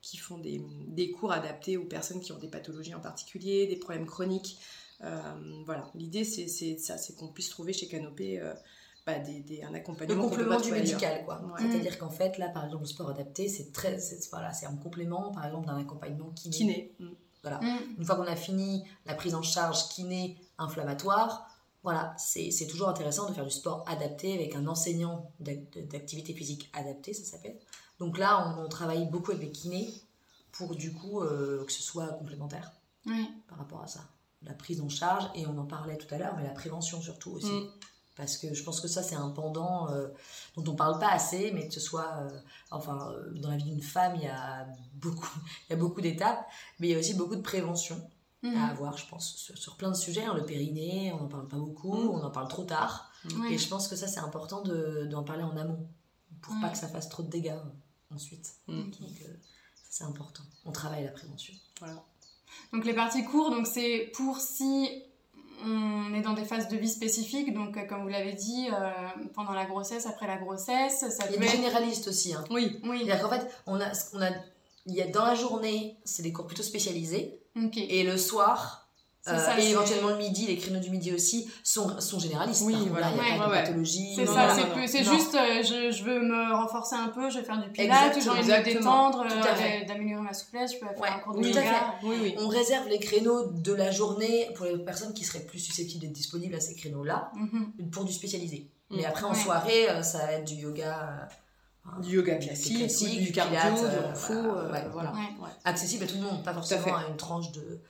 qui 0.02 0.16
font 0.18 0.36
des, 0.38 0.60
des 0.88 1.10
cours 1.12 1.32
adaptés 1.32 1.76
aux 1.78 1.84
personnes 1.86 2.20
qui 2.20 2.32
ont 2.32 2.38
des 2.38 2.48
pathologies 2.48 2.94
en 2.94 3.00
particulier, 3.00 3.66
des 3.66 3.76
problèmes 3.76 4.06
chroniques. 4.06 4.58
Euh, 5.02 5.62
voilà, 5.64 5.90
l'idée 5.94 6.24
c'est 6.24 6.48
c'est 6.48 6.76
ça, 6.78 6.98
c'est 6.98 7.14
qu'on 7.16 7.28
puisse 7.28 7.48
trouver 7.48 7.72
chez 7.72 7.88
Canopé 7.88 8.38
euh, 8.40 8.52
bah, 9.06 9.18
des, 9.18 9.40
des- 9.40 9.62
un 9.62 9.70
le 9.70 9.76
accompagnement 9.76 10.22
peut 10.24 10.28
complément 10.36 10.60
du 10.60 10.70
médical, 10.70 11.24
quoi. 11.24 11.40
Ouais. 11.42 11.60
C'est-à-dire 11.70 11.98
qu'en 11.98 12.10
fait, 12.10 12.38
là, 12.38 12.48
par 12.50 12.64
exemple, 12.64 12.82
le 12.84 12.88
sport 12.88 13.10
adapté, 13.10 13.48
c'est 13.48 13.72
très, 13.72 13.98
c'est- 13.98 14.28
voilà, 14.30 14.52
c'est 14.52 14.66
un 14.66 14.76
complément, 14.76 15.32
par 15.32 15.44
exemple, 15.46 15.66
d'un 15.66 15.78
accompagnement 15.78 16.30
kiné. 16.30 16.54
Kiné. 16.56 16.94
Mm. 17.00 17.08
Mm. 17.44 17.78
Une 17.98 18.04
fois 18.04 18.14
qu'on 18.14 18.22
a 18.28 18.36
fini 18.36 18.84
la 19.06 19.14
prise 19.14 19.34
en 19.34 19.42
charge 19.42 19.88
kiné 19.88 20.36
inflammatoire, 20.58 21.48
voilà, 21.82 22.14
c'est 22.16 22.52
c'est 22.52 22.66
toujours 22.68 22.88
intéressant 22.88 23.28
de 23.28 23.34
faire 23.34 23.44
du 23.44 23.50
sport 23.50 23.84
adapté 23.88 24.34
avec 24.34 24.54
un 24.54 24.68
enseignant 24.68 25.32
d'ac- 25.40 25.84
d'activité 25.88 26.32
physique 26.34 26.70
adaptée, 26.72 27.12
ça 27.12 27.24
s'appelle. 27.24 27.56
Donc 28.02 28.18
là, 28.18 28.30
on, 28.58 28.64
on 28.64 28.68
travaille 28.68 29.06
beaucoup 29.06 29.30
avec 29.30 29.42
les 29.44 29.52
kinés 29.52 29.92
pour 30.50 30.74
du 30.74 30.92
coup 30.92 31.20
euh, 31.22 31.64
que 31.64 31.72
ce 31.72 31.82
soit 31.82 32.08
complémentaire 32.08 32.72
par 33.48 33.58
rapport 33.58 33.82
à 33.82 33.86
ça. 33.86 34.00
La 34.42 34.54
prise 34.54 34.80
en 34.80 34.88
charge, 34.88 35.24
et 35.36 35.46
on 35.46 35.56
en 35.56 35.64
parlait 35.66 35.96
tout 35.96 36.12
à 36.14 36.18
l'heure, 36.18 36.34
mais 36.36 36.42
la 36.42 36.50
prévention 36.62 37.00
surtout 37.00 37.30
aussi. 37.30 37.52
Mm. 37.52 37.68
Parce 38.16 38.36
que 38.36 38.52
je 38.52 38.62
pense 38.64 38.80
que 38.80 38.88
ça, 38.88 39.02
c'est 39.02 39.14
un 39.14 39.30
pendant 39.30 39.88
euh, 39.90 40.08
dont 40.56 40.64
on 40.72 40.74
parle 40.74 40.98
pas 40.98 41.10
assez, 41.10 41.50
mais 41.54 41.68
que 41.68 41.74
ce 41.74 41.80
soit. 41.80 42.10
euh, 42.22 42.28
enfin, 42.70 43.12
dans 43.36 43.48
la 43.50 43.56
vie 43.56 43.64
d'une 43.72 43.80
femme, 43.82 44.14
il 44.16 44.22
y 44.22 44.26
a 44.28 44.66
beaucoup, 44.94 45.28
il 45.68 45.70
y 45.70 45.72
a 45.74 45.76
beaucoup 45.76 46.00
d'étapes, 46.00 46.44
mais 46.80 46.88
il 46.88 46.90
y 46.90 46.94
a 46.94 46.98
aussi 46.98 47.14
beaucoup 47.14 47.36
de 47.36 47.40
prévention 47.42 47.98
Mhm. 48.44 48.56
à 48.56 48.70
avoir, 48.70 48.98
je 48.98 49.06
pense, 49.06 49.36
sur, 49.36 49.56
sur 49.56 49.76
plein 49.76 49.90
de 49.90 49.96
sujets. 49.96 50.24
hein. 50.24 50.34
Le 50.34 50.44
périnée, 50.44 51.12
on 51.12 51.18
n'en 51.20 51.28
parle 51.28 51.46
pas 51.46 51.56
beaucoup, 51.58 51.94
Mm. 51.94 52.08
on 52.10 52.22
en 52.24 52.30
parle 52.30 52.48
trop 52.48 52.64
tard. 52.64 53.08
Et 53.48 53.56
je 53.56 53.68
pense 53.68 53.86
que 53.86 53.94
ça, 53.94 54.08
c'est 54.08 54.18
important 54.18 54.62
de- 54.62 55.06
d'en 55.08 55.22
parler 55.22 55.44
en 55.44 55.56
amont, 55.56 55.86
pour 56.40 56.52
pas 56.60 56.68
que 56.70 56.76
ça 56.76 56.88
fasse 56.88 57.08
trop 57.08 57.22
de 57.22 57.28
dégâts 57.30 57.54
ensuite. 58.14 58.55
Mm. 58.66 58.83
Donc, 58.83 59.11
euh, 59.22 59.35
c'est 59.90 60.05
important. 60.05 60.42
On 60.64 60.72
travaille 60.72 61.05
la 61.05 61.11
prévention. 61.11 61.55
Voilà. 61.81 62.03
Donc 62.72 62.85
les 62.85 62.94
parties 62.94 63.25
courtes, 63.25 63.55
donc 63.55 63.66
c'est 63.66 64.11
pour 64.14 64.38
si 64.40 64.88
on 65.64 66.14
est 66.14 66.22
dans 66.22 66.33
des 66.33 66.44
phases 66.44 66.68
de 66.68 66.77
vie 66.77 66.88
spécifiques, 66.88 67.55
donc 67.55 67.77
euh, 67.77 67.85
comme 67.87 68.03
vous 68.03 68.09
l'avez 68.09 68.33
dit, 68.33 68.68
euh, 68.72 68.90
pendant 69.35 69.53
la 69.53 69.64
grossesse, 69.64 70.07
après 70.07 70.27
la 70.27 70.37
grossesse, 70.37 71.05
ça 71.11 71.25
Il 71.29 71.35
y 71.35 71.37
a 71.37 71.40
des 71.40 71.48
généralistes 71.48 72.09
aussi. 72.09 72.35
Hein. 72.35 72.44
Oui, 72.51 72.81
Oui, 72.85 73.03
C'est-à-dire 73.05 73.29
qu'en 73.29 73.35
fait, 73.35 73.46
on 73.66 73.81
a, 73.81 73.92
on 74.14 74.22
a, 74.22 74.31
il 74.87 74.94
y 74.94 75.03
a 75.03 75.07
dans 75.07 75.25
la 75.25 75.35
journée, 75.35 75.96
c'est 76.05 76.22
des 76.22 76.33
cours 76.33 76.46
plutôt 76.46 76.62
spécialisés, 76.62 77.40
et 77.77 78.03
le 78.03 78.16
soir, 78.16 78.82
euh, 79.28 79.38
ça, 79.38 79.58
et 79.61 79.70
éventuellement 79.70 80.08
le 80.08 80.16
midi, 80.16 80.46
les 80.46 80.56
créneaux 80.56 80.80
du 80.80 80.90
midi 80.90 81.12
aussi, 81.12 81.48
sont, 81.62 82.00
sont 82.00 82.18
généralistes. 82.18 82.62
Oui, 82.66 82.74
voilà. 82.90 83.11
là, 83.11 83.16
il 83.16 83.22
n'y 83.22 83.30
a 83.30 83.32
Ouais. 83.32 83.38
pas 83.38 83.46
de 83.46 83.50
Ouais, 83.52 83.61
pathologie. 83.62 84.14
C'est 84.16 84.26
ça, 84.26 84.48
c'est 84.88 85.04
juste, 85.04 85.35
euh, 85.37 85.62
je, 85.62 85.90
je 85.96 86.02
veux 86.02 86.20
me 86.20 86.52
renforcer 86.54 86.96
un 86.96 87.08
peu, 87.08 87.30
je 87.30 87.38
vais 87.38 87.44
faire 87.44 87.62
du 87.62 87.70
pilates, 87.70 88.18
j'ai 88.20 88.28
envie 88.30 88.42
de 88.46 88.52
me 88.52 88.64
détendre, 88.64 89.24
euh, 89.24 89.85
d'améliorer 89.87 90.22
ma 90.22 90.32
souplesse, 90.35 90.72
je 90.74 90.78
peux 90.78 90.87
faire 90.87 91.00
Ouais, 91.00 91.08
un 91.08 91.18
cours 91.20 91.35
de 91.35 91.40
tout 91.40 91.46
à 91.58 91.61
yoga. 91.61 91.62
fait. 91.62 92.06
oui, 92.06 92.16
oui. 92.20 92.35
On 92.38 92.48
réserve 92.48 92.88
les 92.88 92.98
créneaux 92.98 93.46
de 93.46 93.72
la 93.72 93.90
journée 93.92 94.48
pour 94.56 94.66
les 94.66 94.76
personnes 94.78 95.12
qui 95.14 95.22
seraient 95.24 95.44
plus 95.44 95.61
susceptibles 95.61 96.00
d'être 96.02 96.12
disponibles 96.12 96.54
à 96.56 96.61
ces 96.61 96.74
créneaux-là, 96.74 97.30
Mhm. 97.37 97.90
pour 97.92 98.04
du 98.04 98.12
spécialisé. 98.12 98.70
Mm. 98.90 98.96
Mais 98.96 99.04
après, 99.04 99.24
en 99.24 99.30
Ouais. 99.30 99.38
soirée, 99.38 99.88
euh, 99.88 100.02
ça 100.02 100.18
va 100.18 100.32
être 100.32 100.44
du 100.44 100.54
yoga 100.54 101.28
euh, 101.87 102.00
Du 102.00 102.14
yoga 102.16 102.37
classique, 102.37 102.78
classique, 102.78 103.18
du, 103.18 103.24
du 103.26 103.32
cardio, 103.32 103.56
pilates, 103.58 103.74
du 103.90 103.96
euh, 103.96 104.00
renfo, 104.08 104.32
voilà, 104.35 104.48
euh, 104.56 104.72
ouais. 104.72 104.88
voilà. 104.92 105.11
Ouais. 105.12 105.18
Ouais. 105.42 105.48
accessible 105.64 106.04
à 106.04 106.06
tout 106.06 106.14
le 106.16 106.22
monde, 106.22 106.42
pas 106.44 106.52
forcément 106.52 106.94
à, 106.96 107.06
une 107.08 107.16
tranche 107.16 107.50
de, 107.52 107.80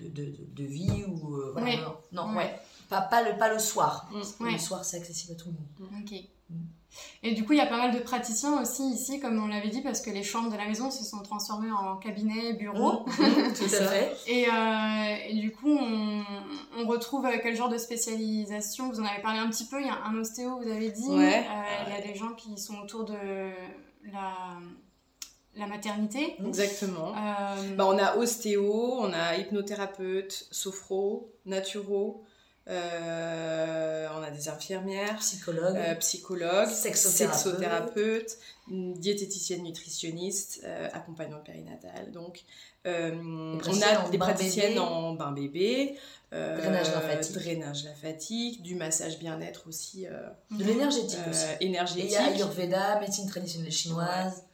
de, 0.00 0.08
de, 0.08 0.36
de- 0.54 0.64
vie 0.64 1.04
ou. 1.08 1.36
euh, 1.36 1.52
voilà. 1.52 1.76
Non, 2.12 2.26
non, 2.26 2.28
Ouais. 2.30 2.44
ouais. 2.44 2.60
Pas, 2.88 3.02
pas, 3.02 3.22
le, 3.22 3.38
pas 3.38 3.52
le 3.52 3.58
soir. 3.58 4.08
Mm. 4.10 4.14
Parce 4.14 4.32
que 4.32 4.44
Ouais. 4.44 4.52
Le 4.52 4.58
soir, 4.58 4.84
c'est 4.84 4.96
accessible 4.96 5.32
à 5.34 5.36
tout 5.36 5.48
le 5.48 5.54
monde. 5.88 6.02
Ok. 6.02 6.12
Mm. 6.50 6.54
Et 7.22 7.34
du 7.34 7.44
coup, 7.44 7.52
il 7.52 7.58
y 7.58 7.60
a 7.62 7.66
pas 7.66 7.76
mal 7.76 7.94
de 7.94 8.00
praticiens 8.00 8.60
aussi 8.60 8.82
ici, 8.90 9.20
comme 9.20 9.40
on 9.40 9.46
l'avait 9.46 9.68
dit, 9.68 9.80
parce 9.80 10.00
que 10.00 10.10
les 10.10 10.24
chambres 10.24 10.50
de 10.50 10.56
la 10.56 10.66
maison 10.66 10.90
se 10.90 11.04
sont 11.04 11.20
transformées 11.22 11.70
en 11.70 11.96
cabinet, 11.98 12.54
bureau. 12.54 13.04
Tout 13.04 13.64
à 13.64 13.68
fait. 13.86 14.16
Et, 14.26 14.46
euh, 14.48 15.16
et 15.28 15.34
du 15.36 15.52
coup, 15.52 15.70
on, 15.70 16.24
on 16.78 16.86
retrouve 16.88 17.26
euh, 17.26 17.36
quel 17.40 17.54
genre 17.54 17.68
de 17.68 17.78
spécialisation? 17.78 18.90
Vous 18.90 18.98
en 19.00 19.04
avez 19.04 19.22
parlé 19.22 19.38
un 19.38 19.48
petit 19.50 19.66
peu, 19.66 19.80
il 19.80 19.86
y 19.86 19.90
a 19.90 20.02
un 20.04 20.16
ostéo, 20.18 20.58
vous 20.60 20.68
avez 20.68 20.90
dit. 20.90 21.08
Ouais. 21.10 21.46
Euh, 21.48 21.84
Il 21.86 21.92
y 21.94 21.96
a 21.96 22.00
des 22.00 22.16
gens 22.18 22.32
qui 22.32 22.58
sont 22.58 22.78
autour 22.80 23.04
de 23.04 23.14
la, 24.10 24.58
la 25.60 25.66
maternité. 25.66 26.36
Exactement. 26.46 27.12
Euh, 27.16 27.74
Bah, 27.76 27.86
on 27.86 27.98
a 27.98 28.16
ostéo, 28.16 28.98
on 29.00 29.12
a 29.12 29.36
hypnothérapeute, 29.36 30.46
sophro, 30.50 31.32
naturo, 31.46 32.24
euh, 32.68 34.06
on 34.16 34.22
a 34.22 34.30
des 34.30 34.48
infirmières, 34.48 35.16
Psychologue. 35.18 35.76
euh, 35.76 35.94
psychologues, 35.96 36.68
Sexothérapeute. 36.68 37.42
sexothérapeutes, 37.42 38.38
diététiciennes 38.68 39.62
nutritionnistes, 39.62 40.60
euh, 40.64 40.88
accompagnant 40.92 41.38
périnatale. 41.40 42.10
Donc, 42.12 42.44
euh, 42.86 43.10
on 43.14 43.82
a 43.82 44.08
des 44.10 44.18
praticiennes 44.18 44.68
bébé. 44.74 44.78
en 44.80 45.12
bain 45.14 45.32
bébé, 45.32 45.96
euh, 46.32 46.56
Drainage 46.58 46.92
lymphatique. 46.92 47.34
drainage 47.34 47.84
lymphatique, 47.84 48.62
du 48.62 48.74
massage 48.76 49.18
bien-être 49.18 49.66
aussi 49.68 50.06
euh, 50.06 50.28
de 50.52 50.64
l'énergétique 50.64 51.18
euh, 51.26 51.30
aussi. 51.30 51.44
Et 51.60 51.66
énergétique. 51.66 52.04
il 52.06 52.12
y 52.12 52.16
a 52.16 52.24
Ayurveda, 52.26 53.00
médecine 53.00 53.28
traditionnelle 53.28 53.72
chinoise. 53.72 54.44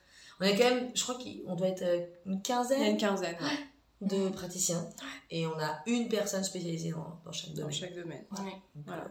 On 0.40 0.44
est 0.44 0.56
quand 0.56 0.64
même, 0.74 0.90
je 0.94 1.02
crois 1.02 1.16
qu'on 1.16 1.54
doit 1.56 1.68
être 1.68 1.82
euh, 1.82 2.06
une 2.26 2.42
Il 2.78 2.82
y 2.82 2.86
a 2.86 2.90
une 2.90 2.96
quinzaine 2.98 3.36
ouais, 3.40 4.06
de 4.08 4.28
praticiens. 4.28 4.88
Et 5.30 5.46
on 5.46 5.58
a 5.58 5.80
une 5.86 6.08
personne 6.08 6.44
spécialisée 6.44 6.90
dans, 6.90 7.20
dans 7.24 7.32
chaque 7.32 7.50
dans 7.50 7.62
domaine. 7.62 7.72
chaque 7.72 7.94
domaine. 7.94 8.24
ouais. 8.32 8.52
Donc, 8.74 8.84
Voilà. 8.86 9.08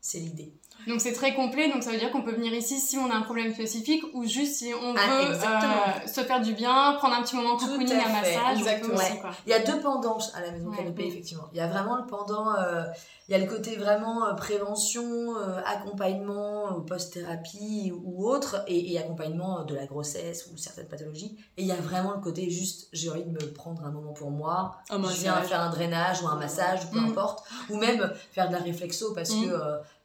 C'est 0.00 0.18
l'idée. 0.18 0.52
Donc 0.86 1.00
c'est 1.00 1.12
très 1.12 1.34
complet, 1.34 1.68
donc 1.68 1.82
ça 1.82 1.90
veut 1.90 1.98
dire 1.98 2.12
qu'on 2.12 2.22
peut 2.22 2.34
venir 2.34 2.52
ici 2.54 2.78
si 2.78 2.96
on 2.96 3.10
a 3.10 3.14
un 3.14 3.22
problème 3.22 3.52
spécifique 3.52 4.04
ou 4.14 4.24
juste 4.24 4.56
si 4.56 4.72
on 4.72 4.94
ah, 4.96 5.00
veut 5.08 5.34
euh, 5.34 6.06
se 6.06 6.20
faire 6.20 6.40
du 6.40 6.52
bien, 6.52 6.94
prendre 6.98 7.14
un 7.16 7.22
petit 7.22 7.34
moment 7.34 7.56
cocooning, 7.56 7.92
un 7.92 8.12
massage. 8.12 8.58
Exactement. 8.58 9.00
Il 9.46 9.50
y 9.50 9.54
a 9.54 9.58
deux 9.58 9.80
pendants 9.80 10.18
à 10.34 10.42
la 10.42 10.52
maison 10.52 10.70
canopée, 10.70 11.06
effectivement. 11.06 11.48
Il 11.52 11.58
y 11.58 11.60
a 11.60 11.66
vraiment 11.66 11.96
le 11.96 12.06
pendant, 12.06 12.54
euh, 12.54 12.84
il 13.28 13.32
y 13.32 13.34
a 13.34 13.38
le 13.38 13.46
côté 13.46 13.74
vraiment 13.74 14.26
euh, 14.26 14.34
prévention, 14.34 15.34
accompagnement, 15.64 16.80
post-thérapie 16.82 17.92
ou 18.04 18.24
autre, 18.28 18.62
et, 18.68 18.96
accompagnement 18.96 19.64
de 19.64 19.74
la 19.74 19.86
grossesse 19.86 20.48
ou 20.52 20.56
certaines 20.56 20.86
pathologies. 20.86 21.36
Et 21.56 21.62
il 21.62 21.66
y 21.66 21.72
a 21.72 21.76
vraiment 21.76 22.12
le 22.12 22.20
côté 22.20 22.48
juste, 22.48 22.88
j'ai 22.92 23.10
envie 23.10 23.24
de 23.24 23.30
me 23.30 23.52
prendre 23.52 23.84
un 23.84 23.90
moment 23.90 24.12
pour 24.12 24.30
moi, 24.30 24.76
je 24.88 25.20
viens 25.20 25.34
faire 25.42 25.62
un 25.62 25.70
drainage 25.70 26.22
ou 26.22 26.28
un 26.28 26.36
massage, 26.36 26.88
peu 26.92 27.00
mm. 27.00 27.06
importe, 27.06 27.44
ou 27.70 27.76
même 27.76 28.12
faire 28.30 28.48
de 28.48 28.52
la 28.52 28.60
réflexo 28.60 29.12
parce 29.12 29.34
mm. 29.34 29.46
que 29.46 29.56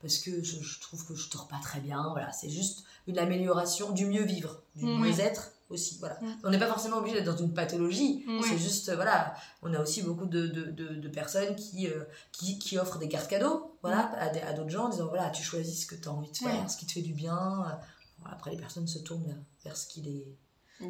parce 0.01 0.17
que 0.17 0.43
je, 0.43 0.79
trouve 0.79 1.05
que 1.05 1.15
je 1.15 1.29
dors 1.29 1.47
pas 1.47 1.59
très 1.61 1.79
bien. 1.79 2.09
Voilà, 2.11 2.31
c'est 2.31 2.49
juste 2.49 2.83
une 3.07 3.19
amélioration 3.19 3.91
du 3.91 4.05
mieux 4.05 4.23
vivre, 4.23 4.61
du 4.75 4.85
mieux-être 4.85 5.51
aussi. 5.69 5.97
Voilà. 5.99 6.19
On 6.43 6.49
n'est 6.49 6.59
pas 6.59 6.67
forcément 6.67 6.97
obligé 6.97 7.17
d'être 7.17 7.31
dans 7.31 7.37
une 7.37 7.53
pathologie. 7.53 8.25
C'est 8.43 8.57
juste, 8.57 8.93
voilà, 8.93 9.35
on 9.61 9.73
a 9.73 9.79
aussi 9.79 10.03
beaucoup 10.03 10.25
de, 10.25 10.47
de, 10.47 10.71
de, 10.71 11.09
personnes 11.09 11.55
qui, 11.55 11.87
euh, 11.87 12.03
qui, 12.31 12.59
qui, 12.59 12.77
offrent 12.77 12.97
des 12.97 13.07
cartes 13.07 13.29
cadeaux 13.29 13.77
voilà, 13.81 14.11
à, 14.15 14.29
à 14.47 14.53
d'autres 14.53 14.69
gens 14.69 14.85
en 14.85 14.89
disant 14.89 15.07
voilà, 15.07 15.29
tu 15.29 15.43
choisis 15.43 15.83
ce 15.83 15.85
que 15.87 15.95
tu 15.95 16.07
as 16.07 16.11
envie 16.11 16.31
de 16.31 16.37
faire, 16.37 16.69
ce 16.69 16.77
qui 16.77 16.85
te 16.85 16.93
fait 16.93 17.01
du 17.01 17.13
bien. 17.13 17.79
après, 18.25 18.51
les 18.51 18.57
personnes 18.57 18.87
se 18.87 18.99
tournent 18.99 19.43
vers 19.63 19.77
ce 19.77 19.87
qui 19.87 20.01
les 20.01 20.35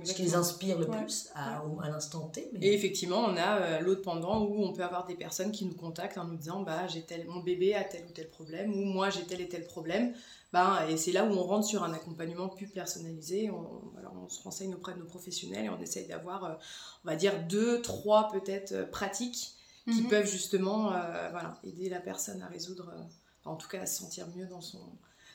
ce 0.04 0.14
qui 0.14 0.24
les 0.24 0.36
inspire 0.36 0.78
le 0.78 0.88
plus 0.88 1.30
à, 1.36 1.60
à 1.60 1.90
l'instant 1.90 2.28
T. 2.28 2.50
Et 2.62 2.74
effectivement, 2.74 3.20
on 3.20 3.36
a 3.36 3.60
euh, 3.60 3.80
l'autre 3.80 4.02
pendant 4.02 4.44
où 4.44 4.64
on 4.64 4.74
peut 4.74 4.84
avoir 4.84 5.06
des 5.06 5.16
personnes 5.16 5.52
qui 5.52 5.66
nous 5.66 5.74
contactent 5.74 6.18
en 6.18 6.26
nous 6.26 6.38
disant 6.38 6.62
bah, 6.62 6.88
j'ai 6.88 7.04
tel, 7.04 7.28
mon 7.28 7.42
bébé 7.42 7.74
a 7.76 7.84
tel 7.84 8.06
ou 8.06 8.12
tel 8.12 8.30
problème, 8.30 8.74
ou 8.74 8.84
moi 8.84 9.10
j'ai 9.10 9.24
tel 9.24 9.42
et 9.42 9.48
tel 9.48 9.66
problème. 9.66 10.14
Bah, 10.54 10.86
et 10.90 10.98
c'est 10.98 11.12
là 11.12 11.26
où 11.26 11.32
on 11.32 11.44
rentre 11.44 11.66
sur 11.66 11.84
un 11.84 11.94
accompagnement 11.94 12.50
plus 12.50 12.68
personnalisé. 12.68 13.50
On, 13.50 13.98
alors 13.98 14.14
on 14.24 14.30
se 14.30 14.42
renseigne 14.44 14.74
auprès 14.76 14.94
de 14.94 15.00
nos 15.00 15.06
professionnels 15.06 15.66
et 15.66 15.70
on 15.70 15.80
essaye 15.80 16.08
d'avoir, 16.08 16.44
euh, 16.44 16.54
on 17.06 17.10
va 17.10 17.16
dire, 17.16 17.34
deux, 17.48 17.82
trois 17.82 18.30
peut-être 18.32 18.74
euh, 18.74 18.86
pratiques 18.86 19.56
qui 19.86 20.04
mhm. 20.04 20.10
peuvent 20.10 20.30
justement 20.30 20.90
voilà, 21.32 21.58
aider 21.64 21.90
la 21.90 22.00
personne 22.00 22.40
à 22.44 22.48
résoudre, 22.48 22.94
en 23.46 23.56
tout 23.56 23.68
cas 23.68 23.82
à 23.82 23.86
se 23.88 23.98
sentir 23.98 24.28
mieux 24.36 24.46
dans 24.46 24.62
son, 24.62 24.78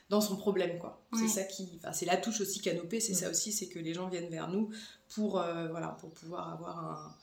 dans 0.09 0.21
son 0.21 0.35
problème 0.35 0.79
quoi. 0.79 1.01
C'est 1.17 1.27
ça 1.27 1.43
qui 1.43 1.69
enfin 1.77 1.93
c'est 1.93 2.05
la 2.05 2.17
touche 2.17 2.41
aussi 2.41 2.59
canopée, 2.59 2.99
c'est 2.99 3.13
ça 3.13 3.29
aussi 3.29 3.51
c'est 3.51 3.67
que 3.67 3.79
les 3.79 3.93
gens 3.93 4.07
viennent 4.07 4.29
vers 4.29 4.49
nous 4.49 4.69
pour 5.13 5.39
euh, 5.39 5.67
voilà, 5.69 5.89
pour 5.99 6.11
pouvoir 6.11 6.51
avoir 6.53 6.79
un 6.79 7.15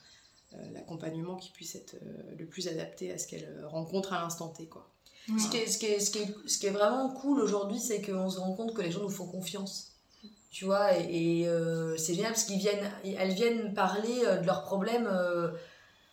euh, 0.53 0.71
l'accompagnement 0.71 1.35
qui 1.35 1.51
puisse 1.51 1.75
être 1.75 1.95
euh, 1.95 2.35
le 2.37 2.45
plus 2.45 2.67
adapté 2.67 3.11
à 3.11 3.17
ce 3.17 3.27
qu'elle 3.27 3.65
rencontre 3.65 4.13
à 4.13 4.21
l'instant 4.21 4.49
T 4.49 4.67
quoi. 4.67 4.89
Ce, 5.39 5.49
qui 5.49 5.57
est, 5.57 5.65
ce, 5.65 5.79
qui 5.79 5.87
est, 5.87 5.99
ce, 5.99 6.11
qui 6.11 6.19
est, 6.19 6.35
ce, 6.45 6.59
qui 6.59 6.67
est, 6.67 6.71
vraiment 6.71 7.09
cool 7.09 7.41
aujourd'hui, 7.41 7.79
c'est 7.79 7.99
qu'on 7.99 8.29
se 8.29 8.39
rend 8.39 8.53
compte 8.53 8.75
que 8.75 8.83
les 8.83 8.91
gens 8.91 9.01
nous 9.01 9.09
font 9.09 9.25
confiance. 9.25 9.93
Tu 10.51 10.65
vois, 10.65 10.95
et, 10.99 11.49
c'est 11.97 12.13
génial 12.13 12.33
parce 12.33 12.43
qu'ils 12.43 12.59
viennent, 12.59 12.91
elles 13.03 13.33
viennent 13.33 13.73
parler 13.73 14.19
de 14.19 14.45
leurs 14.45 14.61
problèmes 14.61 15.09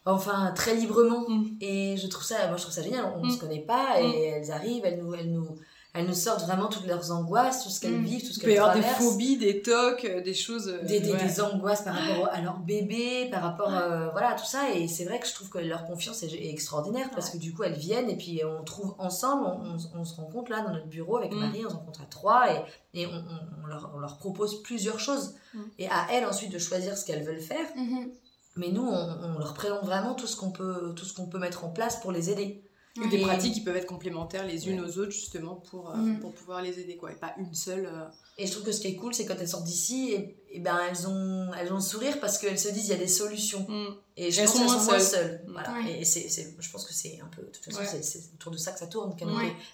enfin 0.05 0.53
très 0.55 0.75
librement 0.75 1.29
mm. 1.29 1.57
et 1.61 1.97
je 1.97 2.07
trouve 2.07 2.25
ça 2.25 2.49
moi 2.49 2.57
je 2.57 2.63
trouve 2.63 2.75
ça 2.75 2.83
génial 2.83 3.05
on 3.17 3.21
ne 3.21 3.29
mm. 3.29 3.31
se 3.31 3.39
connaît 3.39 3.61
pas 3.61 4.01
et 4.01 4.09
mm. 4.09 4.35
elles 4.35 4.51
arrivent 4.51 4.85
elles 4.85 4.99
nous 4.99 5.15
elles 5.15 5.31
nous 5.31 5.57
elles 5.95 6.07
nous 6.07 6.15
sortent 6.15 6.43
vraiment 6.43 6.69
toutes 6.69 6.87
leurs 6.87 7.13
angoisses, 7.13 7.65
tout 7.65 7.69
ce 7.69 7.79
qu'elles 7.79 8.01
mm. 8.01 8.05
vivent, 8.05 8.27
tout 8.27 8.33
ce 8.33 8.41
qu'elles 8.41 8.57
traversent. 8.57 8.79
Il 8.79 8.83
peut 8.83 8.87
y 8.87 8.91
avoir 8.91 8.99
des 8.99 9.05
phobies, 9.05 9.37
des 9.37 9.61
tocs, 9.61 10.05
euh, 10.07 10.23
des 10.23 10.33
choses... 10.33 10.69
Euh, 10.69 10.87
des, 10.87 11.01
des, 11.01 11.41
angoisses 11.43 11.83
par 11.83 11.95
rapport 11.95 12.29
à 12.33 12.41
leur 12.41 12.61
bébé, 12.61 13.29
par 13.31 13.43
rapport... 13.43 13.75
Euh, 13.75 14.09
voilà, 14.11 14.33
tout 14.33 14.47
ça. 14.47 14.71
Et 14.75 14.89
c'est 14.89 15.05
vrai 15.05 15.21
que 15.21 15.27
je 15.27 15.35
trouve 15.35 15.51
que 15.51 15.59
leur 15.59 15.85
confiance 15.85 16.23
est, 16.23 16.33
extraordinaire 16.49 17.11
parce 17.11 17.29
que 17.29 17.37
du 17.37 17.53
coup, 17.53 17.65
elles 17.65 17.77
viennent 17.77 18.09
et 18.09 18.17
puis 18.17 18.41
on 18.43 18.65
trouve 18.65 18.95
ensemble, 18.99 19.47
on, 19.95 20.05
se 20.05 20.15
rencontre 20.15 20.51
là 20.51 20.63
dans 20.63 20.73
notre 20.73 20.89
bureau 20.89 21.19
avec 21.19 21.33
mm. 21.33 21.39
Marie, 21.39 21.67
on 21.67 21.71
se 21.71 21.75
rencontre 21.75 22.01
à 22.01 22.07
trois 22.07 22.47
et, 22.51 23.03
et 23.03 23.07
on, 23.07 23.25
on, 23.63 23.67
leur, 23.67 23.93
on, 23.95 23.99
leur, 23.99 24.17
propose 24.17 24.63
plusieurs 24.63 24.99
choses. 24.99 25.35
Mm. 25.53 25.61
Et 25.79 25.89
à 25.89 26.07
elles 26.11 26.25
ensuite 26.25 26.53
de 26.53 26.59
choisir 26.59 26.97
ce 26.97 27.05
qu'elles 27.05 27.25
veulent 27.25 27.41
faire. 27.41 27.67
Mm-hmm. 27.77 28.09
Mais 28.57 28.71
nous, 28.71 28.87
on, 28.87 29.39
leur 29.39 29.55
présente 29.55 29.85
vraiment 29.85 30.15
tout 30.15 30.27
ce 30.27 30.37
qu'on 30.37 30.51
peut, 30.51 30.93
tout 30.95 31.05
ce 31.05 31.15
qu'on 31.15 31.27
peut 31.27 31.39
mettre 31.39 31.65
en 31.65 31.71
place 31.71 32.01
pour 32.01 32.13
les 32.13 32.31
aider. 32.31 32.63
Des 33.11 33.21
pratiques 33.21 33.55
qui 33.55 33.61
peuvent 33.63 33.77
être 33.77 33.87
complémentaires 33.87 34.47
les 34.47 34.69
unes 34.69 34.81
aux 34.81 34.99
autres 34.99 35.13
justement 35.13 35.55
pour, 35.55 35.91
euh, 35.91 35.97
mm. 35.97 36.21
pour 36.21 36.33
pouvoir 36.33 36.61
les 36.61 36.79
aider 36.79 36.99
quoi 36.99 37.11
et 37.11 37.15
pas 37.15 37.35
une 37.39 37.55
seule 37.55 37.87
euh. 37.87 38.05
et 38.37 38.47
je 38.47 38.53
trouve 38.53 38.65
que 38.65 38.73
ce 38.73 38.83
qui 38.83 38.89
est 38.89 38.97
cool 38.97 39.15
c'est 39.15 39.25
quand 39.25 39.37
elles 39.41 39.49
sortent 39.49 39.65
d'ici 39.65 40.13
et, 40.13 40.61
ben 40.61 40.79
elles 40.91 41.09
ont 41.09 41.51
elles 41.59 41.73
ont 41.73 41.77
le 41.77 41.81
sourire 41.81 42.21
parce 42.21 42.37
qu'elles 42.37 42.59
se 42.59 42.69
disent 42.69 42.89
il 42.89 42.91
y 42.91 42.95
a 42.95 42.99
des 42.99 43.09
solutions. 43.09 43.65
Mm. 43.67 43.95
et 44.19 44.31
je 44.31 44.43
pense 44.43 44.53
qu'elles 44.53 44.69
sont 44.69 44.85
moins 44.85 45.01
seules, 45.01 45.43
mm. 45.47 45.53
voilà. 45.53 45.75
Et 45.89 46.05
c'est 46.05 46.29
je 46.59 46.71
pense 46.71 46.85
que 46.85 46.93
c'est 46.93 47.19
un 47.21 47.29
peu 47.29 47.41
de 47.41 47.49
toute 47.49 47.65
façon 47.65 47.99
c'est 48.03 48.21
autour 48.35 48.53
de 48.53 48.59
ça 48.59 48.73
que 48.73 48.79
ça 48.79 48.87
tourne 48.87 49.17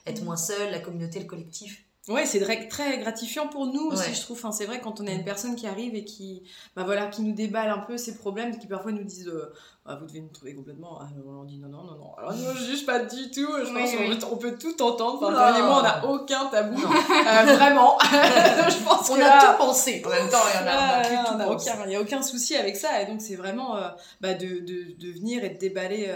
être 0.06 0.22
moins 0.22 0.36
seule 0.36 0.70
la 0.70 0.78
communauté 0.78 1.18
le 1.18 1.26
collectif. 1.26 1.84
Ouais, 2.08 2.24
c'est 2.24 2.40
très 2.68 2.98
gratifiant 2.98 3.48
pour 3.48 3.66
nous 3.66 3.88
aussi, 3.88 4.14
je 4.14 4.20
trouve. 4.22 4.38
Enfin, 4.38 4.50
c'est 4.50 4.64
vrai 4.64 4.80
quand 4.80 5.00
on 5.00 5.06
a 5.06 5.10
une 5.10 5.24
personne 5.24 5.56
qui 5.56 5.66
arrive 5.66 5.94
et 5.94 6.04
qui, 6.04 6.42
bah 6.74 6.84
voilà, 6.84 7.06
qui 7.08 7.20
nous 7.22 7.34
déballe 7.34 7.68
un 7.68 7.80
peu 7.80 7.98
ses 7.98 8.16
problèmes, 8.16 8.58
qui 8.58 8.66
parfois 8.66 8.92
nous 8.92 9.04
disent, 9.04 9.28
euh, 9.28 9.52
ah, 9.90 9.94
vous 9.94 10.06
devez 10.06 10.20
nous 10.20 10.28
trouver 10.28 10.54
complètement. 10.54 10.98
Ah, 11.00 11.06
on 11.26 11.44
dit 11.44 11.56
non, 11.58 11.68
non, 11.68 11.82
non, 11.82 11.96
non. 11.96 12.14
Alors, 12.18 12.34
ne 12.34 12.54
juge 12.54 12.84
pas 12.84 12.98
du 12.98 13.30
tout. 13.30 13.48
Je 13.64 13.72
pense 13.72 14.26
qu'on 14.26 14.34
on 14.34 14.36
peut 14.36 14.58
tout 14.58 14.82
entendre. 14.82 15.26
Enfin, 15.26 15.62
moi, 15.62 15.78
on 15.78 15.82
n'a 15.82 16.04
aucun 16.06 16.44
tabou. 16.46 16.76
Euh, 16.76 17.54
vraiment. 17.54 17.98
je 18.02 18.84
pense 18.84 19.08
on 19.08 19.14
a 19.14 19.40
tout 19.40 19.58
pensé. 19.58 20.02
En 20.04 20.10
même 20.10 20.28
temps, 20.28 20.36
il 20.46 20.66
y 20.66 20.68
a, 20.68 21.48
aucun, 21.48 21.86
il 21.86 21.92
y 21.92 21.96
a 21.96 22.00
aucun 22.02 22.20
souci 22.20 22.54
avec 22.54 22.76
ça. 22.76 23.00
Et 23.00 23.06
donc, 23.06 23.22
c'est 23.22 23.36
vraiment 23.36 23.76
euh, 23.76 23.88
bah, 24.20 24.34
de, 24.34 24.58
de, 24.58 24.94
de, 24.98 25.12
venir 25.12 25.42
et 25.42 25.50
de 25.50 25.58
déballer, 25.58 26.14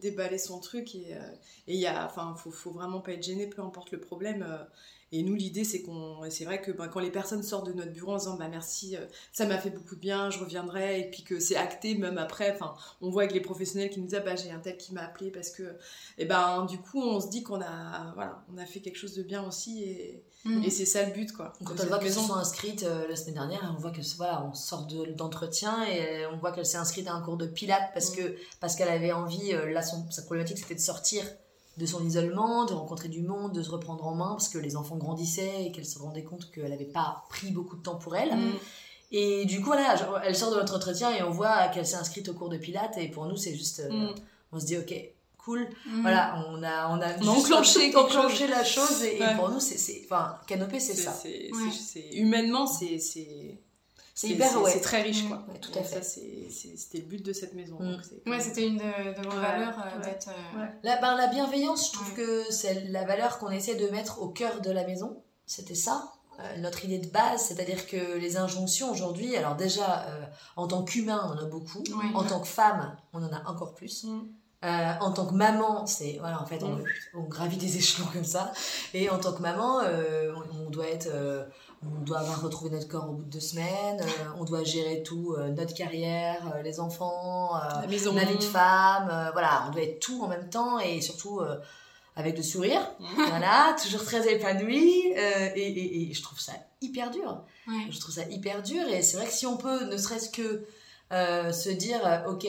déballer 0.00 0.38
son 0.38 0.58
truc. 0.58 0.94
Et 0.94 1.14
il 1.66 1.76
y 1.76 1.86
a, 1.86 2.06
enfin, 2.06 2.34
faut, 2.38 2.50
faut 2.50 2.70
vraiment 2.70 3.00
pas 3.00 3.12
être 3.12 3.22
gêné, 3.22 3.48
peu 3.48 3.60
importe 3.60 3.90
le 3.90 4.00
problème. 4.00 4.46
Et 5.10 5.22
nous, 5.22 5.34
l'idée, 5.34 5.64
c'est 5.64 5.80
qu'on, 5.82 6.20
c'est 6.28 6.44
vrai 6.44 6.60
que 6.60 6.70
ben, 6.70 6.88
quand 6.88 7.00
les 7.00 7.10
personnes 7.10 7.42
sortent 7.42 7.66
de 7.66 7.72
notre 7.72 7.92
bureau 7.92 8.12
en 8.12 8.18
disant, 8.18 8.36
bah 8.36 8.48
merci, 8.48 8.94
euh, 8.94 9.06
ça 9.32 9.46
m'a 9.46 9.56
fait 9.56 9.70
beaucoup 9.70 9.94
de 9.94 10.00
bien, 10.00 10.28
je 10.28 10.38
reviendrai, 10.38 11.00
et 11.00 11.10
puis 11.10 11.22
que 11.22 11.40
c'est 11.40 11.56
acté 11.56 11.94
même 11.94 12.18
après. 12.18 12.52
Enfin, 12.52 12.74
on 13.00 13.08
voit 13.08 13.22
avec 13.22 13.34
les 13.34 13.40
professionnels 13.40 13.88
qui 13.88 14.00
nous 14.00 14.06
disent, 14.06 14.18
ah, 14.18 14.24
bah 14.24 14.36
j'ai 14.36 14.50
un 14.50 14.58
tel 14.58 14.76
qui 14.76 14.92
m'a 14.92 15.02
appelé 15.02 15.30
parce 15.30 15.50
que, 15.50 15.76
et 16.18 16.26
ben 16.26 16.66
du 16.66 16.78
coup, 16.78 17.00
on 17.00 17.20
se 17.20 17.28
dit 17.28 17.42
qu'on 17.42 17.60
a, 17.60 18.12
voilà, 18.14 18.44
on 18.52 18.58
a 18.58 18.66
fait 18.66 18.80
quelque 18.80 18.98
chose 18.98 19.14
de 19.14 19.22
bien 19.22 19.46
aussi, 19.46 19.82
et, 19.82 20.24
et 20.64 20.70
c'est 20.70 20.84
ça 20.84 21.04
le 21.04 21.12
but, 21.12 21.32
quoi. 21.32 21.54
Quand 21.64 21.74
on 21.80 21.86
voit 21.86 21.98
qu'elles 21.98 22.12
sont 22.12 22.34
inscrites 22.34 22.82
euh, 22.82 23.08
la 23.08 23.16
semaine 23.16 23.34
dernière, 23.34 23.74
on 23.74 23.80
voit 23.80 23.92
que 23.92 24.02
voilà, 24.16 24.44
on 24.44 24.52
sort 24.52 24.86
d'entretien 25.16 25.84
et 25.84 26.26
on 26.26 26.36
voit 26.36 26.52
qu'elle 26.52 26.66
s'est 26.66 26.76
inscrite 26.76 27.08
à 27.08 27.14
un 27.14 27.22
cours 27.22 27.38
de 27.38 27.46
pilates 27.46 27.90
parce 27.94 28.12
mm. 28.12 28.16
que 28.16 28.36
parce 28.60 28.76
qu'elle 28.76 28.90
avait 28.90 29.12
envie, 29.12 29.54
euh, 29.54 29.72
là, 29.72 29.82
son, 29.82 30.10
sa 30.10 30.22
problématique, 30.22 30.58
c'était 30.58 30.74
de 30.74 30.80
sortir 30.80 31.24
de 31.78 31.86
son 31.86 32.04
isolement, 32.04 32.64
de 32.64 32.74
rencontrer 32.74 33.08
du 33.08 33.22
monde, 33.22 33.52
de 33.52 33.62
se 33.62 33.70
reprendre 33.70 34.06
en 34.06 34.14
main 34.14 34.30
parce 34.30 34.48
que 34.48 34.58
les 34.58 34.76
enfants 34.76 34.96
grandissaient 34.96 35.66
et 35.66 35.72
qu'elle 35.72 35.86
se 35.86 35.98
rendait 35.98 36.24
compte 36.24 36.50
qu'elle 36.50 36.70
n'avait 36.70 36.84
pas 36.84 37.24
pris 37.28 37.50
beaucoup 37.50 37.76
de 37.76 37.82
temps 37.82 37.94
pour 37.94 38.16
elle. 38.16 38.36
Mm. 38.36 38.52
Et 39.12 39.44
du 39.46 39.60
coup, 39.60 39.66
voilà, 39.66 39.94
elle 40.24 40.36
sort 40.36 40.50
de 40.50 40.56
notre 40.56 40.74
entretien 40.74 41.10
et 41.10 41.22
on 41.22 41.30
voit 41.30 41.68
qu'elle 41.68 41.86
s'est 41.86 41.96
inscrite 41.96 42.28
au 42.28 42.34
cours 42.34 42.48
de 42.48 42.58
Pilates 42.58 42.98
et 42.98 43.08
pour 43.08 43.26
nous, 43.26 43.36
c'est 43.36 43.54
juste, 43.54 43.80
euh, 43.80 44.10
mm. 44.10 44.14
on 44.52 44.60
se 44.60 44.66
dit, 44.66 44.76
ok, 44.76 44.92
cool. 45.38 45.68
Mm. 45.86 46.02
Voilà, 46.02 46.44
on 46.48 46.62
a, 46.64 46.88
on 46.88 47.00
a 47.00 47.16
enclenché, 47.30 47.94
enclenché 47.94 48.48
la 48.48 48.64
chose 48.64 49.02
et, 49.04 49.20
pour 49.36 49.50
nous, 49.50 49.60
c'est, 49.60 50.02
enfin, 50.04 50.36
Canopée, 50.48 50.80
c'est 50.80 50.94
ça. 50.94 51.14
humainement, 52.12 52.66
c'est 52.66 52.98
c'est 54.18 54.30
hyper 54.30 54.60
ouais. 54.60 54.72
c'est 54.72 54.80
très 54.80 55.02
riche 55.02 55.28
quoi. 55.28 55.44
Tout 55.62 55.78
à 55.78 55.82
fait. 55.84 56.02
c'était 56.02 56.98
le 56.98 57.04
but 57.04 57.24
de 57.24 57.32
cette 57.32 57.54
maison. 57.54 57.78
Mm. 57.78 58.28
ouais 58.28 58.40
c'était 58.40 58.66
une 58.66 58.78
de, 58.78 59.22
vos 59.22 59.36
valeurs 59.36 59.78
euh, 59.78 60.02
d'être 60.02 60.30
euh, 60.30 60.64
la, 60.82 60.96
ben, 60.96 61.16
la 61.16 61.28
bienveillance 61.28 61.86
je 61.86 61.92
trouve 61.92 62.14
que 62.14 62.42
c'est 62.50 62.88
la 62.88 63.04
valeur 63.04 63.38
qu'on 63.38 63.50
essaie 63.50 63.76
de 63.76 63.86
mettre 63.90 64.20
au 64.20 64.28
cœur 64.28 64.60
de 64.60 64.72
la 64.72 64.84
maison. 64.84 65.22
C'était 65.46 65.76
ça 65.76 66.14
euh, 66.40 66.56
notre 66.58 66.84
idée 66.84 66.98
de 66.98 67.06
base. 67.06 67.42
C'est-à-dire 67.42 67.86
que 67.86 68.18
les 68.18 68.36
injonctions 68.36 68.90
aujourd'hui 68.90 69.36
alors 69.36 69.54
déjà 69.54 70.04
en 70.56 70.66
tant 70.66 70.82
qu'humain 70.82 71.22
on 71.24 71.38
en 71.38 71.46
a 71.46 71.48
beaucoup. 71.48 71.84
En 72.14 72.24
tant 72.24 72.40
que 72.40 72.48
femme 72.48 72.96
on 73.12 73.22
en 73.22 73.32
a 73.32 73.48
encore 73.48 73.76
plus. 73.76 74.02
Mm. 74.02 74.98
en 75.00 75.12
tant 75.12 75.26
que 75.26 75.34
maman, 75.34 75.86
c'est 75.86 76.16
voilà 76.18 76.42
en 76.42 76.46
fait 76.46 76.64
on, 76.64 76.74
mm. 76.74 76.84
on, 77.14 77.22
gravit 77.22 77.56
des 77.56 77.76
échelons 77.78 78.08
comme 78.12 78.24
ça. 78.24 78.52
Et 78.94 79.10
en 79.10 79.20
tant 79.20 79.32
que 79.32 79.42
maman, 79.42 79.78
on, 79.78 80.66
on, 80.66 80.70
doit 80.70 80.88
être 80.88 81.08
on 81.82 82.00
doit 82.02 82.18
avoir 82.18 82.42
retrouvé 82.42 82.70
notre 82.70 82.88
corps 82.88 83.08
au 83.08 83.12
bout 83.12 83.24
de 83.24 83.30
deux 83.30 83.40
semaines, 83.40 84.00
euh, 84.00 84.24
on 84.38 84.44
doit 84.44 84.64
gérer 84.64 85.02
tout, 85.02 85.34
euh, 85.38 85.50
notre 85.50 85.74
carrière, 85.74 86.52
euh, 86.54 86.62
les 86.62 86.80
enfants, 86.80 87.52
la, 87.54 87.86
maison. 87.86 88.12
vie 88.12 88.36
de 88.36 88.42
femme, 88.42 89.30
voilà, 89.32 89.66
on 89.68 89.72
doit 89.72 89.82
être 89.82 90.00
tout 90.00 90.22
en 90.22 90.28
même 90.28 90.48
temps 90.50 90.80
et 90.80 91.00
surtout 91.00 91.40
avec 92.16 92.36
le 92.36 92.42
sourire, 92.42 92.80
voilà, 93.28 93.76
toujours 93.80 94.04
très 94.04 94.32
épanoui 94.32 95.12
et, 95.14 96.10
et, 96.10 96.12
je 96.12 96.22
trouve 96.22 96.40
ça 96.40 96.52
hyper 96.80 97.10
dur. 97.10 97.42
Je 97.90 97.98
trouve 98.00 98.14
ça 98.14 98.24
hyper 98.28 98.62
dur 98.62 98.82
et 98.88 99.02
c'est 99.02 99.16
vrai 99.16 99.26
que 99.26 99.32
si 99.32 99.46
on 99.46 99.56
peut 99.56 99.84
ne 99.84 99.96
serait-ce 99.96 100.30
que 100.30 100.66
se 101.10 101.70
dire, 101.70 102.24
ok, 102.28 102.46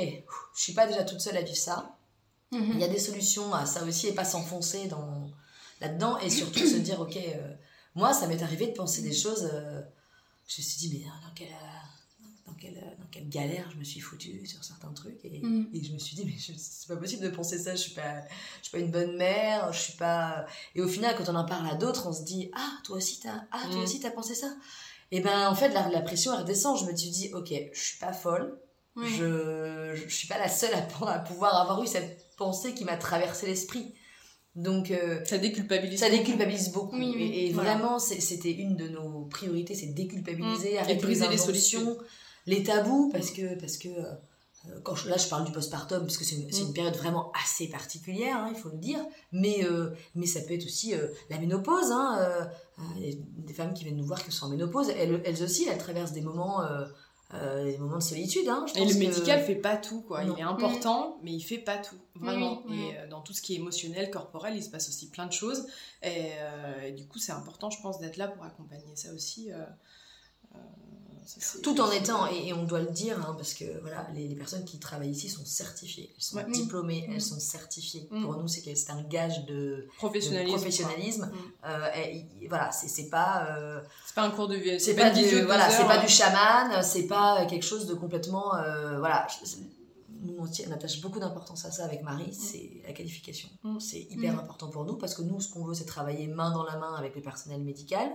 je 0.56 0.62
suis 0.62 0.74
pas 0.74 0.88
déjà 0.88 1.04
toute 1.04 1.22
seule 1.22 1.38
à 1.38 1.44
vivre 1.44 1.58
ça, 1.58 1.96
mhm. 2.52 2.72
il 2.74 2.80
y 2.80 2.84
a 2.84 2.88
des 2.88 3.00
solutions 3.00 3.54
à 3.54 3.68
ça 3.68 3.84
aussi 3.84 4.08
et 4.08 4.14
pas 4.14 4.26
s'enfoncer 4.26 4.88
dans 4.88 5.30
là-dedans 5.82 6.18
et 6.18 6.32
surtout 6.32 6.66
se 6.66 6.78
dire, 6.78 7.00
ok 7.00 7.20
moi, 7.96 8.14
ça 8.14 8.28
m'est 8.28 8.42
arrivé 8.42 8.68
de 8.68 8.72
penser 8.74 9.02
des 9.02 9.14
choses. 9.14 9.50
Euh, 9.52 9.82
je 10.48 10.62
me 10.62 10.64
suis 10.66 10.78
dit, 10.78 10.90
mais 10.94 11.06
dans 11.06 11.34
quel, 11.36 11.48
dans 12.48 12.54
quelle, 12.54 12.74
dans 13.00 13.06
quelle 13.12 13.30
galère 13.30 13.70
je 13.72 13.78
me 13.78 13.84
suis 13.84 14.00
foutue 14.00 14.46
sur 14.48 14.64
certains 14.64 14.92
trucs. 14.94 15.20
Et, 15.24 15.40
Mm. 15.42 15.68
et 15.74 15.84
je 15.84 15.94
me 15.94 16.00
suis 16.00 16.16
dit, 16.16 16.26
mais 16.26 16.36
c'est 16.58 16.88
pas 16.88 16.96
possible 16.98 17.24
de 17.24 17.30
penser 17.30 17.58
ça, 17.60 17.72
je 17.76 17.82
suis 17.82 17.92
pas, 17.94 18.22
je 18.60 18.64
suis 18.70 18.72
pas 18.72 18.80
une 18.80 18.92
bonne 18.92 19.16
mère, 19.18 19.72
je 19.74 19.80
suis 19.80 19.94
pas. 19.98 20.46
Et 20.76 20.82
au 20.82 20.88
final, 20.88 21.16
quand 21.18 21.30
on 21.30 21.36
en 21.36 21.46
parle 21.46 21.70
à 21.70 21.76
d'autres, 21.76 22.08
on 22.08 22.14
se 22.14 22.24
dit, 22.24 22.50
ah, 22.56 22.72
toi 22.84 22.98
aussi 22.98 23.20
t'as, 23.20 23.44
ah, 23.52 23.62
toi 23.72 23.80
Mm. 23.80 23.84
aussi 23.84 24.00
t'as 24.00 24.12
pensé 24.12 24.34
ça. 24.36 24.56
Et 25.12 25.22
ben, 25.22 25.48
en 25.50 25.56
fait, 25.56 25.70
la, 25.70 25.90
la 25.90 26.02
pression, 26.02 26.34
elle 26.34 26.42
redescend. 26.42 26.78
Je 26.80 26.86
me 26.86 26.96
suis 26.96 27.10
dit, 27.10 27.34
ok, 27.34 27.52
je 27.74 27.80
suis 27.80 27.98
pas 27.98 28.14
folle. 28.14 28.60
Je, 29.02 29.94
je 29.96 30.14
suis 30.14 30.28
pas 30.28 30.38
la 30.38 30.50
seule 30.50 30.74
à, 30.74 30.80
à 31.08 31.20
pouvoir 31.20 31.56
avoir 31.56 31.82
eu 31.82 31.88
cette 31.88 32.36
pensée 32.36 32.74
qui 32.74 32.84
m'a 32.86 32.98
traversé 32.98 33.46
l'esprit. 33.48 33.94
Donc, 34.64 34.92
euh, 34.92 35.20
Ça 35.26 35.38
déculpabilise. 35.38 36.00
ça 36.00 36.10
déculpabilise 36.10 36.72
beaucoup. 36.72 36.98
Oui, 36.98 37.14
oui, 37.16 37.24
et 37.34 37.48
et 37.50 37.54
voilà. 37.54 37.76
vraiment, 37.76 37.98
c'était 38.00 38.52
une 38.52 38.76
de 38.76 38.88
nos 38.90 39.26
priorités, 39.26 39.74
c'est 39.76 39.88
déculpabiliser, 39.88 40.72
Mm. 40.72 40.76
Et 40.76 40.78
arrêter 40.80 41.02
briser 41.02 41.28
les 41.30 41.38
solitudes. 41.38 41.98
les 42.46 42.64
tabous, 42.64 43.10
parce 43.12 43.32
que, 43.32 43.58
parce 43.60 43.78
que 43.78 43.88
euh, 43.90 44.80
quand 44.84 44.96
je- 44.96 45.08
là 45.10 45.16
je 45.18 45.28
parle 45.30 45.46
du 45.46 45.52
postpartum, 45.54 46.02
parce 46.02 46.18
que 46.18 46.26
c'est 46.26 46.36
une, 46.36 46.52
c'est 46.52 46.64
une 46.64 46.74
période 46.74 46.96
vraiment 46.96 47.32
assez 47.42 47.68
particulière, 47.70 48.36
hein, 48.38 48.52
il 48.54 48.60
faut 48.60 48.70
le 48.70 48.78
dire, 48.78 49.00
mais, 49.32 49.64
euh, 49.64 49.92
mais 50.16 50.26
ça 50.26 50.42
peut 50.42 50.54
être 50.54 50.66
aussi 50.66 50.94
euh, 50.94 51.08
la 51.30 51.38
ménopause. 51.40 51.92
Hein, 51.92 52.18
euh, 52.20 52.42
euh, 52.80 52.82
il 52.98 53.10
y 53.10 53.14
a 53.14 53.16
des 53.48 53.54
femmes 53.54 53.74
qui 53.74 53.84
viennent 53.86 53.96
nous 53.98 54.06
voir 54.06 54.22
qui 54.24 54.32
sont 54.32 54.48
en 54.48 54.50
ménopause, 54.50 54.90
elles, 54.90 55.22
elles 55.26 55.42
aussi, 55.44 55.68
elles 55.72 55.78
traversent 55.78 56.12
des 56.12 56.22
moments, 56.22 56.62
euh, 57.34 57.38
euh, 57.38 57.72
des 57.72 57.78
moments 57.78 57.98
de 57.98 58.04
solitude. 58.04 58.48
Hein, 58.48 58.66
je 58.68 58.80
Et 58.80 58.86
le 58.86 58.94
que- 58.94 58.98
médical 59.00 59.42
fait 59.44 59.56
pas 59.56 59.78
tout, 59.78 60.02
quoi. 60.02 60.24
Non. 60.24 60.36
Il 60.36 60.40
est 60.40 60.44
important, 60.44 61.20
mais 61.24 61.32
il 61.32 61.42
fait 61.42 61.58
pas 61.60 61.78
tout, 61.78 61.96
vraiment. 62.16 62.64
Et 62.70 62.98
euh, 62.98 63.08
dans 63.08 63.22
tout 63.22 63.34
ce 63.34 63.42
qui 63.42 63.54
est 63.54 63.58
émotionnel, 63.58 64.10
corporel, 64.10 64.56
il 64.56 64.64
se 64.64 64.70
passe 64.70 64.90
aussi 64.90 65.10
plein 65.10 65.26
de 65.28 65.34
choses. 65.34 65.68
Et, 66.02 66.32
euh, 66.40 66.82
et 66.88 66.92
du 66.92 67.06
coup, 67.06 67.20
c'est 67.20 67.32
important, 67.32 67.70
je 67.70 67.82
pense, 67.82 68.00
d'être 68.00 68.18
là 68.18 68.28
pour 68.28 68.44
accompagner 68.44 68.96
ça 68.96 69.14
aussi. 69.14 69.50
Ça, 71.30 71.60
Tout 71.62 71.80
en 71.80 71.92
étant, 71.92 72.28
et, 72.28 72.48
et 72.48 72.54
on 72.54 72.64
doit 72.64 72.80
le 72.80 72.88
dire, 72.92 73.18
hein, 73.20 73.34
parce 73.38 73.54
que 73.54 73.66
voilà, 73.82 74.08
les, 74.16 74.28
les 74.28 74.36
personnes 74.36 74.66
qui 74.66 74.80
travaillent 74.80 75.12
ici 75.12 75.30
sont 75.30 75.46
certifiées, 75.46 76.12
elles 76.16 76.24
sont 76.24 76.38
Ouais. 76.38 76.46
diplômées, 76.52 77.08
elles 77.14 77.22
sont 77.22 77.40
certifiées. 77.40 78.08
Mm. 78.12 78.24
Pour 78.24 78.36
nous, 78.38 78.48
c'est 78.48 78.90
un 78.90 79.02
gage 79.04 79.46
de, 79.46 79.54
de 79.54 79.88
professionnalisme. 79.98 80.56
professionnalisme. 80.56 81.30
quoi. 81.30 81.38
Mm. 81.38 81.74
Euh, 81.74 81.90
et- 81.96 82.26
et 82.42 82.48
voilà, 82.48 82.72
c'est 82.72 83.10
pas, 83.10 83.48
euh, 83.52 83.82
C'est 84.06 84.16
pas 84.16 84.24
un 84.24 84.32
cours 84.32 84.48
de 84.48 84.56
vie. 84.56 84.80
c'est 84.80 84.96
pas, 84.96 85.10
vidéo 85.12 85.30
du, 85.30 85.42
de 85.42 85.46
voilà, 85.46 85.70
c'est 85.70 85.84
pas 85.86 86.00
hein. 86.00 86.02
du 86.04 86.08
chaman, 86.10 86.82
c'est 86.84 87.08
pas 87.08 87.46
quelque 87.46 87.66
chose 87.66 87.86
de 87.86 87.94
complètement, 87.94 88.56
euh, 88.56 88.98
voilà. 89.00 89.28
Nous, 90.22 90.36
on, 90.38 90.72
attache 90.74 91.00
beaucoup 91.00 91.20
d'importance 91.20 91.64
à 91.64 91.72
ça 91.72 91.86
avec 91.86 92.04
Marie, 92.04 92.34
c'est 92.34 92.70
la 92.86 92.92
qualification. 92.92 93.48
C'est 93.80 94.02
hyper 94.10 94.38
important 94.38 94.68
pour 94.68 94.84
nous 94.84 94.96
parce 94.98 95.14
que 95.16 95.22
nous, 95.22 95.40
ce 95.40 95.50
qu'on 95.50 95.64
veut, 95.64 95.74
c'est 95.74 95.86
travailler 95.86 96.28
main 96.28 96.52
dans 96.52 96.64
la 96.64 96.76
main 96.78 96.94
avec 96.96 97.16
le 97.16 97.22
personnel 97.22 97.62
médical 97.62 98.10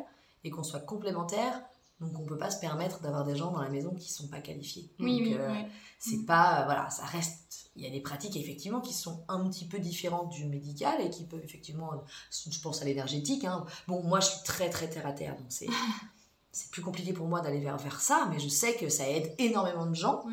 et 0.45 0.51
qu'on 0.51 0.63
soit 0.65 0.81
complémentaires. 0.81 1.63
Donc, 2.05 2.21
on 2.21 2.27
peut 2.27 2.39
pas 2.39 2.51
se 2.51 2.61
permettre 2.61 3.01
d'avoir 3.01 3.25
des 3.25 3.37
gens 3.37 3.51
dans 3.53 3.61
la 3.63 3.71
maison 3.71 3.95
qui 3.95 4.13
sont 4.13 4.29
pas 4.29 4.41
qualifiés. 4.41 4.91
Oui, 4.99 5.19
Donc, 5.19 5.29
oui, 5.29 5.37
euh, 5.39 5.63
c'est 5.99 6.17
Mm. 6.19 6.27
pas 6.27 6.61
euh, 6.61 6.65
voilà 6.65 6.91
ça 6.91 7.05
reste 7.05 7.71
il 7.77 7.83
y 7.83 7.87
a 7.87 7.91
des 7.91 8.01
pratiques 8.01 8.37
effectivement 8.37 8.81
qui 8.81 8.93
sont 8.93 9.25
un 9.29 9.49
petit 9.49 9.65
peu 9.67 9.79
différentes 9.79 10.31
du 10.31 10.45
médical 10.45 11.01
et 11.01 11.09
qui 11.11 11.25
peuvent 11.25 11.43
effectivement 11.43 11.91
je 12.31 12.61
pense 12.61 12.83
à 12.83 12.85
l'énergétique 12.85 13.45
hein. 13.45 13.65
bon 13.89 14.03
moi 14.03 14.21
je 14.21 14.27
suis 14.27 14.43
très 14.45 14.69
très 14.71 14.89
terre 14.91 15.07
à 15.07 15.13
terre 15.13 15.35
donc 15.37 15.47
c'est 15.49 15.69
c'est 16.53 16.71
plus 16.71 16.83
compliqué 16.83 17.13
pour 17.13 17.27
moi 17.27 17.41
d'aller 17.41 17.61
vers, 17.61 17.79
vers 17.79 18.01
ça 18.01 18.29
mais 18.31 18.39
je 18.39 18.49
sais 18.49 18.75
que 18.77 18.89
ça 18.89 19.09
aide 19.09 19.35
énormément 19.39 19.87
de 19.87 19.95
gens 19.95 20.25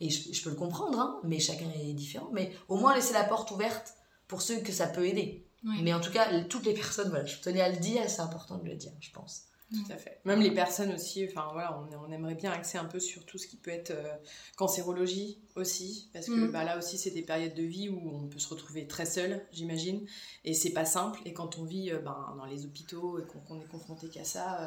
et 0.00 0.10
je, 0.10 0.32
je 0.32 0.42
peux 0.42 0.50
le 0.50 0.56
comprendre 0.56 0.98
hein, 0.98 1.20
mais 1.24 1.38
chacun 1.38 1.70
est 1.70 1.92
différent 1.94 2.30
mais 2.32 2.52
au 2.68 2.76
moins 2.76 2.94
laisser 2.94 3.12
la 3.14 3.24
porte 3.24 3.50
ouverte 3.52 3.94
pour 4.28 4.42
ceux 4.42 4.60
que 4.60 4.72
ça 4.72 4.86
peut 4.86 5.06
aider 5.06 5.46
mais 5.84 5.94
en 5.94 6.00
tout 6.00 6.10
cas 6.10 6.42
toutes 6.44 6.66
les 6.66 6.74
personnes 6.74 7.10
voilà 7.10 7.24
je 7.26 7.38
tenais 7.38 7.60
à 7.60 7.68
le 7.68 7.76
dire 7.78 8.02
c'est 8.10 8.20
important 8.22 8.58
de 8.58 8.64
le 8.64 8.74
dire 8.74 8.92
je 9.00 9.10
pense 9.12 9.44
Tout 9.72 9.92
à 9.92 9.96
fait. 9.96 10.20
Même 10.24 10.40
les 10.40 10.50
personnes 10.52 10.92
aussi, 10.92 11.24
enfin 11.26 11.48
voilà, 11.52 11.78
on, 11.78 12.06
on 12.08 12.12
aimerait 12.12 12.34
bien 12.34 12.52
axer 12.52 12.76
un 12.78 12.84
peu 12.84 13.00
sur 13.00 13.24
tout 13.24 13.38
ce 13.38 13.46
qui 13.46 13.56
peut 13.56 13.70
être 13.70 13.90
euh, 13.92 14.14
cancérologie 14.56 15.38
aussi, 15.56 16.10
parce 16.12 16.26
que 16.26 16.32
Mhm. 16.32 16.50
bah, 16.52 16.62
là 16.64 16.76
aussi 16.78 16.98
c'est 16.98 17.10
des 17.10 17.22
périodes 17.22 17.54
de 17.54 17.62
vie 17.62 17.88
où 17.88 18.00
on 18.14 18.28
peut 18.28 18.38
se 18.38 18.48
retrouver 18.48 18.86
très 18.86 19.06
seul, 19.06 19.46
j'imagine, 19.52 20.06
et 20.44 20.52
c'est 20.54 20.72
pas 20.72 20.84
simple. 20.84 21.20
Et 21.24 21.32
quand 21.32 21.58
on 21.58 21.64
vit 21.64 21.90
euh, 21.90 21.98
ben, 22.00 22.34
dans 22.36 22.44
les 22.44 22.66
hôpitaux 22.66 23.18
et 23.18 23.22
qu'on 23.46 23.60
est 23.60 23.66
confronté 23.66 24.08
qu'à 24.08 24.24
ça, 24.24 24.60
euh, 24.62 24.66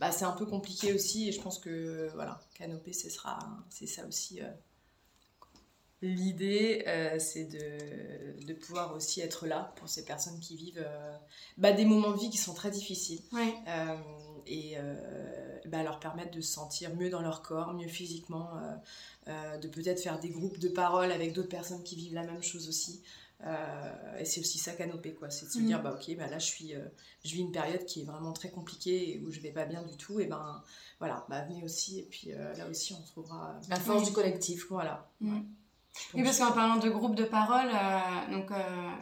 bah, 0.00 0.10
c'est 0.10 0.24
un 0.24 0.32
peu 0.32 0.46
compliqué 0.46 0.92
aussi. 0.92 1.28
Et 1.28 1.32
je 1.32 1.40
pense 1.40 1.58
que 1.58 2.08
voilà, 2.14 2.40
Canopé, 2.58 2.92
ce 2.92 3.08
sera, 3.08 3.38
c'est 3.68 3.86
ça 3.86 4.04
aussi. 4.06 4.40
euh, 4.42 4.48
L'idée, 6.02 6.82
euh, 6.86 7.18
c'est 7.18 7.44
de, 7.44 8.42
de 8.46 8.54
pouvoir 8.54 8.94
aussi 8.94 9.20
être 9.20 9.46
là 9.46 9.74
pour 9.76 9.86
ces 9.90 10.02
personnes 10.06 10.40
qui 10.40 10.56
vivent 10.56 10.82
euh, 10.82 11.14
bah, 11.58 11.72
des 11.72 11.84
moments 11.84 12.12
de 12.12 12.18
vie 12.18 12.30
qui 12.30 12.38
sont 12.38 12.54
très 12.54 12.70
difficiles. 12.70 13.20
Ouais. 13.32 13.52
Euh, 13.68 13.96
et 14.50 14.76
euh, 14.76 14.94
bah, 15.66 15.82
leur 15.82 16.00
permettre 16.00 16.32
de 16.32 16.40
se 16.40 16.52
sentir 16.52 16.94
mieux 16.96 17.08
dans 17.10 17.22
leur 17.22 17.40
corps, 17.42 17.72
mieux 17.72 17.88
physiquement, 17.88 18.50
euh, 18.58 18.74
euh, 19.28 19.58
de 19.58 19.68
peut-être 19.68 20.00
faire 20.00 20.18
des 20.18 20.28
groupes 20.30 20.58
de 20.58 20.68
parole 20.68 21.12
avec 21.12 21.32
d'autres 21.32 21.48
personnes 21.48 21.82
qui 21.82 21.96
vivent 21.96 22.14
la 22.14 22.24
même 22.24 22.42
chose 22.42 22.68
aussi. 22.68 23.00
Euh, 23.46 24.18
et 24.18 24.26
c'est 24.26 24.40
aussi 24.40 24.58
ça 24.58 24.72
canopé, 24.72 25.14
quoi. 25.14 25.30
C'est 25.30 25.46
de 25.46 25.50
se 25.50 25.58
Mhm. 25.60 25.66
dire, 25.66 25.82
bah 25.82 25.94
ok, 25.98 26.14
bah 26.16 26.26
là 26.26 26.38
je 26.38 26.44
suis, 26.44 26.74
euh, 26.74 26.84
je 27.24 27.30
vis 27.32 27.40
une 27.40 27.52
période 27.52 27.86
qui 27.86 28.02
est 28.02 28.04
vraiment 28.04 28.32
très 28.34 28.50
compliquée 28.50 29.12
et 29.14 29.18
où 29.20 29.30
je 29.30 29.40
vais 29.40 29.50
pas 29.52 29.64
bien 29.64 29.82
du 29.82 29.96
tout. 29.96 30.20
Et 30.20 30.26
ben 30.26 30.62
voilà, 30.98 31.24
bah 31.30 31.42
venez 31.46 31.62
aussi. 31.64 32.00
Et 32.00 32.02
puis 32.02 32.32
euh, 32.32 32.52
là 32.56 32.68
aussi, 32.68 32.92
on 32.92 33.00
trouvera. 33.02 33.58
la 33.70 33.76
force 33.76 34.04
du 34.04 34.12
collectif 34.12 34.66
Voilà. 34.68 35.08
Mm. 35.22 35.34
Ouais. 35.36 35.42
Oui, 36.14 36.22
parce 36.22 36.38
qu'en 36.38 36.52
parlant 36.52 36.76
de 36.76 36.88
groupe 36.88 37.14
de 37.14 37.24
parole, 37.24 37.66
euh, 37.68 38.32
donc 38.36 38.50
euh, 38.50 38.54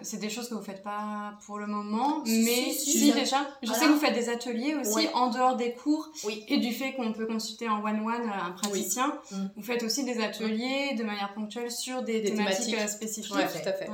c'est 0.03 0.17
des 0.19 0.31
choses 0.31 0.49
que 0.49 0.55
vous 0.55 0.63
faites 0.63 0.83
pas 0.83 1.35
pour 1.47 1.59
le 1.59 1.67
moment, 1.67 2.25
Si, 2.25 2.43
mais 2.45 2.73
si, 2.73 2.91
si, 2.93 2.99
si. 2.99 3.13
déjà. 3.13 3.37
Je 3.63 3.69
Voilà. 3.69 3.81
sais 3.83 3.89
que 3.89 3.93
vous 3.93 4.01
faites 4.01 4.15
des 4.15 4.29
ateliers 4.31 4.75
aussi 4.75 5.07
en 5.15 5.29
dehors 5.31 5.57
des 5.57 5.75
cours 5.75 6.09
oui 6.25 6.45
et 6.49 6.59
du 6.59 6.73
fait 6.73 6.95
qu'on 6.95 7.13
peut 7.13 7.27
consulter 7.27 7.69
en 7.69 7.83
one-one 7.85 8.23
euh, 8.23 8.47
un 8.47 8.51
praticien. 8.53 9.13
Mm. 9.31 9.37
Vous 9.57 9.63
faites 9.63 9.83
aussi 9.83 10.05
des 10.05 10.19
ateliers 10.23 10.95
de 10.95 11.05
manière 11.05 11.33
ponctuelle 11.35 11.71
sur 11.71 12.03
des, 12.03 12.21
Des 12.21 12.31
thématiques, 12.35 12.71
thématiques. 12.75 12.89
spécifiques. 12.91 13.35
Ouais, 13.37 13.47
tout 13.47 13.69
à 13.69 13.73
fait. 13.73 13.89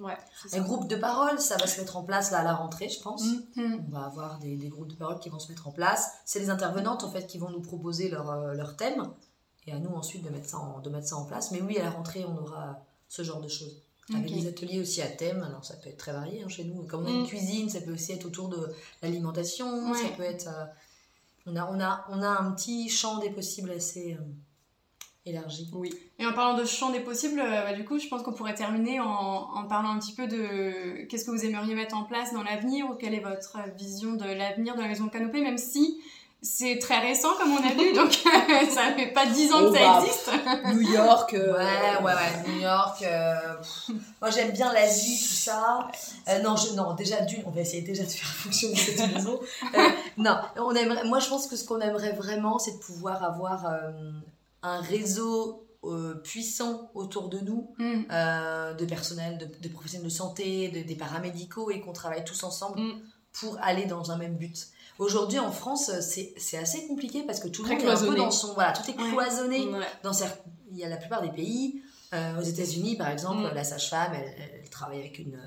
Ouais. 0.00 0.16
C'est 0.46 0.58
un 0.58 0.62
groupe 0.62 0.86
de 0.88 0.96
parole 0.96 1.38
ça 1.40 1.56
va 1.56 1.66
se 1.66 1.80
mettre 1.80 1.96
en 1.96 2.04
place 2.04 2.30
là 2.30 2.38
à 2.38 2.44
la 2.44 2.54
rentrée 2.54 2.88
je 2.88 3.00
pense 3.00 3.24
Mm. 3.24 3.42
Mm. 3.62 3.84
On 3.88 3.92
va 3.98 4.06
avoir 4.06 4.38
des, 4.38 4.56
des 4.56 4.68
groupes 4.68 4.88
de 4.88 4.94
parole 4.94 5.18
qui 5.18 5.28
vont 5.30 5.38
se 5.38 5.48
mettre 5.50 5.66
en 5.68 5.72
place. 5.72 6.12
C'est 6.24 6.38
les 6.38 6.48
intervenantes 6.50 7.02
en 7.04 7.10
fait 7.10 7.26
qui 7.26 7.38
vont 7.38 7.50
nous 7.50 7.60
proposer 7.62 8.08
leur, 8.08 8.30
euh, 8.30 8.54
leur 8.54 8.76
thème 8.76 9.10
et 9.66 9.72
à 9.72 9.78
nous 9.78 9.90
ensuite 9.94 10.22
de 10.24 10.30
mettre, 10.30 10.48
ça 10.48 10.58
en, 10.58 10.80
de 10.80 10.90
mettre 10.90 11.06
ça 11.08 11.16
en 11.16 11.24
place. 11.24 11.50
Mais 11.50 11.60
oui, 11.60 11.78
à 11.78 11.84
la 11.84 11.90
rentrée, 11.90 12.24
on 12.24 12.36
aura 12.38 12.80
ce 13.08 13.22
genre 13.22 13.40
de 13.40 13.48
choses. 13.48 13.82
Avec 14.14 14.30
Ok. 14.30 14.38
des 14.38 14.46
ateliers 14.46 14.80
aussi 14.80 15.02
à 15.02 15.08
thème, 15.08 15.42
alors 15.42 15.64
ça 15.64 15.74
peut 15.74 15.88
être 15.88 15.96
très 15.96 16.12
varié 16.12 16.42
hein, 16.44 16.48
chez 16.48 16.62
nous. 16.64 16.84
Comme 16.84 17.02
on 17.04 17.06
a 17.06 17.10
Mm. 17.10 17.20
une 17.20 17.26
cuisine, 17.26 17.68
ça 17.68 17.80
peut 17.80 17.92
aussi 17.92 18.12
être 18.12 18.24
autour 18.26 18.48
de 18.48 18.72
l'alimentation, 19.02 19.92
ça 19.94 20.08
peut 20.16 20.22
être. 20.22 20.46
euh, 20.48 20.64
on, 21.46 21.56
a, 21.56 21.68
on, 21.72 21.80
a, 21.80 22.04
on 22.10 22.22
a 22.22 22.28
un 22.28 22.52
petit 22.52 22.88
champ 22.88 23.18
des 23.18 23.30
possibles 23.30 23.70
assez 23.72 24.14
euh, 24.14 24.22
élargi. 25.24 25.68
Oui. 25.72 25.92
Et 26.20 26.26
en 26.26 26.32
parlant 26.32 26.56
de 26.56 26.64
champ 26.64 26.90
des 26.90 27.00
possibles, 27.00 27.40
euh, 27.40 27.62
bah, 27.64 27.72
du 27.72 27.84
coup, 27.84 27.98
je 27.98 28.06
pense 28.08 28.22
qu'on 28.22 28.32
pourrait 28.32 28.54
terminer 28.54 29.00
en, 29.00 29.06
en 29.06 29.64
parlant 29.66 29.90
un 29.90 29.98
petit 29.98 30.12
peu 30.14 30.28
de 30.28 31.04
qu'est-ce 31.06 31.24
que 31.24 31.30
vous 31.32 31.44
aimeriez 31.44 31.74
mettre 31.74 31.96
en 31.96 32.04
place 32.04 32.32
dans 32.32 32.42
l'avenir 32.44 32.86
ou 32.90 32.94
quelle 32.94 33.14
est 33.14 33.20
votre 33.20 33.56
vision 33.76 34.14
de 34.14 34.24
l'avenir 34.24 34.76
de 34.76 34.80
la 34.82 34.88
maison 34.88 35.08
Canopée, 35.08 35.40
même 35.42 35.58
si 35.58 36.00
c'est 36.42 36.78
très 36.78 37.00
récent, 37.00 37.34
comme 37.38 37.52
on 37.52 37.56
a 37.64 37.72
vu, 37.74 37.92
donc 37.92 38.12
ça 38.70 38.92
fait 38.94 39.08
pas 39.12 39.26
dix 39.26 39.52
ans 39.52 39.58
Oh, 39.62 39.70
que 39.72 39.78
ça 39.78 39.84
bah, 39.84 40.02
existe. 40.04 40.30
New 40.74 40.92
York. 40.92 41.34
euh, 41.34 41.52
Ouais, 41.56 42.04
ouais, 42.04 42.12
ouais, 42.14 42.48
New 42.52 42.60
York. 42.60 43.02
euh, 43.02 43.34
moi, 44.20 44.30
j'aime 44.30 44.52
bien 44.52 44.72
l'Asie, 44.72 45.18
tout 45.26 45.34
ça. 45.34 45.88
Euh, 46.28 46.40
non, 46.42 46.54
je, 46.56 46.74
non, 46.74 46.94
déjà, 46.94 47.22
d'une, 47.22 47.42
on 47.46 47.50
va 47.50 47.62
essayer 47.62 47.82
déjà 47.82 48.04
de 48.04 48.08
faire 48.10 48.28
fonctionner 48.34 48.76
cette 48.76 49.12
maison. 49.14 49.40
Euh, 49.74 49.88
non, 50.18 50.36
on 50.56 50.74
aimerait, 50.74 51.04
moi, 51.04 51.18
je 51.18 51.28
pense 51.28 51.46
que 51.48 51.56
ce 51.56 51.64
qu'on 51.64 51.80
aimerait 51.80 52.12
vraiment, 52.12 52.58
c'est 52.58 52.72
de 52.72 52.78
pouvoir 52.78 53.24
avoir 53.24 53.66
euh, 53.66 53.90
un 54.62 54.80
réseau 54.80 55.66
euh, 55.84 56.14
puissant 56.22 56.90
autour 56.94 57.28
de 57.28 57.38
nous, 57.40 57.74
Mm. 57.78 58.02
euh, 58.10 58.74
de 58.74 58.84
personnel, 58.84 59.38
de, 59.38 59.46
de 59.46 59.68
professionnels 59.72 60.06
de 60.08 60.12
santé, 60.12 60.68
de, 60.68 60.80
des 60.86 60.94
paramédicaux, 60.96 61.70
et 61.70 61.80
qu'on 61.80 61.92
travaille 61.92 62.24
tous 62.24 62.42
ensemble 62.44 62.80
Mm. 62.80 63.00
pour 63.40 63.58
aller 63.62 63.86
dans 63.86 64.10
un 64.10 64.16
même 64.16 64.36
but. 64.36 64.66
Aujourd'hui, 64.98 65.38
en 65.38 65.52
France, 65.52 65.90
c'est 66.00 66.58
assez 66.58 66.86
compliqué 66.86 67.22
parce 67.22 67.40
que 67.40 67.48
tout 67.48 67.62
le 67.64 67.68
monde 67.70 67.80
est 67.80 67.84
un 67.86 67.90
peu 67.90 67.96
cloisonné. 67.96 68.16
dans 68.18 68.30
son... 68.30 68.54
Voilà, 68.54 68.72
tout 68.72 68.88
est 68.90 68.94
cloisonné 68.94 69.66
ouais. 69.66 69.86
dans 70.02 70.12
certes, 70.12 70.40
il 70.70 70.78
y 70.78 70.84
a 70.84 70.88
la 70.88 70.96
plupart 70.96 71.22
des 71.22 71.30
pays. 71.30 71.82
euh, 72.14 72.38
aux 72.38 72.42
États-Unis, 72.42 72.96
par 72.96 73.08
exemple, 73.08 73.42
Mm. 73.42 73.54
la 73.54 73.64
sage-femme, 73.64 74.12
elle, 74.14 74.70
travaille 74.70 75.00
avec 75.00 75.18
une, 75.18 75.40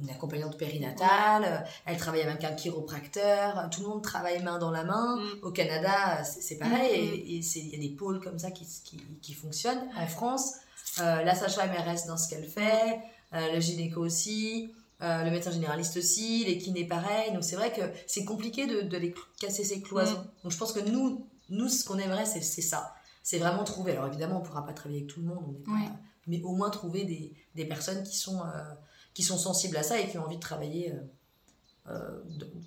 une 0.00 0.08
accompagnante 0.10 0.56
périnatale, 0.56 1.66
elle 1.84 1.96
travaille 1.98 2.22
avec 2.22 2.42
un 2.44 2.52
chiropracteur, 2.52 3.68
tout 3.70 3.82
le 3.82 3.88
monde 3.88 4.02
travaille 4.02 4.42
main 4.42 4.58
dans 4.58 4.70
la 4.70 4.84
main. 4.84 5.16
Mm. 5.16 5.44
Au 5.44 5.50
Canada, 5.50 6.24
c'est 6.24 6.56
pareil, 6.56 7.02
Mm. 7.02 7.14
et, 7.14 7.40
il 7.56 7.68
y 7.68 7.74
a 7.76 7.78
des 7.78 7.94
pôles 7.94 8.20
comme 8.20 8.38
ça 8.38 8.50
qui, 8.50 8.66
qui, 8.84 8.98
qui 9.20 9.34
fonctionnent. 9.34 9.82
En 9.96 10.06
France, 10.06 10.54
euh, 11.00 11.22
la 11.22 11.34
sage-femme, 11.34 11.70
elle 11.76 11.84
reste 11.88 12.06
dans 12.06 12.16
ce 12.16 12.28
qu'elle 12.30 12.46
fait, 12.48 12.98
euh, 13.34 13.52
le 13.54 13.60
gynéco 13.60 14.00
aussi. 14.00 14.72
Euh, 15.02 15.22
le 15.24 15.30
médecin 15.30 15.50
généraliste 15.50 15.96
aussi, 15.96 16.44
les 16.44 16.58
kinés 16.58 16.86
pareil. 16.86 17.32
Donc 17.32 17.44
c'est 17.44 17.56
vrai 17.56 17.72
que 17.72 17.82
c'est 18.06 18.24
compliqué 18.24 18.66
de, 18.66 18.80
de 18.82 18.96
les 18.96 19.14
casser 19.40 19.64
ces 19.64 19.80
cloisons. 19.82 20.16
Donc 20.42 20.52
je 20.52 20.58
pense 20.58 20.72
que 20.72 20.80
nous, 20.80 21.28
nous 21.50 21.68
ce 21.68 21.84
qu'on 21.84 21.98
aimerait, 21.98 22.26
c'est 22.26 22.40
c'est 22.42 22.62
ça. 22.62 22.94
C'est 23.22 23.38
vraiment 23.38 23.64
trouver. 23.64 23.92
Alors 23.92 24.06
évidemment, 24.06 24.36
on 24.38 24.40
ne 24.42 24.46
pourra 24.46 24.64
pas 24.64 24.72
travailler 24.72 25.00
avec 25.02 25.10
tout 25.10 25.20
le 25.20 25.26
monde, 25.26 25.44
on 25.46 25.52
pas- 25.64 25.70
mais 26.26 26.42
au 26.42 26.54
moins 26.54 26.70
trouver 26.70 27.04
des, 27.04 27.34
des 27.54 27.64
personnes 27.64 28.02
qui 28.02 28.16
sont, 28.16 28.40
euh, 28.42 28.74
qui 29.14 29.22
sont 29.22 29.38
sensibles 29.38 29.76
à 29.76 29.82
ça 29.82 29.98
et 30.00 30.08
qui 30.08 30.18
ont 30.18 30.24
envie 30.24 30.36
de 30.36 30.40
travailler 30.40 30.92
euh, 30.92 31.00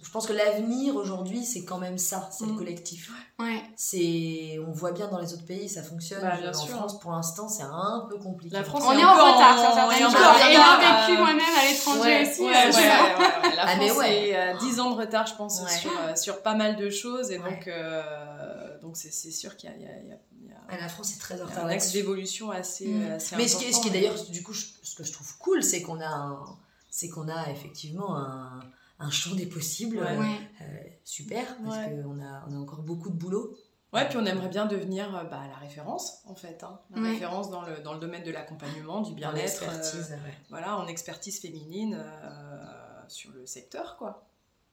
je 0.04 0.10
pense 0.10 0.26
que 0.28 0.34
l'avenir 0.34 0.96
aujourd'hui, 0.96 1.46
c'est 1.46 1.64
quand 1.64 1.78
même 1.78 1.98
ça, 1.98 2.30
c'est 2.32 2.46
le 2.46 2.54
Mm. 2.54 2.58
collectif. 2.58 3.12
Ouais. 3.40 3.62
C'est, 3.76 4.60
on 4.68 4.72
voit 4.72 4.92
bien 4.92 5.08
dans 5.08 5.20
les 5.20 5.34
autres 5.34 5.46
pays, 5.46 5.70
ça 5.70 5.84
fonctionne. 5.84 6.22
Bah, 6.22 6.38
en 6.50 6.54
sûr. 6.54 6.76
France, 6.76 7.00
pour 7.00 7.12
l'instant, 7.12 7.48
c'est 7.48 7.64
un 7.64 8.06
peu 8.10 8.18
compliqué. 8.18 8.54
La 8.56 8.64
France, 8.64 8.84
On 8.86 8.92
est 8.92 9.02
un 9.02 9.08
en 9.08 9.14
retard 9.34 9.60
sur 9.60 9.74
certaines 9.74 10.06
un 10.06 10.10
choses. 10.10 10.42
ayant 10.50 10.80
vécu 10.80 11.12
euh, 11.14 11.24
moi-même 11.24 11.56
à 11.60 11.70
l'étranger 11.72 12.00
ouais, 12.02 12.30
aussi. 12.32 12.42
Ouais, 12.42 12.48
euh, 12.48 12.66
ouais, 12.66 12.72
je- 12.72 12.78
ouais, 12.78 13.50
ouais. 13.50 13.56
La 13.56 13.64
Ah, 13.68 13.76
mais 13.78 13.88
France 13.88 14.00
ouais. 14.00 14.28
est 14.30 14.36
à 14.36 14.58
10 14.58 14.80
ans 14.80 14.92
de 14.92 15.00
retard, 15.00 15.28
je 15.28 15.36
pense, 15.36 15.62
Ouais. 15.62 15.70
sur, 15.70 15.92
euh, 15.92 16.16
sur 16.16 16.42
pas 16.42 16.56
mal 16.56 16.76
de 16.78 16.90
choses. 16.90 17.32
Et 17.32 17.38
Ouais. 17.40 17.50
donc, 17.52 17.68
euh, 17.68 18.80
donc 18.82 18.98
c'est, 18.98 19.12
c'est 19.14 19.32
sûr 19.32 19.56
qu'il 19.56 19.70
y 19.70 19.74
a, 19.74 19.76
il 19.78 19.84
y 19.84 19.86
a- 19.86 20.00
il 20.04 20.08
y 20.10 20.12
a- 20.14 20.18
il 20.44 20.48
y 20.50 20.52
a 20.52 20.56
Ah, 20.70 20.78
la 20.80 20.88
France 20.90 21.14
est 21.16 21.20
très 21.20 21.40
en 21.42 21.46
un 21.46 21.48
retard 21.48 21.66
axe 21.66 21.86
là-dessus. 21.86 21.98
d'évolution 21.98 22.50
assez, 22.52 22.88
Mm. 22.88 23.12
assez 23.14 23.36
Mais 23.36 23.48
ce 23.48 23.58
qui, 23.58 23.66
est- 23.66 23.72
ce 23.74 23.82
qui 23.82 23.90
est 23.90 23.92
d'ailleurs, 23.92 24.16
du 24.30 24.42
coup, 24.44 24.54
je- 24.54 24.66
ce 24.84 24.96
que 24.96 25.04
je 25.04 25.12
trouve 25.12 25.38
cool, 25.38 25.64
c'est 25.64 25.82
qu'on 25.82 26.00
a, 26.00 26.08
un- 26.08 26.46
c'est 26.90 27.10
qu'on 27.10 27.28
a 27.30 27.50
effectivement 27.52 28.16
un, 28.18 28.60
un 29.02 29.10
champ 29.12 29.36
des 29.36 29.46
possibles 29.46 29.98
Ouais. 29.98 30.06
euh, 30.18 30.64
euh, 30.64 30.66
super, 31.04 31.46
parce 31.64 31.78
Ouais. 31.78 32.02
qu'on 32.04 32.20
a, 32.22 32.46
on 32.50 32.54
a 32.56 32.58
encore 32.60 32.82
beaucoup 32.82 33.10
de 33.10 33.16
boulot. 33.16 33.56
Ouais, 33.94 34.08
puis 34.08 34.18
on 34.18 34.26
aimerait 34.26 34.48
bien 34.48 34.66
devenir 34.68 35.14
euh, 35.16 35.24
bah, 35.26 35.42
la 35.50 35.58
référence, 35.58 36.20
en 36.26 36.36
fait. 36.36 36.64
hein. 36.64 36.80
La 36.96 37.02
Ouais. 37.02 37.10
référence 37.12 37.50
dans 37.50 37.62
le, 37.64 37.78
dans 37.80 37.94
le 37.94 38.00
domaine 38.00 38.24
de 38.24 38.32
l'accompagnement, 38.32 39.02
du 39.02 39.14
bien-être. 39.14 39.64
euh, 39.68 40.16
voilà, 40.50 40.78
en 40.78 40.88
expertise 40.88 41.42
féminine 41.42 41.96
euh, 42.00 43.02
sur 43.10 43.32
le 43.32 43.46
secteur, 43.46 43.98
quoi. 43.98 44.26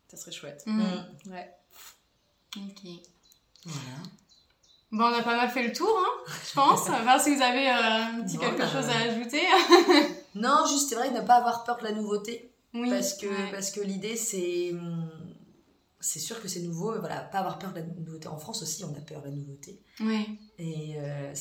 Ça 0.08 0.16
serait 0.16 0.30
chouette. 0.32 0.62
Mm. 0.66 0.80
Mm. 0.82 1.32
Ouais. 1.32 1.54
Ok. 2.56 2.90
Voilà. 3.64 3.98
Bon, 4.90 5.04
on 5.04 5.12
a 5.18 5.22
pas 5.22 5.36
mal 5.36 5.50
fait 5.50 5.66
le 5.66 5.72
tour, 5.72 5.92
hein, 5.98 6.32
je 6.48 6.54
pense. 6.54 6.88
À 6.90 7.02
voir 7.02 7.20
si 7.20 7.34
vous 7.34 7.42
avez 7.42 7.68
euh, 7.68 7.72
un 7.74 8.22
petit 8.22 8.36
Non, 8.36 8.42
quelque 8.42 8.58
bah, 8.58 8.68
chose 8.68 8.88
à 8.88 8.96
ajouter. 9.00 9.42
Non, 10.34 10.64
juste, 10.66 10.88
c'est 10.88 10.94
vrai, 10.94 11.10
ne 11.10 11.20
pas 11.20 11.34
avoir 11.36 11.64
peur 11.64 11.76
de 11.78 11.84
la 11.84 11.92
nouveauté. 11.92 12.47
Oui. 12.74 12.90
parce 12.90 13.14
que, 13.14 13.26
ouais. 13.26 13.50
parce 13.50 13.70
que 13.70 13.80
l'idée, 13.80 14.16
c'est. 14.16 14.72
hum, 14.72 15.10
C'est 16.00 16.20
sûr 16.20 16.40
que 16.40 16.46
c'est 16.48 16.60
nouveau, 16.60 16.92
mais 16.92 16.98
voilà, 17.00 17.22
pas 17.22 17.38
avoir 17.40 17.58
peur 17.58 17.72
de 17.72 17.80
la 17.80 17.86
nouveauté. 17.86 18.28
En 18.28 18.38
France 18.38 18.62
aussi, 18.62 18.84
on 18.84 18.94
a 18.96 19.00
peur 19.00 19.20
de 19.20 19.26
la 19.26 19.32
nouveauté. 19.34 19.80
Ouais. 20.00 20.26
Et 20.58 20.94
euh, 20.98 21.32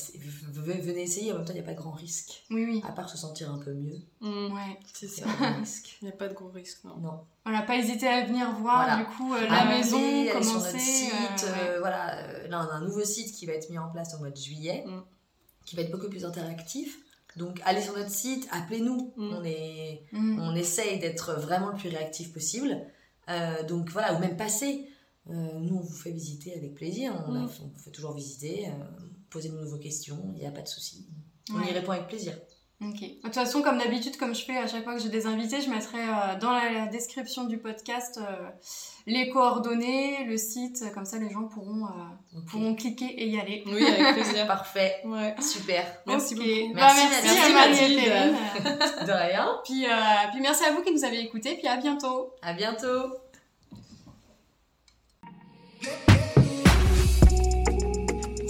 venez 0.54 1.02
essayer, 1.02 1.30
en 1.32 1.36
même 1.36 1.44
temps, 1.44 1.52
il 1.52 1.60
n'y 1.60 1.60
a 1.60 1.64
pas 1.64 1.74
de 1.74 1.78
grand 1.78 1.92
risque. 1.92 2.42
Oui, 2.50 2.64
oui. 2.64 2.82
À 2.84 2.90
part 2.92 3.08
se 3.08 3.16
sentir 3.16 3.52
un 3.52 3.58
peu 3.58 3.72
mieux, 3.72 4.00
Mm. 4.20 4.52
Ouais. 4.52 4.78
C'est 4.92 5.06
ça. 5.06 5.26
Il 6.02 6.04
n'y 6.06 6.08
a 6.08 6.16
pas 6.16 6.26
de 6.28 6.34
gros 6.34 6.48
risque, 6.48 6.82
non. 6.84 6.96
Non. 6.96 7.20
Voilà, 7.44 7.62
pas 7.62 7.76
hésiter 7.76 8.08
à 8.08 8.24
venir 8.26 8.50
voir 8.58 8.84
Voilà. 8.84 8.96
du 8.96 9.04
coup 9.16 9.32
euh, 9.34 9.46
la 9.46 9.64
maison, 9.66 9.96
allez 9.96 10.26
sur 10.42 10.54
commencer. 10.54 10.72
notre 10.72 10.80
site. 10.80 11.44
euh, 11.46 11.74
ouais. 11.74 11.78
voilà, 11.78 12.48
là, 12.48 12.66
on 12.66 12.72
a 12.72 12.74
un 12.78 12.80
nouveau 12.84 13.04
site 13.04 13.32
qui 13.34 13.46
va 13.46 13.52
être 13.52 13.70
mis 13.70 13.78
en 13.78 13.90
place 13.90 14.12
au 14.14 14.18
mois 14.18 14.30
de 14.30 14.36
juillet, 14.36 14.82
Mm. 14.86 15.02
qui 15.66 15.76
va 15.76 15.82
être 15.82 15.92
beaucoup 15.92 16.08
plus 16.08 16.24
interactif. 16.24 16.98
Donc, 17.38 17.60
allez 17.64 17.80
sur 17.80 17.96
notre 17.96 18.10
site, 18.10 18.46
appelez-nous. 18.50 19.12
Mm. 19.16 19.32
On, 19.38 19.44
est, 19.44 20.02
Mm. 20.12 20.38
on 20.40 20.54
essaye 20.54 20.98
d'être 20.98 21.34
vraiment 21.34 21.68
le 21.70 21.76
plus 21.76 21.88
réactif 21.88 22.32
possible. 22.32 22.76
Euh, 23.30 23.62
donc, 23.64 23.88
voilà, 23.90 24.14
ou 24.14 24.18
même 24.18 24.36
passer. 24.36 24.88
Euh, 25.30 25.58
nous, 25.60 25.76
on 25.76 25.80
vous 25.80 25.96
fait 25.96 26.10
visiter 26.10 26.54
avec 26.54 26.74
plaisir. 26.74 27.12
On, 27.28 27.34
a- 27.34 27.38
Mm. 27.40 27.50
on 27.62 27.66
vous 27.68 27.78
fait 27.78 27.90
toujours 27.90 28.12
visiter. 28.14 28.66
euh, 28.68 28.70
Posez-nous 29.30 29.58
de 29.58 29.64
nouveaux 29.64 29.78
questions, 29.78 30.32
il 30.34 30.40
n'y 30.40 30.46
a 30.46 30.50
pas 30.50 30.62
de 30.62 30.68
souci. 30.68 31.06
On 31.54 31.60
y 31.62 31.70
répond 31.70 31.92
avec 31.92 32.08
plaisir. 32.08 32.38
Ok. 32.80 33.00
De 33.00 33.20
toute 33.22 33.34
façon, 33.34 33.60
comme 33.60 33.78
d'habitude, 33.78 34.16
comme 34.18 34.34
je 34.36 34.44
fais 34.44 34.56
à 34.56 34.68
chaque 34.68 34.84
fois 34.84 34.94
que 34.94 35.00
j'ai 35.02 35.08
des 35.08 35.26
invités, 35.26 35.60
je 35.60 35.68
mettrai 35.68 35.98
euh, 35.98 36.38
dans 36.40 36.52
la, 36.52 36.70
la 36.70 36.86
description 36.86 37.44
du 37.44 37.58
podcast 37.58 38.20
euh, 38.22 38.48
les 39.06 39.30
coordonnées, 39.30 40.24
le 40.26 40.36
site, 40.36 40.84
comme 40.94 41.04
ça 41.04 41.18
les 41.18 41.28
gens 41.30 41.42
pourront, 41.48 41.86
euh, 41.86 42.38
pourront 42.48 42.76
cliquer 42.76 43.06
et 43.06 43.26
y 43.26 43.40
aller. 43.40 43.64
Oui, 43.66 43.84
avec 43.84 44.14
plaisir. 44.22 44.46
Parfait, 44.46 44.94
Ouais. 45.04 45.34
super. 45.40 45.84
Merci 46.06 46.34
Ok. 46.34 46.40
beaucoup. 46.40 46.74
Bah, 46.74 46.92
Merci, 46.94 47.02
merci, 47.10 47.52
Mathilde. 47.52 48.12
à 48.12 48.26
Marie. 48.26 49.06
De 49.06 49.12
rien. 49.12 49.48
puis, 49.64 49.84
euh, 49.86 49.90
puis 50.30 50.40
merci 50.40 50.64
à 50.64 50.70
vous 50.72 50.82
qui 50.82 50.92
nous 50.94 51.04
avez 51.04 51.18
écoutés, 51.20 51.56
puis 51.56 51.66
à 51.66 51.76
bientôt. 51.78 52.32
À 52.42 52.52
bientôt. 52.52 53.12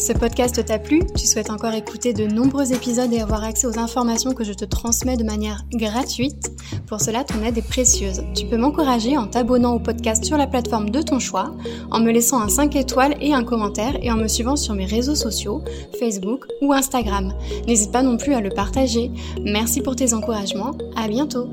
Ce 0.09 0.15
podcast 0.15 0.65
t'a 0.65 0.79
plu 0.79 1.03
Tu 1.19 1.27
souhaites 1.27 1.51
encore 1.51 1.75
écouter 1.75 2.15
de 2.15 2.25
nombreux 2.25 2.73
épisodes 2.73 3.13
et 3.13 3.21
avoir 3.21 3.45
accès 3.45 3.67
aux 3.67 3.79
informations 3.79 4.33
que 4.33 4.43
je 4.43 4.55
te 4.55 4.65
transmets 4.65 5.19
de 5.19 5.23
manière 5.23 5.67
gratuite 5.71 6.51
Pour 6.87 7.03
cela, 7.03 7.25
ton 7.25 7.43
aide 7.43 7.59
est 7.59 7.69
précieuse. 7.69 8.23
Tu 8.35 8.47
peux 8.47 8.57
m'encourager 8.57 9.19
en 9.19 9.27
t'abonnant 9.27 9.75
au 9.75 9.81
podcast 9.81 10.25
sur 10.25 10.39
la 10.39 10.47
plateforme 10.47 10.89
de 10.89 11.03
ton 11.03 11.19
choix, 11.19 11.55
en 11.91 12.01
me 12.01 12.11
laissant 12.11 12.41
un 12.41 12.49
5 12.49 12.75
étoiles 12.77 13.19
et 13.21 13.35
un 13.35 13.45
commentaire 13.45 13.99
et 14.01 14.11
en 14.11 14.17
me 14.17 14.29
suivant 14.29 14.57
sur 14.57 14.73
mes 14.73 14.87
réseaux 14.87 15.15
sociaux, 15.15 15.63
Facebook 16.01 16.47
ou 16.63 16.73
Instagram. 16.73 17.35
N'hésite 17.67 17.93
pas 17.93 18.03
non 18.03 18.17
plus 18.17 18.33
à 18.33 18.41
le 18.41 18.49
partager. 18.49 19.11
Merci 19.45 19.83
pour 19.83 19.95
tes 19.95 20.15
encouragements. 20.15 20.73
À 20.97 21.07
bientôt 21.09 21.51